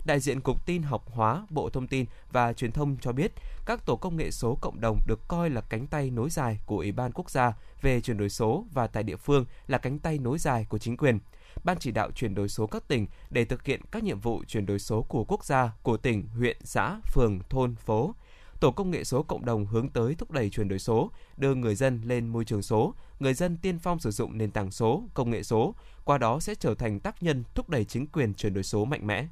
Đại 0.06 0.20
diện 0.20 0.42
Cục 0.42 0.66
Tin 0.66 0.84
học 0.84 1.04
hóa 1.12 1.46
Bộ 1.50 1.70
Thông 1.70 1.88
tin 1.88 2.06
và 2.32 2.54
Truyền 2.54 2.72
thông 2.72 2.98
cho 3.02 3.12
biết, 3.12 3.32
các 3.66 3.86
tổ 3.86 3.96
công 3.96 4.18
nghệ 4.18 4.32
số 4.32 4.58
cộng 4.62 4.82
đồng 4.82 5.00
được 5.08 5.20
coi 5.28 5.50
là 5.50 5.62
cánh 5.62 5.88
tay 5.88 6.10
nối 6.10 6.30
dài 6.30 6.60
của 6.66 6.78
Ủy 6.78 6.92
ban 6.92 7.12
Quốc 7.12 7.30
gia 7.30 7.54
về 7.82 8.02
chuyển 8.02 8.18
đổi 8.18 8.30
số 8.30 8.66
và 8.74 8.88
tại 8.88 9.04
địa 9.04 9.16
phương 9.16 9.46
là 9.68 9.78
cánh 9.78 10.00
tay 10.00 10.18
nối 10.18 10.38
dài 10.38 10.66
của 10.70 10.78
chính 10.78 10.98
quyền. 10.98 11.20
Ban 11.64 11.78
chỉ 11.80 11.92
đạo 11.92 12.12
chuyển 12.12 12.36
đổi 12.36 12.50
số 12.50 12.68
các 12.68 12.88
tỉnh 12.88 13.08
để 13.30 13.46
thực 13.46 13.66
hiện 13.66 13.82
các 13.92 14.04
nhiệm 14.04 14.20
vụ 14.20 14.44
chuyển 14.48 14.66
đổi 14.66 14.80
số 14.80 15.02
của 15.02 15.24
quốc 15.24 15.46
gia, 15.46 15.72
của 15.84 15.98
tỉnh, 15.98 16.28
huyện, 16.28 16.58
xã, 16.64 17.00
phường, 17.14 17.40
thôn, 17.50 17.76
phố. 17.76 18.16
Tổ 18.60 18.72
công 18.72 18.92
nghệ 18.92 19.04
số 19.04 19.24
cộng 19.24 19.46
đồng 19.46 19.66
hướng 19.66 19.90
tới 19.90 20.16
thúc 20.16 20.32
đẩy 20.32 20.50
chuyển 20.50 20.68
đổi 20.68 20.80
số, 20.80 21.12
đưa 21.38 21.56
người 21.56 21.76
dân 21.76 22.02
lên 22.06 22.28
môi 22.28 22.46
trường 22.46 22.62
số, 22.62 22.94
người 23.20 23.34
dân 23.34 23.58
tiên 23.58 23.80
phong 23.80 24.00
sử 24.00 24.12
dụng 24.12 24.38
nền 24.38 24.52
tảng 24.52 24.72
số, 24.72 25.04
công 25.14 25.30
nghệ 25.30 25.44
số, 25.44 25.76
qua 26.04 26.18
đó 26.18 26.40
sẽ 26.40 26.56
trở 26.56 26.76
thành 26.76 27.00
tác 27.00 27.24
nhân 27.24 27.44
thúc 27.56 27.70
đẩy 27.70 27.86
chính 27.86 28.08
quyền 28.08 28.34
chuyển 28.34 28.54
đổi 28.54 28.64
số 28.64 28.86
mạnh 28.86 29.08
mẽ. 29.08 29.28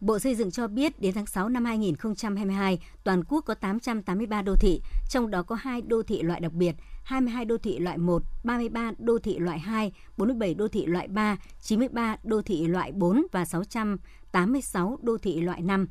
Bộ 0.00 0.18
Xây 0.18 0.34
dựng 0.34 0.50
cho 0.50 0.68
biết 0.68 1.00
đến 1.00 1.14
tháng 1.14 1.26
6 1.26 1.48
năm 1.48 1.64
2022, 1.64 2.78
toàn 3.04 3.24
quốc 3.24 3.40
có 3.40 3.54
883 3.54 4.42
đô 4.42 4.56
thị, 4.56 4.80
trong 5.10 5.30
đó 5.30 5.42
có 5.42 5.54
2 5.54 5.82
đô 5.82 6.02
thị 6.02 6.22
loại 6.22 6.40
đặc 6.40 6.52
biệt, 6.52 6.74
22 7.04 7.44
đô 7.44 7.58
thị 7.58 7.78
loại 7.78 7.98
1, 7.98 8.22
33 8.44 8.92
đô 8.98 9.18
thị 9.18 9.38
loại 9.38 9.58
2, 9.58 9.92
47 10.16 10.54
đô 10.54 10.68
thị 10.68 10.86
loại 10.86 11.08
3, 11.08 11.36
93 11.60 12.16
đô 12.22 12.42
thị 12.42 12.66
loại 12.66 12.92
4 12.92 13.26
và 13.32 13.44
686 13.44 14.98
đô 15.02 15.18
thị 15.18 15.40
loại 15.40 15.62
5. 15.62 15.88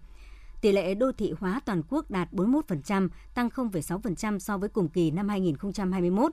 Tỷ 0.62 0.72
lệ 0.72 0.96
đô 0.96 1.12
thị 1.12 1.34
hóa 1.40 1.62
toàn 1.66 1.82
quốc 1.90 2.12
đạt 2.12 2.32
41%, 2.32 3.10
tăng 3.34 3.50
0,6% 3.50 4.40
so 4.40 4.58
với 4.58 4.70
cùng 4.70 4.90
kỳ 4.90 5.12
năm 5.12 5.30
2021. 5.30 6.32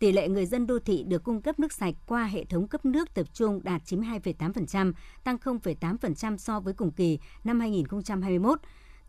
Tỷ 0.00 0.12
lệ 0.12 0.28
người 0.28 0.46
dân 0.46 0.66
đô 0.66 0.78
thị 0.78 1.04
được 1.08 1.24
cung 1.24 1.42
cấp 1.42 1.58
nước 1.58 1.72
sạch 1.72 1.94
qua 2.06 2.24
hệ 2.24 2.44
thống 2.44 2.68
cấp 2.68 2.84
nước 2.84 3.14
tập 3.14 3.26
trung 3.34 3.60
đạt 3.62 3.82
92,8%, 3.84 4.92
tăng 5.24 5.36
0,8% 5.36 6.36
so 6.36 6.60
với 6.60 6.74
cùng 6.74 6.90
kỳ 6.90 7.18
năm 7.44 7.60
2021. 7.60 8.58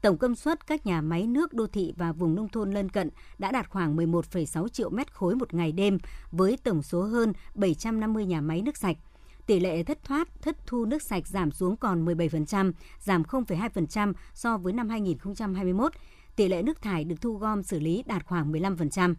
Tổng 0.02 0.18
công 0.18 0.36
suất 0.36 0.68
các 0.68 0.86
nhà 0.86 1.02
máy 1.02 1.28
nước 1.28 1.54
đô 1.54 1.68
thị 1.68 1.94
và 1.98 2.12
vùng 2.12 2.36
nông 2.36 2.50
thôn 2.50 2.72
lân 2.72 2.90
cận 2.90 3.10
đã 3.38 3.52
đạt 3.52 3.70
khoảng 3.70 3.96
11,6 3.98 4.68
triệu 4.68 4.90
mét 4.90 5.14
khối 5.14 5.36
một 5.36 5.54
ngày 5.54 5.72
đêm 5.72 5.98
với 6.32 6.58
tổng 6.64 6.84
số 6.84 7.02
hơn 7.02 7.34
750 7.56 8.26
nhà 8.26 8.42
máy 8.42 8.62
nước 8.62 8.78
sạch. 8.78 8.98
Tỷ 9.46 9.60
lệ 9.60 9.84
thất 9.84 10.04
thoát, 10.04 10.42
thất 10.42 10.58
thu 10.68 10.86
nước 10.86 11.02
sạch 11.02 11.28
giảm 11.28 11.52
xuống 11.52 11.78
còn 11.78 12.06
17%, 12.06 12.72
giảm 13.00 13.24
0,2% 13.24 14.14
so 14.34 14.58
với 14.58 14.74
năm 14.74 14.90
2021. 14.90 15.92
Tỷ 16.36 16.48
lệ 16.48 16.64
nước 16.64 16.82
thải 16.82 17.04
được 17.04 17.22
thu 17.22 17.34
gom 17.34 17.64
xử 17.64 17.80
lý 17.80 18.04
đạt 18.08 18.26
khoảng 18.26 18.52
15%. 18.52 19.16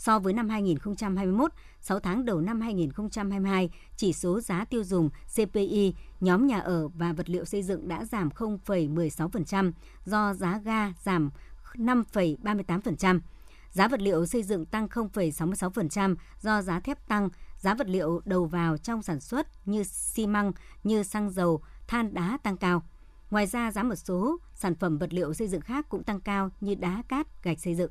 So 0.00 0.18
với 0.18 0.32
năm 0.32 0.48
2021, 0.48 1.52
6 1.80 2.00
tháng 2.00 2.24
đầu 2.24 2.40
năm 2.40 2.60
2022, 2.60 3.70
chỉ 3.96 4.12
số 4.12 4.40
giá 4.40 4.64
tiêu 4.64 4.84
dùng 4.84 5.10
CPI 5.34 5.94
nhóm 6.20 6.46
nhà 6.46 6.58
ở 6.58 6.88
và 6.88 7.12
vật 7.12 7.30
liệu 7.30 7.44
xây 7.44 7.62
dựng 7.62 7.88
đã 7.88 8.04
giảm 8.04 8.28
0,16% 8.28 9.72
do 10.04 10.34
giá 10.34 10.58
ga 10.64 10.92
giảm 11.02 11.30
5,38%. 11.74 13.20
Giá 13.70 13.88
vật 13.88 14.00
liệu 14.00 14.26
xây 14.26 14.42
dựng 14.42 14.66
tăng 14.66 14.86
0,66% 14.86 16.16
do 16.40 16.62
giá 16.62 16.80
thép 16.80 17.08
tăng, 17.08 17.28
giá 17.58 17.74
vật 17.74 17.88
liệu 17.88 18.20
đầu 18.24 18.44
vào 18.44 18.76
trong 18.76 19.02
sản 19.02 19.20
xuất 19.20 19.46
như 19.68 19.84
xi 19.84 20.26
măng, 20.26 20.52
như 20.84 21.02
xăng 21.02 21.30
dầu, 21.30 21.62
than 21.88 22.14
đá 22.14 22.38
tăng 22.42 22.56
cao. 22.56 22.82
Ngoài 23.30 23.46
ra, 23.46 23.72
giá 23.72 23.82
một 23.82 23.94
số 23.94 24.38
sản 24.54 24.74
phẩm 24.74 24.98
vật 24.98 25.12
liệu 25.12 25.34
xây 25.34 25.48
dựng 25.48 25.60
khác 25.60 25.86
cũng 25.88 26.04
tăng 26.04 26.20
cao 26.20 26.50
như 26.60 26.74
đá 26.74 27.02
cát, 27.08 27.42
gạch 27.42 27.60
xây 27.60 27.74
dựng. 27.74 27.90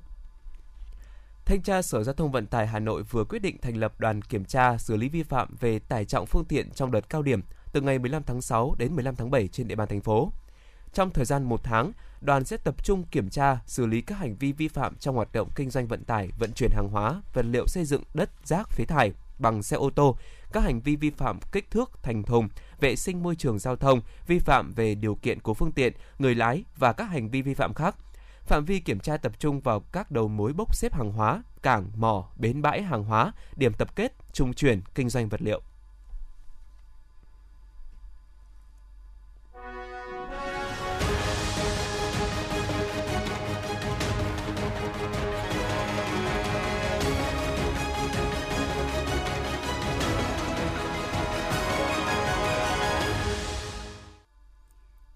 Thanh 1.50 1.62
tra 1.62 1.82
Sở 1.82 2.04
Giao 2.04 2.14
thông 2.14 2.32
Vận 2.32 2.48
tải 2.48 2.68
Hà 2.68 2.80
Nội 2.80 3.04
vừa 3.04 3.24
quyết 3.24 3.40
định 3.40 3.58
thành 3.62 3.78
lập 3.78 4.00
đoàn 4.00 4.22
kiểm 4.22 4.46
tra 4.46 4.78
xử 4.78 4.98
lý 4.98 5.10
vi 5.10 5.24
phạm 5.24 5.56
về 5.60 5.80
tải 5.80 6.06
trọng 6.06 6.26
phương 6.26 6.46
tiện 6.46 6.72
trong 6.72 6.92
đợt 6.92 7.10
cao 7.10 7.22
điểm 7.22 7.42
từ 7.72 7.82
ngày 7.82 8.00
15 8.00 8.24
tháng 8.24 8.42
6 8.42 8.76
đến 8.78 8.96
15 8.96 9.16
tháng 9.16 9.32
7 9.32 9.48
trên 9.48 9.68
địa 9.68 9.76
bàn 9.76 9.88
thành 9.88 10.02
phố. 10.02 10.32
Trong 10.94 11.10
thời 11.10 11.26
gian 11.26 11.44
một 11.44 11.64
tháng, 11.64 11.92
đoàn 12.22 12.46
sẽ 12.46 12.58
tập 12.58 12.86
trung 12.86 13.04
kiểm 13.04 13.30
tra, 13.30 13.60
xử 13.66 13.86
lý 13.86 14.02
các 14.02 14.16
hành 14.16 14.36
vi 14.36 14.52
vi 14.52 14.68
phạm 14.68 14.96
trong 14.96 15.16
hoạt 15.16 15.34
động 15.34 15.50
kinh 15.56 15.70
doanh 15.70 15.88
vận 15.88 16.04
tải, 16.04 16.30
vận 16.40 16.52
chuyển 16.56 16.72
hàng 16.74 16.90
hóa, 16.92 17.22
vật 17.34 17.46
liệu 17.46 17.68
xây 17.68 17.86
dựng, 17.86 18.04
đất, 18.14 18.30
rác, 18.44 18.70
phế 18.70 18.86
thải 18.86 19.12
bằng 19.40 19.64
xe 19.64 19.78
ô 19.78 19.90
tô, 19.90 20.18
các 20.52 20.64
hành 20.64 20.80
vi 20.80 20.96
vi 20.96 21.10
phạm 21.10 21.40
kích 21.52 21.72
thước 21.72 21.92
thành 22.04 22.24
thùng, 22.24 22.50
vệ 22.80 22.96
sinh 22.96 23.24
môi 23.24 23.36
trường 23.36 23.60
giao 23.60 23.76
thông, 23.76 24.02
vi 24.28 24.40
phạm 24.40 24.74
về 24.74 24.96
điều 24.96 25.16
kiện 25.16 25.40
của 25.40 25.54
phương 25.54 25.72
tiện, 25.72 25.94
người 26.20 26.36
lái 26.36 26.64
và 26.78 26.94
các 26.94 27.06
hành 27.06 27.30
vi 27.30 27.42
vi 27.42 27.54
phạm 27.54 27.74
khác. 27.74 27.96
Phạm 28.50 28.66
vi 28.66 28.80
kiểm 28.80 29.00
tra 29.00 29.18
tập 29.18 29.32
trung 29.40 29.60
vào 29.60 29.80
các 29.80 30.12
đầu 30.12 30.28
mối 30.28 30.54
bốc 30.54 30.76
xếp 30.76 30.94
hàng 30.94 31.12
hóa, 31.12 31.44
cảng, 31.64 31.92
mỏ, 31.96 32.30
bến 32.36 32.62
bãi 32.62 32.82
hàng 32.82 33.04
hóa, 33.04 33.34
điểm 33.56 33.74
tập 33.74 33.96
kết, 33.96 34.14
trung 34.34 34.54
chuyển, 34.54 34.82
kinh 34.96 35.10
doanh 35.10 35.30
vật 35.30 35.42
liệu. 35.42 35.62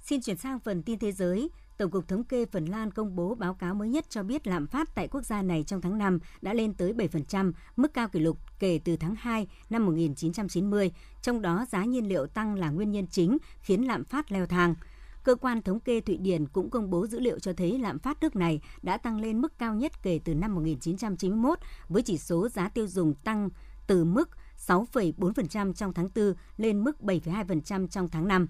Xin 0.02 0.22
chuyển 0.22 0.38
sang 0.38 0.60
phần 0.60 0.84
tin 0.84 1.00
thế 1.00 1.12
giới. 1.12 1.50
Tổng 1.78 1.92
cục 1.92 2.08
Thống 2.08 2.24
kê 2.24 2.46
Phần 2.46 2.66
Lan 2.66 2.92
công 2.92 3.16
bố 3.16 3.36
báo 3.36 3.54
cáo 3.54 3.74
mới 3.74 3.90
nhất 3.90 4.06
cho 4.10 4.24
biết 4.24 4.48
lạm 4.48 4.68
phát 4.68 4.96
tại 4.96 5.08
quốc 5.08 5.26
gia 5.26 5.42
này 5.42 5.64
trong 5.64 5.82
tháng 5.82 5.98
5 5.98 6.20
đã 6.42 6.54
lên 6.54 6.74
tới 6.74 6.94
7%, 6.94 7.52
mức 7.76 7.94
cao 7.94 8.08
kỷ 8.08 8.20
lục 8.20 8.38
kể 8.60 8.80
từ 8.86 8.98
tháng 8.98 9.16
2 9.16 9.48
năm 9.70 9.86
1990, 9.86 10.92
trong 11.22 11.42
đó 11.42 11.66
giá 11.70 11.86
nhiên 11.86 12.08
liệu 12.08 12.28
tăng 12.28 12.56
là 12.56 12.70
nguyên 12.70 12.92
nhân 12.92 13.08
chính 13.08 13.38
khiến 13.62 13.88
lạm 13.88 14.04
phát 14.04 14.32
leo 14.32 14.46
thang. 14.46 14.76
Cơ 15.24 15.36
quan 15.36 15.62
thống 15.62 15.80
kê 15.80 16.02
Thụy 16.02 16.18
Điển 16.18 16.48
cũng 16.48 16.70
công 16.70 16.90
bố 16.90 17.08
dữ 17.08 17.20
liệu 17.20 17.40
cho 17.40 17.54
thấy 17.54 17.80
lạm 17.80 18.00
phát 18.00 18.18
nước 18.22 18.36
này 18.36 18.62
đã 18.82 18.98
tăng 18.98 19.22
lên 19.22 19.42
mức 19.42 19.60
cao 19.60 19.76
nhất 19.76 19.92
kể 20.04 20.20
từ 20.26 20.36
năm 20.36 20.56
1991 20.56 21.60
với 21.90 22.02
chỉ 22.02 22.18
số 22.18 22.50
giá 22.50 22.70
tiêu 22.70 22.88
dùng 22.88 23.14
tăng 23.14 23.50
từ 23.88 24.06
mức 24.06 24.30
6,4% 24.68 25.74
trong 25.74 25.94
tháng 25.94 26.10
4 26.16 26.34
lên 26.58 26.84
mức 26.84 26.98
7,2% 27.00 27.88
trong 27.88 28.10
tháng 28.10 28.28
5. 28.28 28.48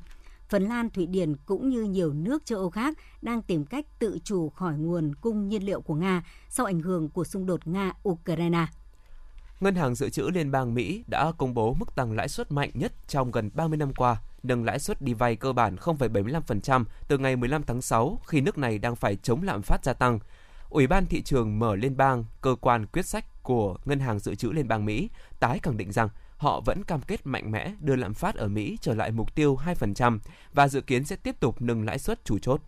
Phần 0.49 0.63
Lan, 0.63 0.89
Thụy 0.89 1.05
Điển 1.05 1.35
cũng 1.45 1.69
như 1.69 1.83
nhiều 1.83 2.13
nước 2.13 2.45
châu 2.45 2.59
Âu 2.59 2.69
khác 2.69 2.97
đang 3.21 3.41
tìm 3.41 3.65
cách 3.65 3.85
tự 3.99 4.19
chủ 4.23 4.49
khỏi 4.49 4.77
nguồn 4.77 5.15
cung 5.15 5.47
nhiên 5.47 5.65
liệu 5.65 5.81
của 5.81 5.95
Nga 5.95 6.23
sau 6.49 6.65
ảnh 6.65 6.81
hưởng 6.81 7.09
của 7.09 7.23
xung 7.23 7.45
đột 7.45 7.59
Nga-Ukraine. 7.65 8.65
Ngân 9.59 9.75
hàng 9.75 9.95
Dự 9.95 10.09
trữ 10.09 10.29
Liên 10.33 10.51
bang 10.51 10.73
Mỹ 10.73 11.03
đã 11.07 11.31
công 11.37 11.53
bố 11.53 11.73
mức 11.73 11.95
tăng 11.95 12.11
lãi 12.11 12.29
suất 12.29 12.51
mạnh 12.51 12.69
nhất 12.73 12.93
trong 13.07 13.31
gần 13.31 13.49
30 13.53 13.77
năm 13.77 13.93
qua, 13.93 14.21
nâng 14.43 14.63
lãi 14.63 14.79
suất 14.79 15.01
đi 15.01 15.13
vay 15.13 15.35
cơ 15.35 15.53
bản 15.53 15.75
0,75% 15.75 16.83
từ 17.07 17.17
ngày 17.17 17.35
15 17.35 17.63
tháng 17.63 17.81
6 17.81 18.19
khi 18.27 18.41
nước 18.41 18.57
này 18.57 18.77
đang 18.77 18.95
phải 18.95 19.15
chống 19.15 19.43
lạm 19.43 19.61
phát 19.61 19.83
gia 19.83 19.93
tăng. 19.93 20.19
Ủy 20.69 20.87
ban 20.87 21.05
thị 21.05 21.21
trường 21.21 21.59
mở 21.59 21.75
liên 21.75 21.97
bang, 21.97 22.25
cơ 22.41 22.55
quan 22.61 22.85
quyết 22.85 23.05
sách 23.05 23.43
của 23.43 23.77
Ngân 23.85 23.99
hàng 23.99 24.19
Dự 24.19 24.35
trữ 24.35 24.51
Liên 24.51 24.67
bang 24.67 24.85
Mỹ, 24.85 25.09
tái 25.39 25.59
khẳng 25.63 25.77
định 25.77 25.91
rằng 25.91 26.09
họ 26.43 26.61
vẫn 26.61 26.83
cam 26.83 27.01
kết 27.01 27.27
mạnh 27.27 27.51
mẽ 27.51 27.73
đưa 27.79 27.95
lạm 27.95 28.13
phát 28.13 28.35
ở 28.35 28.47
Mỹ 28.47 28.77
trở 28.81 28.93
lại 28.93 29.11
mục 29.11 29.35
tiêu 29.35 29.57
2% 29.65 30.19
và 30.53 30.67
dự 30.67 30.81
kiến 30.81 31.05
sẽ 31.05 31.15
tiếp 31.15 31.39
tục 31.39 31.61
nâng 31.61 31.85
lãi 31.85 31.99
suất 31.99 32.25
chủ 32.25 32.37
chốt. 32.39 32.61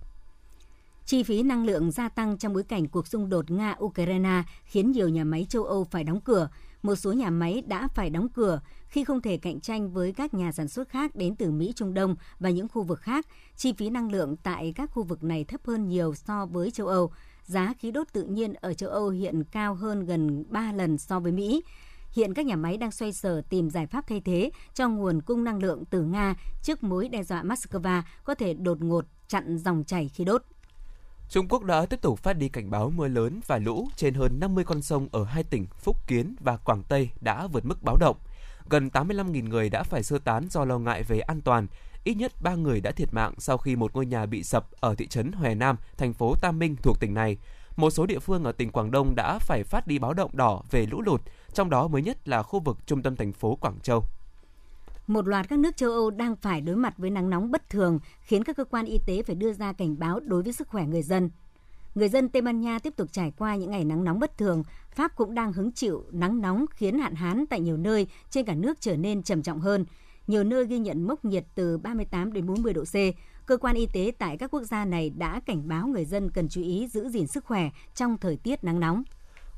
Chi 1.05 1.23
phí 1.23 1.43
năng 1.43 1.65
lượng 1.65 1.91
gia 1.91 2.09
tăng 2.09 2.37
trong 2.37 2.53
bối 2.53 2.63
cảnh 2.63 2.87
cuộc 2.87 3.07
xung 3.07 3.29
đột 3.29 3.45
Nga-Ukraine 3.45 4.43
khiến 4.65 4.91
nhiều 4.91 5.09
nhà 5.09 5.23
máy 5.23 5.45
châu 5.49 5.63
Âu 5.63 5.83
phải 5.83 6.03
đóng 6.03 6.21
cửa. 6.21 6.49
Một 6.83 6.95
số 6.95 7.13
nhà 7.13 7.29
máy 7.29 7.63
đã 7.67 7.87
phải 7.87 8.09
đóng 8.09 8.29
cửa 8.29 8.61
khi 8.87 9.03
không 9.03 9.21
thể 9.21 9.37
cạnh 9.37 9.59
tranh 9.59 9.93
với 9.93 10.13
các 10.13 10.33
nhà 10.33 10.51
sản 10.51 10.67
xuất 10.67 10.89
khác 10.89 11.15
đến 11.15 11.35
từ 11.35 11.51
Mỹ 11.51 11.73
Trung 11.75 11.93
Đông 11.93 12.15
và 12.39 12.49
những 12.49 12.67
khu 12.67 12.83
vực 12.83 12.99
khác. 12.99 13.27
Chi 13.55 13.73
phí 13.73 13.89
năng 13.89 14.11
lượng 14.11 14.35
tại 14.43 14.73
các 14.75 14.91
khu 14.91 15.03
vực 15.03 15.23
này 15.23 15.43
thấp 15.43 15.61
hơn 15.65 15.87
nhiều 15.87 16.15
so 16.15 16.45
với 16.45 16.71
châu 16.71 16.87
Âu. 16.87 17.11
Giá 17.43 17.73
khí 17.79 17.91
đốt 17.91 18.07
tự 18.13 18.23
nhiên 18.23 18.53
ở 18.53 18.73
châu 18.73 18.89
Âu 18.89 19.09
hiện 19.09 19.43
cao 19.51 19.75
hơn 19.75 20.05
gần 20.05 20.45
3 20.49 20.71
lần 20.71 20.97
so 20.97 21.19
với 21.19 21.31
Mỹ. 21.31 21.63
Hiện 22.15 22.33
các 22.33 22.45
nhà 22.45 22.55
máy 22.55 22.77
đang 22.77 22.91
xoay 22.91 23.13
sở 23.13 23.41
tìm 23.49 23.69
giải 23.69 23.87
pháp 23.87 24.07
thay 24.07 24.21
thế 24.25 24.51
cho 24.73 24.89
nguồn 24.89 25.21
cung 25.21 25.43
năng 25.43 25.63
lượng 25.63 25.83
từ 25.89 26.01
Nga 26.01 26.35
trước 26.61 26.83
mối 26.83 27.09
đe 27.09 27.23
dọa 27.23 27.43
Moscow 27.43 28.01
có 28.23 28.35
thể 28.35 28.53
đột 28.53 28.81
ngột 28.81 29.05
chặn 29.27 29.57
dòng 29.57 29.83
chảy 29.83 30.09
khí 30.09 30.23
đốt. 30.23 30.41
Trung 31.29 31.47
Quốc 31.47 31.63
đã 31.63 31.85
tiếp 31.85 32.01
tục 32.01 32.19
phát 32.19 32.33
đi 32.33 32.49
cảnh 32.49 32.69
báo 32.69 32.89
mưa 32.89 33.07
lớn 33.07 33.39
và 33.47 33.57
lũ 33.57 33.87
trên 33.95 34.13
hơn 34.13 34.39
50 34.39 34.63
con 34.63 34.81
sông 34.81 35.07
ở 35.11 35.23
hai 35.23 35.43
tỉnh 35.43 35.67
Phúc 35.79 36.07
Kiến 36.07 36.35
và 36.39 36.57
Quảng 36.57 36.83
Tây 36.83 37.09
đã 37.21 37.47
vượt 37.47 37.65
mức 37.65 37.83
báo 37.83 37.97
động. 37.99 38.17
Gần 38.69 38.89
85.000 38.93 39.49
người 39.49 39.69
đã 39.69 39.83
phải 39.83 40.03
sơ 40.03 40.17
tán 40.17 40.47
do 40.49 40.65
lo 40.65 40.79
ngại 40.79 41.03
về 41.03 41.19
an 41.19 41.41
toàn. 41.41 41.67
Ít 42.03 42.13
nhất 42.13 42.31
3 42.41 42.55
người 42.55 42.81
đã 42.81 42.91
thiệt 42.91 43.13
mạng 43.13 43.33
sau 43.37 43.57
khi 43.57 43.75
một 43.75 43.95
ngôi 43.95 44.05
nhà 44.05 44.25
bị 44.25 44.43
sập 44.43 44.71
ở 44.71 44.95
thị 44.95 45.07
trấn 45.07 45.31
Hòe 45.31 45.55
Nam, 45.55 45.77
thành 45.97 46.13
phố 46.13 46.35
Tam 46.41 46.59
Minh 46.59 46.75
thuộc 46.83 46.99
tỉnh 46.99 47.13
này. 47.13 47.37
Một 47.75 47.89
số 47.89 48.05
địa 48.05 48.19
phương 48.19 48.43
ở 48.43 48.51
tỉnh 48.51 48.71
Quảng 48.71 48.91
Đông 48.91 49.15
đã 49.15 49.39
phải 49.39 49.63
phát 49.63 49.87
đi 49.87 49.99
báo 49.99 50.13
động 50.13 50.31
đỏ 50.33 50.61
về 50.71 50.85
lũ 50.85 51.01
lụt, 51.01 51.21
trong 51.55 51.69
đó 51.69 51.87
mới 51.87 52.01
nhất 52.01 52.27
là 52.27 52.43
khu 52.43 52.59
vực 52.59 52.77
trung 52.85 53.01
tâm 53.01 53.15
thành 53.15 53.33
phố 53.33 53.55
Quảng 53.55 53.79
Châu. 53.79 54.03
Một 55.07 55.27
loạt 55.27 55.49
các 55.49 55.59
nước 55.59 55.77
châu 55.77 55.91
Âu 55.91 56.09
đang 56.09 56.35
phải 56.35 56.61
đối 56.61 56.75
mặt 56.75 56.93
với 56.97 57.09
nắng 57.09 57.29
nóng 57.29 57.51
bất 57.51 57.69
thường, 57.69 57.99
khiến 58.21 58.43
các 58.43 58.57
cơ 58.57 58.63
quan 58.63 58.85
y 58.85 58.99
tế 59.05 59.23
phải 59.23 59.35
đưa 59.35 59.53
ra 59.53 59.73
cảnh 59.73 59.99
báo 59.99 60.19
đối 60.19 60.43
với 60.43 60.53
sức 60.53 60.67
khỏe 60.67 60.85
người 60.85 61.01
dân. 61.01 61.29
Người 61.95 62.09
dân 62.09 62.29
Tây 62.29 62.41
Ban 62.41 62.61
Nha 62.61 62.79
tiếp 62.79 62.93
tục 62.95 63.07
trải 63.11 63.31
qua 63.37 63.55
những 63.55 63.71
ngày 63.71 63.85
nắng 63.85 64.03
nóng 64.03 64.19
bất 64.19 64.37
thường. 64.37 64.63
Pháp 64.95 65.15
cũng 65.15 65.35
đang 65.35 65.53
hứng 65.53 65.71
chịu 65.71 66.03
nắng 66.11 66.41
nóng 66.41 66.65
khiến 66.71 66.99
hạn 66.99 67.15
hán 67.15 67.45
tại 67.49 67.59
nhiều 67.59 67.77
nơi 67.77 68.07
trên 68.29 68.45
cả 68.45 68.55
nước 68.55 68.77
trở 68.81 68.95
nên 68.95 69.23
trầm 69.23 69.43
trọng 69.43 69.59
hơn. 69.59 69.85
Nhiều 70.27 70.43
nơi 70.43 70.65
ghi 70.65 70.79
nhận 70.79 71.07
mốc 71.07 71.25
nhiệt 71.25 71.45
từ 71.55 71.77
38 71.77 72.33
đến 72.33 72.45
40 72.45 72.73
độ 72.73 72.83
C. 72.83 72.95
Cơ 73.45 73.57
quan 73.57 73.75
y 73.75 73.85
tế 73.85 74.11
tại 74.17 74.37
các 74.37 74.51
quốc 74.51 74.63
gia 74.63 74.85
này 74.85 75.09
đã 75.09 75.39
cảnh 75.45 75.67
báo 75.67 75.87
người 75.87 76.05
dân 76.05 76.29
cần 76.29 76.49
chú 76.49 76.61
ý 76.61 76.87
giữ 76.87 77.09
gìn 77.09 77.27
sức 77.27 77.45
khỏe 77.45 77.69
trong 77.95 78.17
thời 78.17 78.37
tiết 78.37 78.63
nắng 78.63 78.79
nóng. 78.79 79.03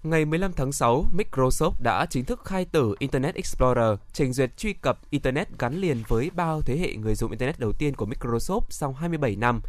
Ngày 0.04 0.26
15 0.26 0.54
tháng 0.54 0.72
6, 0.72 1.06
Microsoft 1.14 1.72
đã 1.80 2.06
chính 2.10 2.26
thức 2.26 2.46
khai 2.46 2.66
tử 2.66 2.96
Internet 3.00 3.36
Explorer, 3.36 4.00
trình 4.14 4.34
duyệt 4.34 4.58
truy 4.58 4.74
cập 4.74 5.00
Internet 5.10 5.60
gắn 5.60 5.76
liền 5.76 6.04
với 6.08 6.32
bao 6.36 6.62
thế 6.62 6.78
hệ 6.78 6.96
người 6.96 7.16
dùng 7.16 7.32
Internet 7.32 7.60
đầu 7.60 7.72
tiên 7.74 7.96
của 7.96 8.06
Microsoft 8.06 8.62
sau 8.70 8.94
27 8.94 9.36
năm. 9.36 9.62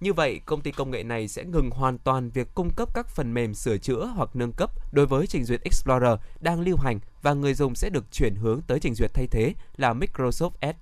Như 0.00 0.12
vậy, 0.12 0.40
công 0.46 0.60
ty 0.60 0.72
công 0.72 0.90
nghệ 0.90 1.02
này 1.02 1.28
sẽ 1.28 1.44
ngừng 1.44 1.70
hoàn 1.70 1.98
toàn 1.98 2.30
việc 2.30 2.54
cung 2.54 2.70
cấp 2.70 2.94
các 2.94 3.08
phần 3.08 3.34
mềm 3.34 3.54
sửa 3.54 3.78
chữa 3.78 4.12
hoặc 4.16 4.28
nâng 4.34 4.52
cấp 4.52 4.70
đối 4.92 5.06
với 5.06 5.26
trình 5.26 5.44
duyệt 5.44 5.60
Explorer 5.64 6.18
đang 6.40 6.60
lưu 6.60 6.76
hành 6.76 7.00
và 7.22 7.34
người 7.34 7.54
dùng 7.54 7.74
sẽ 7.74 7.90
được 7.90 8.12
chuyển 8.12 8.34
hướng 8.34 8.60
tới 8.66 8.78
trình 8.80 8.94
duyệt 8.94 9.14
thay 9.14 9.26
thế 9.26 9.54
là 9.76 9.94
Microsoft 9.94 10.50
Edge. 10.60 10.80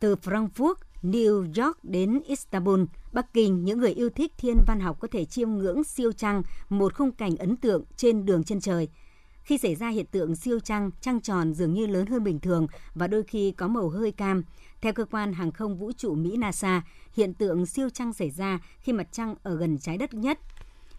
Từ 0.00 0.16
Frankfurt, 0.16 0.74
New 1.02 1.40
York 1.40 1.84
đến 1.84 2.20
Istanbul, 2.26 2.80
Bắc 3.12 3.32
Kinh, 3.32 3.64
những 3.64 3.78
người 3.78 3.92
yêu 3.92 4.10
thích 4.10 4.32
thiên 4.38 4.56
văn 4.66 4.80
học 4.80 5.00
có 5.00 5.08
thể 5.10 5.24
chiêm 5.24 5.50
ngưỡng 5.50 5.84
siêu 5.84 6.12
trăng, 6.12 6.42
một 6.68 6.94
khung 6.94 7.12
cảnh 7.12 7.36
ấn 7.36 7.56
tượng 7.56 7.84
trên 7.96 8.24
đường 8.24 8.44
chân 8.44 8.60
trời. 8.60 8.88
Khi 9.42 9.58
xảy 9.58 9.74
ra 9.74 9.88
hiện 9.88 10.06
tượng 10.06 10.36
siêu 10.36 10.60
trăng, 10.60 10.90
trăng 11.00 11.20
tròn 11.20 11.54
dường 11.54 11.74
như 11.74 11.86
lớn 11.86 12.06
hơn 12.06 12.24
bình 12.24 12.40
thường 12.40 12.66
và 12.94 13.06
đôi 13.06 13.22
khi 13.22 13.50
có 13.52 13.68
màu 13.68 13.88
hơi 13.88 14.12
cam. 14.12 14.42
Theo 14.80 14.92
cơ 14.92 15.04
quan 15.04 15.32
hàng 15.32 15.52
không 15.52 15.78
vũ 15.78 15.92
trụ 15.92 16.14
Mỹ 16.14 16.36
NASA, 16.36 16.82
hiện 17.12 17.34
tượng 17.34 17.66
siêu 17.66 17.90
trăng 17.90 18.12
xảy 18.12 18.30
ra 18.30 18.58
khi 18.80 18.92
mặt 18.92 19.08
trăng 19.12 19.34
ở 19.42 19.56
gần 19.56 19.78
trái 19.78 19.98
đất 19.98 20.14
nhất. 20.14 20.38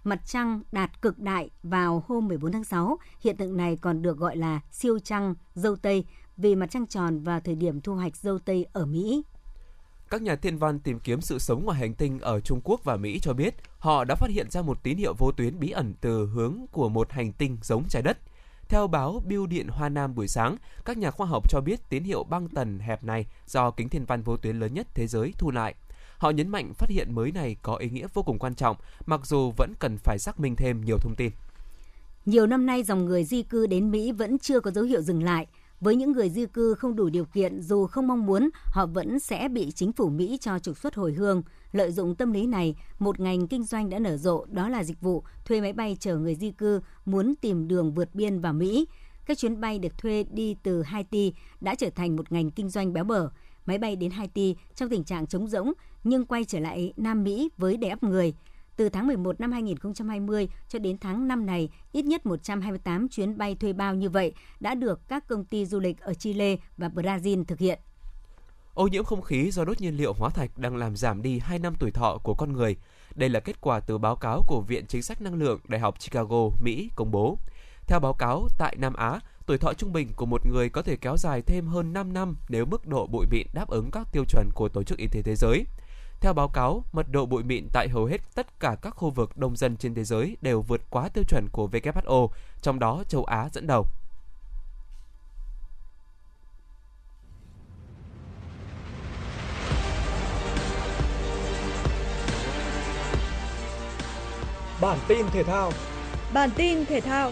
Mặt 0.03 0.21
trăng 0.25 0.61
đạt 0.71 1.01
cực 1.01 1.19
đại 1.19 1.49
vào 1.63 2.03
hôm 2.07 2.27
14 2.27 2.51
tháng 2.51 2.63
6. 2.63 2.97
Hiện 3.21 3.37
tượng 3.37 3.57
này 3.57 3.77
còn 3.81 4.01
được 4.01 4.17
gọi 4.17 4.37
là 4.37 4.59
siêu 4.71 4.99
trăng 4.99 5.35
dâu 5.53 5.75
Tây 5.75 6.05
vì 6.37 6.55
mặt 6.55 6.71
trăng 6.71 6.87
tròn 6.87 7.19
vào 7.23 7.39
thời 7.39 7.55
điểm 7.55 7.81
thu 7.81 7.95
hoạch 7.95 8.17
dâu 8.17 8.39
Tây 8.39 8.65
ở 8.73 8.85
Mỹ. 8.85 9.23
Các 10.09 10.21
nhà 10.21 10.35
thiên 10.35 10.57
văn 10.57 10.79
tìm 10.79 10.99
kiếm 10.99 11.21
sự 11.21 11.39
sống 11.39 11.65
ngoài 11.65 11.79
hành 11.79 11.93
tinh 11.93 12.19
ở 12.19 12.39
Trung 12.39 12.61
Quốc 12.63 12.83
và 12.83 12.95
Mỹ 12.97 13.19
cho 13.19 13.33
biết 13.33 13.55
họ 13.79 14.03
đã 14.03 14.15
phát 14.15 14.29
hiện 14.29 14.51
ra 14.51 14.61
một 14.61 14.83
tín 14.83 14.97
hiệu 14.97 15.13
vô 15.13 15.31
tuyến 15.31 15.59
bí 15.59 15.69
ẩn 15.71 15.93
từ 16.01 16.25
hướng 16.25 16.57
của 16.71 16.89
một 16.89 17.11
hành 17.11 17.33
tinh 17.33 17.57
giống 17.61 17.83
trái 17.89 18.01
đất. 18.01 18.17
Theo 18.69 18.87
báo 18.87 19.21
Biêu 19.25 19.45
điện 19.45 19.67
Hoa 19.67 19.89
Nam 19.89 20.15
buổi 20.15 20.27
sáng, 20.27 20.57
các 20.85 20.97
nhà 20.97 21.11
khoa 21.11 21.27
học 21.27 21.49
cho 21.49 21.61
biết 21.61 21.89
tín 21.89 22.03
hiệu 22.03 22.23
băng 22.23 22.47
tần 22.47 22.79
hẹp 22.79 23.03
này 23.03 23.25
do 23.45 23.71
kính 23.71 23.89
thiên 23.89 24.05
văn 24.05 24.21
vô 24.21 24.37
tuyến 24.37 24.59
lớn 24.59 24.73
nhất 24.73 24.87
thế 24.93 25.07
giới 25.07 25.33
thu 25.37 25.51
lại. 25.51 25.75
Họ 26.17 26.29
nhấn 26.29 26.49
mạnh 26.49 26.73
phát 26.73 26.89
hiện 26.89 27.15
mới 27.15 27.31
này 27.31 27.55
có 27.61 27.75
ý 27.75 27.89
nghĩa 27.89 28.07
vô 28.13 28.23
cùng 28.23 28.39
quan 28.39 28.55
trọng, 28.55 28.77
mặc 29.05 29.21
dù 29.25 29.51
vẫn 29.57 29.73
cần 29.79 29.97
phải 29.97 30.19
xác 30.19 30.39
minh 30.39 30.55
thêm 30.55 30.81
nhiều 30.85 30.97
thông 30.97 31.15
tin. 31.17 31.31
Nhiều 32.25 32.47
năm 32.47 32.65
nay 32.65 32.83
dòng 32.83 33.05
người 33.05 33.23
di 33.23 33.43
cư 33.43 33.67
đến 33.67 33.91
Mỹ 33.91 34.11
vẫn 34.11 34.39
chưa 34.39 34.59
có 34.59 34.71
dấu 34.71 34.83
hiệu 34.83 35.01
dừng 35.01 35.23
lại. 35.23 35.47
Với 35.81 35.95
những 35.95 36.11
người 36.11 36.29
di 36.29 36.45
cư 36.45 36.73
không 36.73 36.95
đủ 36.95 37.09
điều 37.09 37.25
kiện 37.25 37.61
dù 37.61 37.87
không 37.87 38.07
mong 38.07 38.25
muốn, 38.25 38.49
họ 38.65 38.85
vẫn 38.85 39.19
sẽ 39.19 39.47
bị 39.47 39.71
chính 39.71 39.91
phủ 39.91 40.09
Mỹ 40.09 40.37
cho 40.41 40.59
trục 40.59 40.77
xuất 40.77 40.95
hồi 40.95 41.13
hương. 41.13 41.43
Lợi 41.71 41.91
dụng 41.91 42.15
tâm 42.15 42.31
lý 42.31 42.47
này, 42.47 42.75
một 42.99 43.19
ngành 43.19 43.47
kinh 43.47 43.63
doanh 43.63 43.89
đã 43.89 43.99
nở 43.99 44.17
rộ 44.17 44.45
đó 44.45 44.69
là 44.69 44.83
dịch 44.83 45.01
vụ 45.01 45.23
thuê 45.45 45.61
máy 45.61 45.73
bay 45.73 45.97
chở 45.99 46.17
người 46.17 46.35
di 46.35 46.51
cư 46.51 46.81
muốn 47.05 47.33
tìm 47.41 47.67
đường 47.67 47.93
vượt 47.93 48.15
biên 48.15 48.41
vào 48.41 48.53
Mỹ. 48.53 48.87
Các 49.25 49.37
chuyến 49.37 49.61
bay 49.61 49.79
được 49.79 49.97
thuê 49.97 50.25
đi 50.31 50.55
từ 50.63 50.81
Haiti 50.81 51.33
đã 51.61 51.75
trở 51.75 51.89
thành 51.89 52.15
một 52.15 52.31
ngành 52.31 52.51
kinh 52.51 52.69
doanh 52.69 52.93
béo 52.93 53.03
bở. 53.03 53.29
Máy 53.65 53.77
bay 53.77 53.95
đến 53.95 54.11
Haiti 54.11 54.55
trong 54.75 54.89
tình 54.89 55.03
trạng 55.03 55.27
trống 55.27 55.47
rỗng 55.47 55.73
nhưng 56.03 56.25
quay 56.25 56.45
trở 56.45 56.59
lại 56.59 56.93
Nam 56.97 57.23
Mỹ 57.23 57.49
với 57.57 57.77
đầy 57.77 57.89
ắp 57.89 58.03
người. 58.03 58.33
Từ 58.79 58.89
tháng 58.89 59.07
11 59.07 59.39
năm 59.39 59.51
2020 59.51 60.49
cho 60.67 60.79
đến 60.79 60.97
tháng 60.97 61.27
5 61.27 61.45
này, 61.45 61.69
ít 61.91 62.05
nhất 62.05 62.25
128 62.25 63.09
chuyến 63.09 63.37
bay 63.37 63.55
thuê 63.55 63.73
bao 63.73 63.95
như 63.95 64.09
vậy 64.09 64.33
đã 64.59 64.75
được 64.75 65.07
các 65.07 65.27
công 65.27 65.45
ty 65.45 65.65
du 65.65 65.79
lịch 65.79 65.99
ở 65.99 66.13
Chile 66.13 66.55
và 66.77 66.87
Brazil 66.87 67.43
thực 67.43 67.59
hiện. 67.59 67.79
Ô 68.73 68.87
nhiễm 68.87 69.03
không 69.03 69.21
khí 69.21 69.51
do 69.51 69.65
đốt 69.65 69.81
nhiên 69.81 69.97
liệu 69.97 70.13
hóa 70.13 70.29
thạch 70.29 70.57
đang 70.57 70.75
làm 70.75 70.95
giảm 70.95 71.21
đi 71.21 71.39
2 71.39 71.59
năm 71.59 71.73
tuổi 71.79 71.91
thọ 71.91 72.17
của 72.23 72.33
con 72.33 72.53
người. 72.53 72.75
Đây 73.15 73.29
là 73.29 73.39
kết 73.39 73.61
quả 73.61 73.79
từ 73.79 73.97
báo 73.97 74.15
cáo 74.15 74.41
của 74.47 74.61
Viện 74.67 74.85
Chính 74.87 75.01
sách 75.01 75.21
Năng 75.21 75.35
lượng 75.35 75.59
Đại 75.67 75.79
học 75.79 75.95
Chicago, 75.99 76.49
Mỹ 76.61 76.89
công 76.95 77.11
bố. 77.11 77.37
Theo 77.87 77.99
báo 77.99 78.13
cáo, 78.13 78.47
tại 78.57 78.75
Nam 78.79 78.93
Á, 78.93 79.19
tuổi 79.45 79.57
thọ 79.57 79.73
trung 79.73 79.93
bình 79.93 80.07
của 80.15 80.25
một 80.25 80.45
người 80.45 80.69
có 80.69 80.81
thể 80.81 80.95
kéo 80.95 81.17
dài 81.17 81.41
thêm 81.41 81.67
hơn 81.67 81.93
5 81.93 82.13
năm 82.13 82.35
nếu 82.49 82.65
mức 82.65 82.87
độ 82.87 83.07
bụi 83.07 83.25
mịn 83.31 83.47
đáp 83.53 83.67
ứng 83.67 83.91
các 83.91 84.07
tiêu 84.11 84.23
chuẩn 84.25 84.49
của 84.55 84.69
Tổ 84.69 84.83
chức 84.83 84.97
Y 84.97 85.07
tế 85.07 85.21
Thế 85.21 85.35
giới. 85.35 85.65
Theo 86.21 86.33
báo 86.33 86.47
cáo, 86.47 86.83
mật 86.91 87.05
độ 87.11 87.25
bụi 87.25 87.43
mịn 87.43 87.67
tại 87.73 87.89
hầu 87.89 88.05
hết 88.05 88.21
tất 88.35 88.59
cả 88.59 88.75
các 88.81 88.89
khu 88.89 89.09
vực 89.09 89.37
đông 89.37 89.55
dân 89.55 89.77
trên 89.77 89.95
thế 89.95 90.03
giới 90.03 90.37
đều 90.41 90.61
vượt 90.61 90.81
quá 90.89 91.09
tiêu 91.09 91.23
chuẩn 91.23 91.47
của 91.51 91.67
WHO, 91.71 92.27
trong 92.61 92.79
đó 92.79 93.03
châu 93.07 93.23
Á 93.23 93.49
dẫn 93.53 93.67
đầu. 93.67 93.85
Bản 104.81 104.97
tin 105.07 105.25
thể 105.31 105.43
thao 105.43 105.71
Bản 106.33 106.49
tin 106.55 106.85
thể 106.85 107.01
thao 107.01 107.31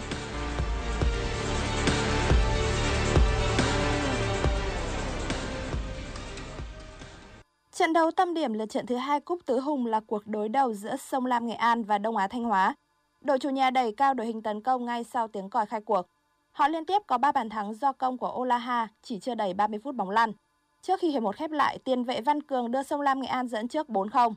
Trận 7.88 7.92
đấu 7.92 8.10
tâm 8.10 8.34
điểm 8.34 8.52
là 8.52 8.66
trận 8.66 8.86
thứ 8.86 8.96
hai 8.96 9.20
Cúp 9.20 9.46
Tứ 9.46 9.60
Hùng 9.60 9.86
là 9.86 10.00
cuộc 10.06 10.26
đối 10.26 10.48
đầu 10.48 10.74
giữa 10.74 10.96
Sông 10.96 11.26
Lam 11.26 11.46
Nghệ 11.46 11.54
An 11.54 11.84
và 11.84 11.98
Đông 11.98 12.16
Á 12.16 12.28
Thanh 12.28 12.44
Hóa. 12.44 12.74
Đội 13.20 13.38
chủ 13.38 13.50
nhà 13.50 13.70
đẩy 13.70 13.92
cao 13.92 14.14
đội 14.14 14.26
hình 14.26 14.42
tấn 14.42 14.60
công 14.60 14.84
ngay 14.84 15.04
sau 15.04 15.28
tiếng 15.28 15.50
còi 15.50 15.66
khai 15.66 15.80
cuộc. 15.80 16.02
Họ 16.52 16.68
liên 16.68 16.84
tiếp 16.84 17.02
có 17.06 17.18
3 17.18 17.32
bàn 17.32 17.48
thắng 17.48 17.74
do 17.74 17.92
công 17.92 18.18
của 18.18 18.32
Olaha 18.36 18.88
chỉ 19.02 19.18
chưa 19.18 19.34
đầy 19.34 19.54
30 19.54 19.80
phút 19.84 19.94
bóng 19.94 20.10
lăn. 20.10 20.32
Trước 20.82 21.00
khi 21.00 21.10
hiệp 21.10 21.22
1 21.22 21.36
khép 21.36 21.50
lại, 21.50 21.78
tiền 21.78 22.04
vệ 22.04 22.20
Văn 22.20 22.42
Cường 22.42 22.70
đưa 22.70 22.82
Sông 22.82 23.00
Lam 23.00 23.20
Nghệ 23.20 23.28
An 23.28 23.48
dẫn 23.48 23.68
trước 23.68 23.88
4-0. 23.88 24.32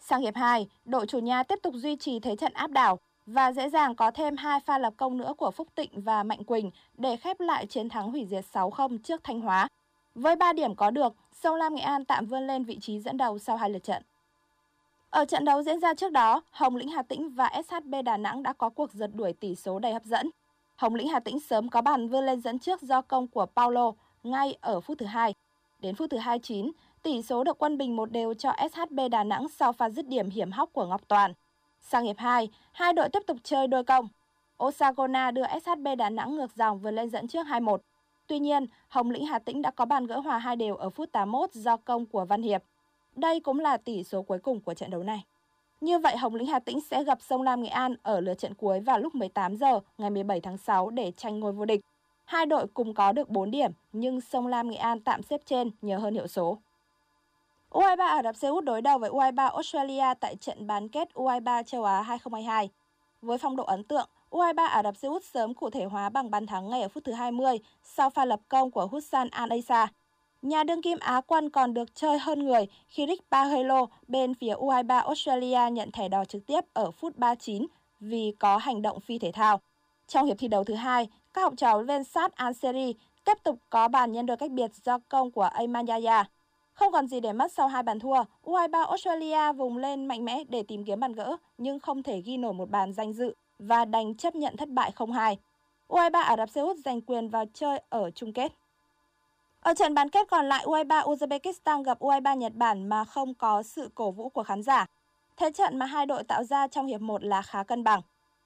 Sang 0.00 0.20
hiệp 0.20 0.36
2, 0.36 0.68
đội 0.84 1.06
chủ 1.06 1.18
nhà 1.18 1.42
tiếp 1.42 1.58
tục 1.62 1.74
duy 1.74 1.96
trì 1.96 2.20
thế 2.20 2.36
trận 2.36 2.52
áp 2.52 2.70
đảo 2.70 2.98
và 3.26 3.52
dễ 3.52 3.68
dàng 3.68 3.94
có 3.94 4.10
thêm 4.10 4.36
hai 4.36 4.60
pha 4.60 4.78
lập 4.78 4.92
công 4.96 5.16
nữa 5.16 5.32
của 5.38 5.50
Phúc 5.50 5.68
Tịnh 5.74 5.90
và 5.94 6.22
Mạnh 6.22 6.44
Quỳnh 6.44 6.70
để 6.98 7.16
khép 7.16 7.40
lại 7.40 7.66
chiến 7.66 7.88
thắng 7.88 8.10
hủy 8.10 8.26
diệt 8.30 8.44
6-0 8.52 8.98
trước 8.98 9.24
Thanh 9.24 9.40
Hóa. 9.40 9.68
Với 10.14 10.36
3 10.36 10.52
điểm 10.52 10.74
có 10.74 10.90
được, 10.90 11.14
Sông 11.32 11.56
Lam 11.56 11.74
Nghệ 11.74 11.82
An 11.82 12.04
tạm 12.04 12.26
vươn 12.26 12.46
lên 12.46 12.64
vị 12.64 12.78
trí 12.80 13.00
dẫn 13.00 13.16
đầu 13.16 13.38
sau 13.38 13.56
hai 13.56 13.70
lượt 13.70 13.84
trận. 13.84 14.02
Ở 15.10 15.24
trận 15.24 15.44
đấu 15.44 15.62
diễn 15.62 15.80
ra 15.80 15.94
trước 15.94 16.12
đó, 16.12 16.42
Hồng 16.50 16.76
Lĩnh 16.76 16.88
Hà 16.88 17.02
Tĩnh 17.02 17.28
và 17.30 17.50
SHB 17.68 17.94
Đà 18.04 18.16
Nẵng 18.16 18.42
đã 18.42 18.52
có 18.52 18.68
cuộc 18.68 18.92
giật 18.92 19.10
đuổi 19.14 19.32
tỷ 19.32 19.54
số 19.54 19.78
đầy 19.78 19.92
hấp 19.92 20.04
dẫn. 20.04 20.30
Hồng 20.76 20.94
Lĩnh 20.94 21.08
Hà 21.08 21.20
Tĩnh 21.20 21.40
sớm 21.40 21.68
có 21.68 21.80
bàn 21.80 22.08
vươn 22.08 22.26
lên 22.26 22.40
dẫn 22.40 22.58
trước 22.58 22.82
do 22.82 23.02
công 23.02 23.28
của 23.28 23.46
Paulo 23.46 23.92
ngay 24.22 24.56
ở 24.60 24.80
phút 24.80 24.98
thứ 24.98 25.06
hai. 25.06 25.34
Đến 25.78 25.94
phút 25.94 26.10
thứ 26.10 26.16
29, 26.16 26.70
tỷ 27.02 27.22
số 27.22 27.44
được 27.44 27.58
quân 27.58 27.78
bình 27.78 27.96
một 27.96 28.12
đều 28.12 28.34
cho 28.34 28.52
SHB 28.72 29.00
Đà 29.10 29.24
Nẵng 29.24 29.48
sau 29.48 29.72
pha 29.72 29.90
dứt 29.90 30.08
điểm 30.08 30.30
hiểm 30.30 30.50
hóc 30.50 30.70
của 30.72 30.86
Ngọc 30.86 31.00
Toàn. 31.08 31.32
Sang 31.80 32.04
hiệp 32.04 32.18
2, 32.18 32.48
hai 32.72 32.92
đội 32.92 33.08
tiếp 33.08 33.22
tục 33.26 33.36
chơi 33.42 33.66
đôi 33.66 33.84
công. 33.84 34.08
Osagona 34.64 35.30
đưa 35.30 35.44
SHB 35.64 35.88
Đà 35.98 36.10
Nẵng 36.10 36.36
ngược 36.36 36.56
dòng 36.56 36.78
vươn 36.78 36.94
lên 36.94 37.10
dẫn 37.10 37.28
trước 37.28 37.46
2-1. 37.46 37.78
Tuy 38.30 38.38
nhiên, 38.38 38.66
Hồng 38.88 39.10
Lĩnh 39.10 39.26
Hà 39.26 39.38
Tĩnh 39.38 39.62
đã 39.62 39.70
có 39.70 39.84
bàn 39.84 40.06
gỡ 40.06 40.20
hòa 40.20 40.38
hai 40.38 40.56
đều 40.56 40.76
ở 40.76 40.90
phút 40.90 41.12
81 41.12 41.52
do 41.52 41.76
công 41.76 42.06
của 42.06 42.24
Văn 42.24 42.42
Hiệp. 42.42 42.62
Đây 43.16 43.40
cũng 43.40 43.60
là 43.60 43.76
tỷ 43.76 44.04
số 44.04 44.22
cuối 44.22 44.38
cùng 44.38 44.60
của 44.60 44.74
trận 44.74 44.90
đấu 44.90 45.02
này. 45.02 45.24
Như 45.80 45.98
vậy, 45.98 46.16
Hồng 46.16 46.34
Lĩnh 46.34 46.46
Hà 46.46 46.58
Tĩnh 46.58 46.80
sẽ 46.80 47.04
gặp 47.04 47.18
Sông 47.22 47.42
Lam 47.42 47.62
Nghệ 47.62 47.68
An 47.68 47.94
ở 48.02 48.20
lượt 48.20 48.34
trận 48.34 48.54
cuối 48.54 48.80
vào 48.80 48.98
lúc 48.98 49.14
18 49.14 49.56
giờ 49.56 49.80
ngày 49.98 50.10
17 50.10 50.40
tháng 50.40 50.58
6 50.58 50.90
để 50.90 51.12
tranh 51.16 51.40
ngôi 51.40 51.52
vô 51.52 51.64
địch. 51.64 51.80
Hai 52.24 52.46
đội 52.46 52.66
cùng 52.74 52.94
có 52.94 53.12
được 53.12 53.30
4 53.30 53.50
điểm, 53.50 53.72
nhưng 53.92 54.20
Sông 54.20 54.46
Lam 54.46 54.70
Nghệ 54.70 54.76
An 54.76 55.00
tạm 55.00 55.22
xếp 55.22 55.40
trên 55.46 55.70
nhờ 55.82 55.98
hơn 55.98 56.14
hiệu 56.14 56.26
số. 56.26 56.58
U23 57.70 58.08
Ả 58.08 58.22
Rập 58.22 58.36
Xê 58.36 58.48
Út 58.48 58.64
đối 58.64 58.82
đầu 58.82 58.98
với 58.98 59.10
U23 59.10 59.50
Australia 59.50 60.14
tại 60.20 60.36
trận 60.36 60.66
bán 60.66 60.88
kết 60.88 61.08
U23 61.14 61.62
châu 61.62 61.84
Á 61.84 62.02
2022. 62.02 62.70
Với 63.22 63.38
phong 63.38 63.56
độ 63.56 63.64
ấn 63.64 63.84
tượng, 63.84 64.08
U23 64.30 64.68
Ả 64.68 64.82
Rập 64.82 64.96
Xê 64.96 65.08
Út 65.08 65.24
sớm 65.24 65.54
cụ 65.54 65.70
thể 65.70 65.84
hóa 65.84 66.08
bằng 66.08 66.30
bàn 66.30 66.46
thắng 66.46 66.70
ngay 66.70 66.82
ở 66.82 66.88
phút 66.88 67.04
thứ 67.04 67.12
20 67.12 67.58
sau 67.82 68.10
pha 68.10 68.24
lập 68.24 68.40
công 68.48 68.70
của 68.70 68.86
Hussan 68.86 69.28
Al 69.30 69.52
Issa. 69.52 69.88
Nhà 70.42 70.64
đương 70.64 70.82
kim 70.82 70.98
Á 70.98 71.20
quân 71.26 71.50
còn 71.50 71.74
được 71.74 71.94
chơi 71.94 72.18
hơn 72.18 72.44
người 72.44 72.66
khi 72.88 73.06
Rick 73.06 73.30
Pahelo 73.30 73.86
bên 74.08 74.34
phía 74.34 74.54
U23 74.54 75.02
Australia 75.02 75.70
nhận 75.72 75.92
thẻ 75.92 76.08
đỏ 76.08 76.24
trực 76.24 76.46
tiếp 76.46 76.60
ở 76.72 76.90
phút 76.90 77.16
39 77.16 77.66
vì 78.00 78.32
có 78.38 78.56
hành 78.56 78.82
động 78.82 79.00
phi 79.00 79.18
thể 79.18 79.32
thao. 79.32 79.60
Trong 80.06 80.26
hiệp 80.26 80.38
thi 80.38 80.48
đấu 80.48 80.64
thứ 80.64 80.74
hai, 80.74 81.08
các 81.34 81.42
học 81.42 81.54
trò 81.56 81.82
Vensat 81.82 82.32
Anseri 82.34 82.94
tiếp 83.24 83.38
tục 83.42 83.58
có 83.70 83.88
bàn 83.88 84.12
nhân 84.12 84.26
đôi 84.26 84.36
cách 84.36 84.50
biệt 84.50 84.70
do 84.84 84.98
công 85.08 85.30
của 85.30 85.42
Ayman 85.42 85.86
Yaya. 85.86 86.24
Không 86.72 86.92
còn 86.92 87.06
gì 87.06 87.20
để 87.20 87.32
mất 87.32 87.52
sau 87.52 87.68
hai 87.68 87.82
bàn 87.82 87.98
thua, 87.98 88.24
U23 88.44 88.86
Australia 88.86 89.52
vùng 89.52 89.76
lên 89.76 90.06
mạnh 90.06 90.24
mẽ 90.24 90.44
để 90.48 90.62
tìm 90.62 90.84
kiếm 90.84 91.00
bàn 91.00 91.12
gỡ 91.12 91.36
nhưng 91.58 91.78
không 91.78 92.02
thể 92.02 92.20
ghi 92.20 92.36
nổi 92.36 92.52
một 92.52 92.70
bàn 92.70 92.92
danh 92.92 93.12
dự 93.12 93.34
và 93.60 93.84
đành 93.84 94.14
chấp 94.14 94.34
nhận 94.34 94.56
thất 94.56 94.68
bại 94.68 94.92
0-2. 94.96 95.36
U23 95.88 96.22
Ả 96.22 96.36
Rập 96.36 96.50
Xê 96.50 96.60
Út 96.60 96.76
giành 96.76 97.00
quyền 97.00 97.28
vào 97.28 97.44
chơi 97.54 97.82
ở 97.88 98.10
chung 98.10 98.32
kết. 98.32 98.52
Ở 99.60 99.74
trận 99.74 99.94
bán 99.94 100.10
kết 100.10 100.28
còn 100.30 100.48
lại, 100.48 100.64
U23 100.64 101.02
Uzbekistan 101.02 101.82
gặp 101.82 102.00
U23 102.00 102.36
Nhật 102.36 102.54
Bản 102.54 102.88
mà 102.88 103.04
không 103.04 103.34
có 103.34 103.62
sự 103.62 103.90
cổ 103.94 104.10
vũ 104.10 104.28
của 104.28 104.42
khán 104.42 104.62
giả. 104.62 104.86
Thế 105.36 105.50
trận 105.52 105.78
mà 105.78 105.86
hai 105.86 106.06
đội 106.06 106.24
tạo 106.24 106.44
ra 106.44 106.68
trong 106.68 106.86
hiệp 106.86 107.00
1 107.00 107.24
là 107.24 107.42
khá 107.42 107.62
cân 107.62 107.84
bằng. 107.84 108.00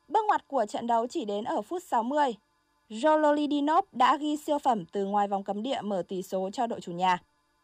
Bước 0.09 0.25
ngoặt 0.29 0.49
của 0.49 0.67
trận 0.67 0.87
đấu 0.87 1.07
chỉ 1.07 1.25
đến 1.25 1.45
ở 1.45 1.63
phút 1.63 1.83
60. 1.83 2.35
Jololidinov 2.89 3.83
đã 3.93 4.17
ghi 4.17 4.37
siêu 4.37 4.59
phẩm 4.59 4.85
từ 4.93 5.05
ngoài 5.05 5.29
vòng 5.29 5.45
cấm 5.45 5.63
địa 5.63 5.81
mở 5.83 6.03
tỷ 6.09 6.23
số 6.23 6.51
cho 6.53 6.67
đội 6.67 6.81
chủ 6.81 6.93
nhà. 6.93 7.19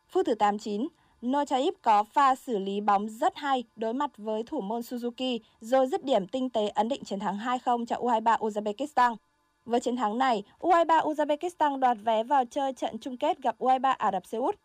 Phút 0.08 0.26
thứ 0.26 0.34
89, 0.34 0.88
Nochaip 1.26 1.74
có 1.82 2.04
pha 2.04 2.34
xử 2.34 2.58
lý 2.58 2.80
bóng 2.80 3.08
rất 3.08 3.36
hay 3.36 3.64
đối 3.76 3.94
mặt 3.94 4.10
với 4.16 4.42
thủ 4.42 4.60
môn 4.60 4.80
Suzuki 4.80 5.38
rồi 5.60 5.86
dứt 5.86 6.04
điểm 6.04 6.26
tinh 6.26 6.50
tế 6.50 6.68
ấn 6.68 6.88
định 6.88 7.04
chiến 7.04 7.18
thắng 7.18 7.38
2-0 7.38 7.86
cho 7.86 7.96
U23 7.96 8.38
Uzbekistan. 8.38 9.16
Với 9.64 9.80
chiến 9.80 9.96
thắng 9.96 10.18
này, 10.18 10.42
U23 10.58 10.86
Uzbekistan 10.86 11.80
đoạt 11.80 11.96
vé 12.04 12.22
vào 12.22 12.44
chơi 12.44 12.72
trận 12.72 12.98
chung 12.98 13.16
kết 13.16 13.42
gặp 13.42 13.58
U23 13.58 13.94
Ả 13.98 14.12
Rập 14.12 14.26
Xê 14.26 14.38
Út. 14.38 14.56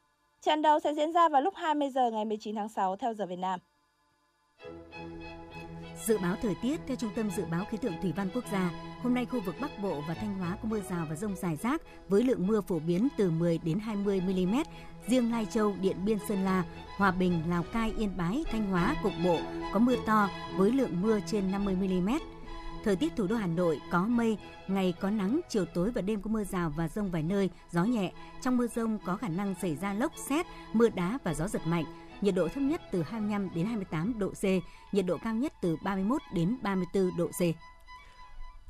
Trận 0.42 0.62
đấu 0.62 0.80
sẽ 0.80 0.94
diễn 0.94 1.14
ra 1.14 1.30
vào 1.30 1.42
lúc 1.42 1.54
20 1.56 1.90
giờ 1.90 2.12
ngày 2.12 2.26
19 2.26 2.56
tháng 2.56 2.70
6 2.70 2.96
theo 2.96 3.14
giờ 3.14 3.26
Việt 3.26 3.40
Nam. 3.40 3.60
Dự 6.08 6.18
báo 6.18 6.36
thời 6.42 6.56
tiết 6.56 6.80
theo 6.88 6.98
Trung 6.98 7.12
tâm 7.16 7.32
Dự 7.32 7.44
báo 7.52 7.66
Khí 7.66 7.78
tượng 7.78 7.94
Thủy 8.02 8.14
văn 8.16 8.30
Quốc 8.34 8.44
gia, 8.52 8.72
hôm 9.04 9.14
nay 9.14 9.26
khu 9.26 9.40
vực 9.42 9.56
Bắc 9.62 9.80
Bộ 9.80 10.02
và 10.08 10.14
Thanh 10.14 10.38
Hóa 10.40 10.58
có 10.62 10.70
mưa 10.70 10.80
rào 10.90 11.06
và 11.10 11.16
rông 11.16 11.36
rải 11.36 11.56
rác 11.56 11.82
với 12.10 12.24
lượng 12.24 12.48
mưa 12.48 12.62
phổ 12.62 12.80
biến 12.80 13.08
từ 13.18 13.32
10 13.32 13.58
đến 13.64 13.80
20 13.80 14.22
mm. 14.22 14.56
Riêng 15.08 15.32
Lai 15.32 15.48
Châu, 15.52 15.76
Điện 15.82 16.06
Biên, 16.06 16.18
Sơn 16.28 16.44
La, 16.44 16.64
Hòa 16.98 17.12
Bình, 17.12 17.44
Lào 17.50 17.64
Cai, 17.64 17.94
Yên 17.98 18.18
Bái, 18.18 18.44
Thanh 18.52 18.70
Hóa 18.70 18.96
cục 19.04 19.12
bộ 19.24 19.40
có 19.74 19.80
mưa 19.80 19.96
to 20.06 20.30
với 20.58 20.72
lượng 20.72 21.02
mưa 21.02 21.20
trên 21.28 21.52
50 21.52 21.76
mm. 21.76 22.10
Thời 22.84 22.96
tiết 22.96 23.16
thủ 23.16 23.28
đô 23.28 23.36
Hà 23.36 23.48
Nội 23.48 23.80
có 23.92 24.06
mây, 24.06 24.38
ngày 24.68 24.94
có 25.00 25.10
nắng, 25.10 25.42
chiều 25.50 25.66
tối 25.66 25.92
và 25.92 26.02
đêm 26.02 26.22
có 26.22 26.30
mưa 26.30 26.44
rào 26.44 26.74
và 26.76 26.88
rông 26.88 27.12
vài 27.12 27.24
nơi, 27.24 27.50
gió 27.72 27.84
nhẹ. 27.84 28.12
Trong 28.42 28.58
mưa 28.58 28.68
rông 28.68 28.98
có 29.06 29.18
khả 29.18 29.28
năng 29.28 29.56
xảy 29.62 29.76
ra 29.76 29.94
lốc, 29.94 30.12
xét, 30.30 30.46
mưa 30.74 30.90
đá 30.90 31.18
và 31.24 31.34
gió 31.34 31.48
giật 31.48 31.68
mạnh 31.68 31.86
nhiệt 32.22 32.36
độ 32.36 32.48
thấp 32.48 32.64
nhất 32.64 32.82
từ 32.92 33.04
25 33.04 33.50
đến 33.56 33.66
28 33.66 34.20
độ 34.20 34.30
C, 34.30 34.44
nhiệt 34.92 35.06
độ 35.06 35.18
cao 35.24 35.34
nhất 35.34 35.54
từ 35.62 35.78
31 35.84 36.22
đến 36.34 36.58
34 36.62 37.18
độ 37.18 37.28
C. 37.28 37.42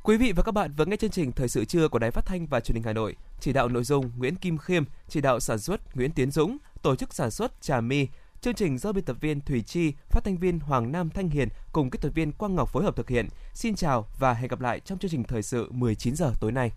Quý 0.04 0.18
vị 0.18 0.32
và 0.32 0.44
các 0.44 0.52
bạn 0.52 0.74
vừa 0.78 0.86
nghe 0.86 0.98
chương 0.98 1.10
trình 1.10 1.32
Thời 1.32 1.48
sự 1.48 1.66
trưa 1.66 1.88
của 1.88 2.00
Đài 2.00 2.12
Phát 2.12 2.26
thanh 2.26 2.48
và 2.48 2.60
Truyền 2.60 2.76
hình 2.76 2.84
Hà 2.84 2.94
Nội. 2.94 3.16
Chỉ 3.40 3.54
đạo 3.54 3.68
nội 3.68 3.84
dung 3.84 4.12
Nguyễn 4.18 4.36
Kim 4.36 4.58
Khiêm, 4.58 4.84
chỉ 5.08 5.22
đạo 5.22 5.40
sản 5.40 5.60
xuất 5.60 5.96
Nguyễn 5.96 6.12
Tiến 6.12 6.32
Dũng, 6.32 6.58
tổ 6.82 6.96
chức 6.96 7.14
sản 7.14 7.32
xuất 7.32 7.62
Trà 7.62 7.82
My. 7.82 8.08
Chương 8.42 8.54
trình 8.54 8.78
do 8.78 8.92
biên 8.92 9.04
tập 9.04 9.18
viên 9.22 9.42
Thủy 9.42 9.62
Chi, 9.62 9.94
phát 10.10 10.24
thanh 10.24 10.38
viên 10.38 10.60
Hoàng 10.60 10.92
Nam 10.92 11.10
Thanh 11.10 11.30
Hiền 11.30 11.50
cùng 11.72 11.90
kỹ 11.90 12.00
thuật 12.02 12.14
viên 12.14 12.32
Quang 12.32 12.56
Ngọc 12.56 12.70
phối 12.74 12.84
hợp 12.84 12.96
thực 12.96 13.10
hiện. 13.10 13.28
Xin 13.54 13.76
chào 13.76 14.08
và 14.20 14.34
hẹn 14.34 14.48
gặp 14.48 14.62
lại 14.62 14.80
trong 14.80 15.00
chương 15.00 15.12
trình 15.12 15.24
Thời 15.24 15.42
sự 15.42 15.72
19 15.72 16.16
giờ 16.16 16.32
tối 16.40 16.52
nay. 16.52 16.72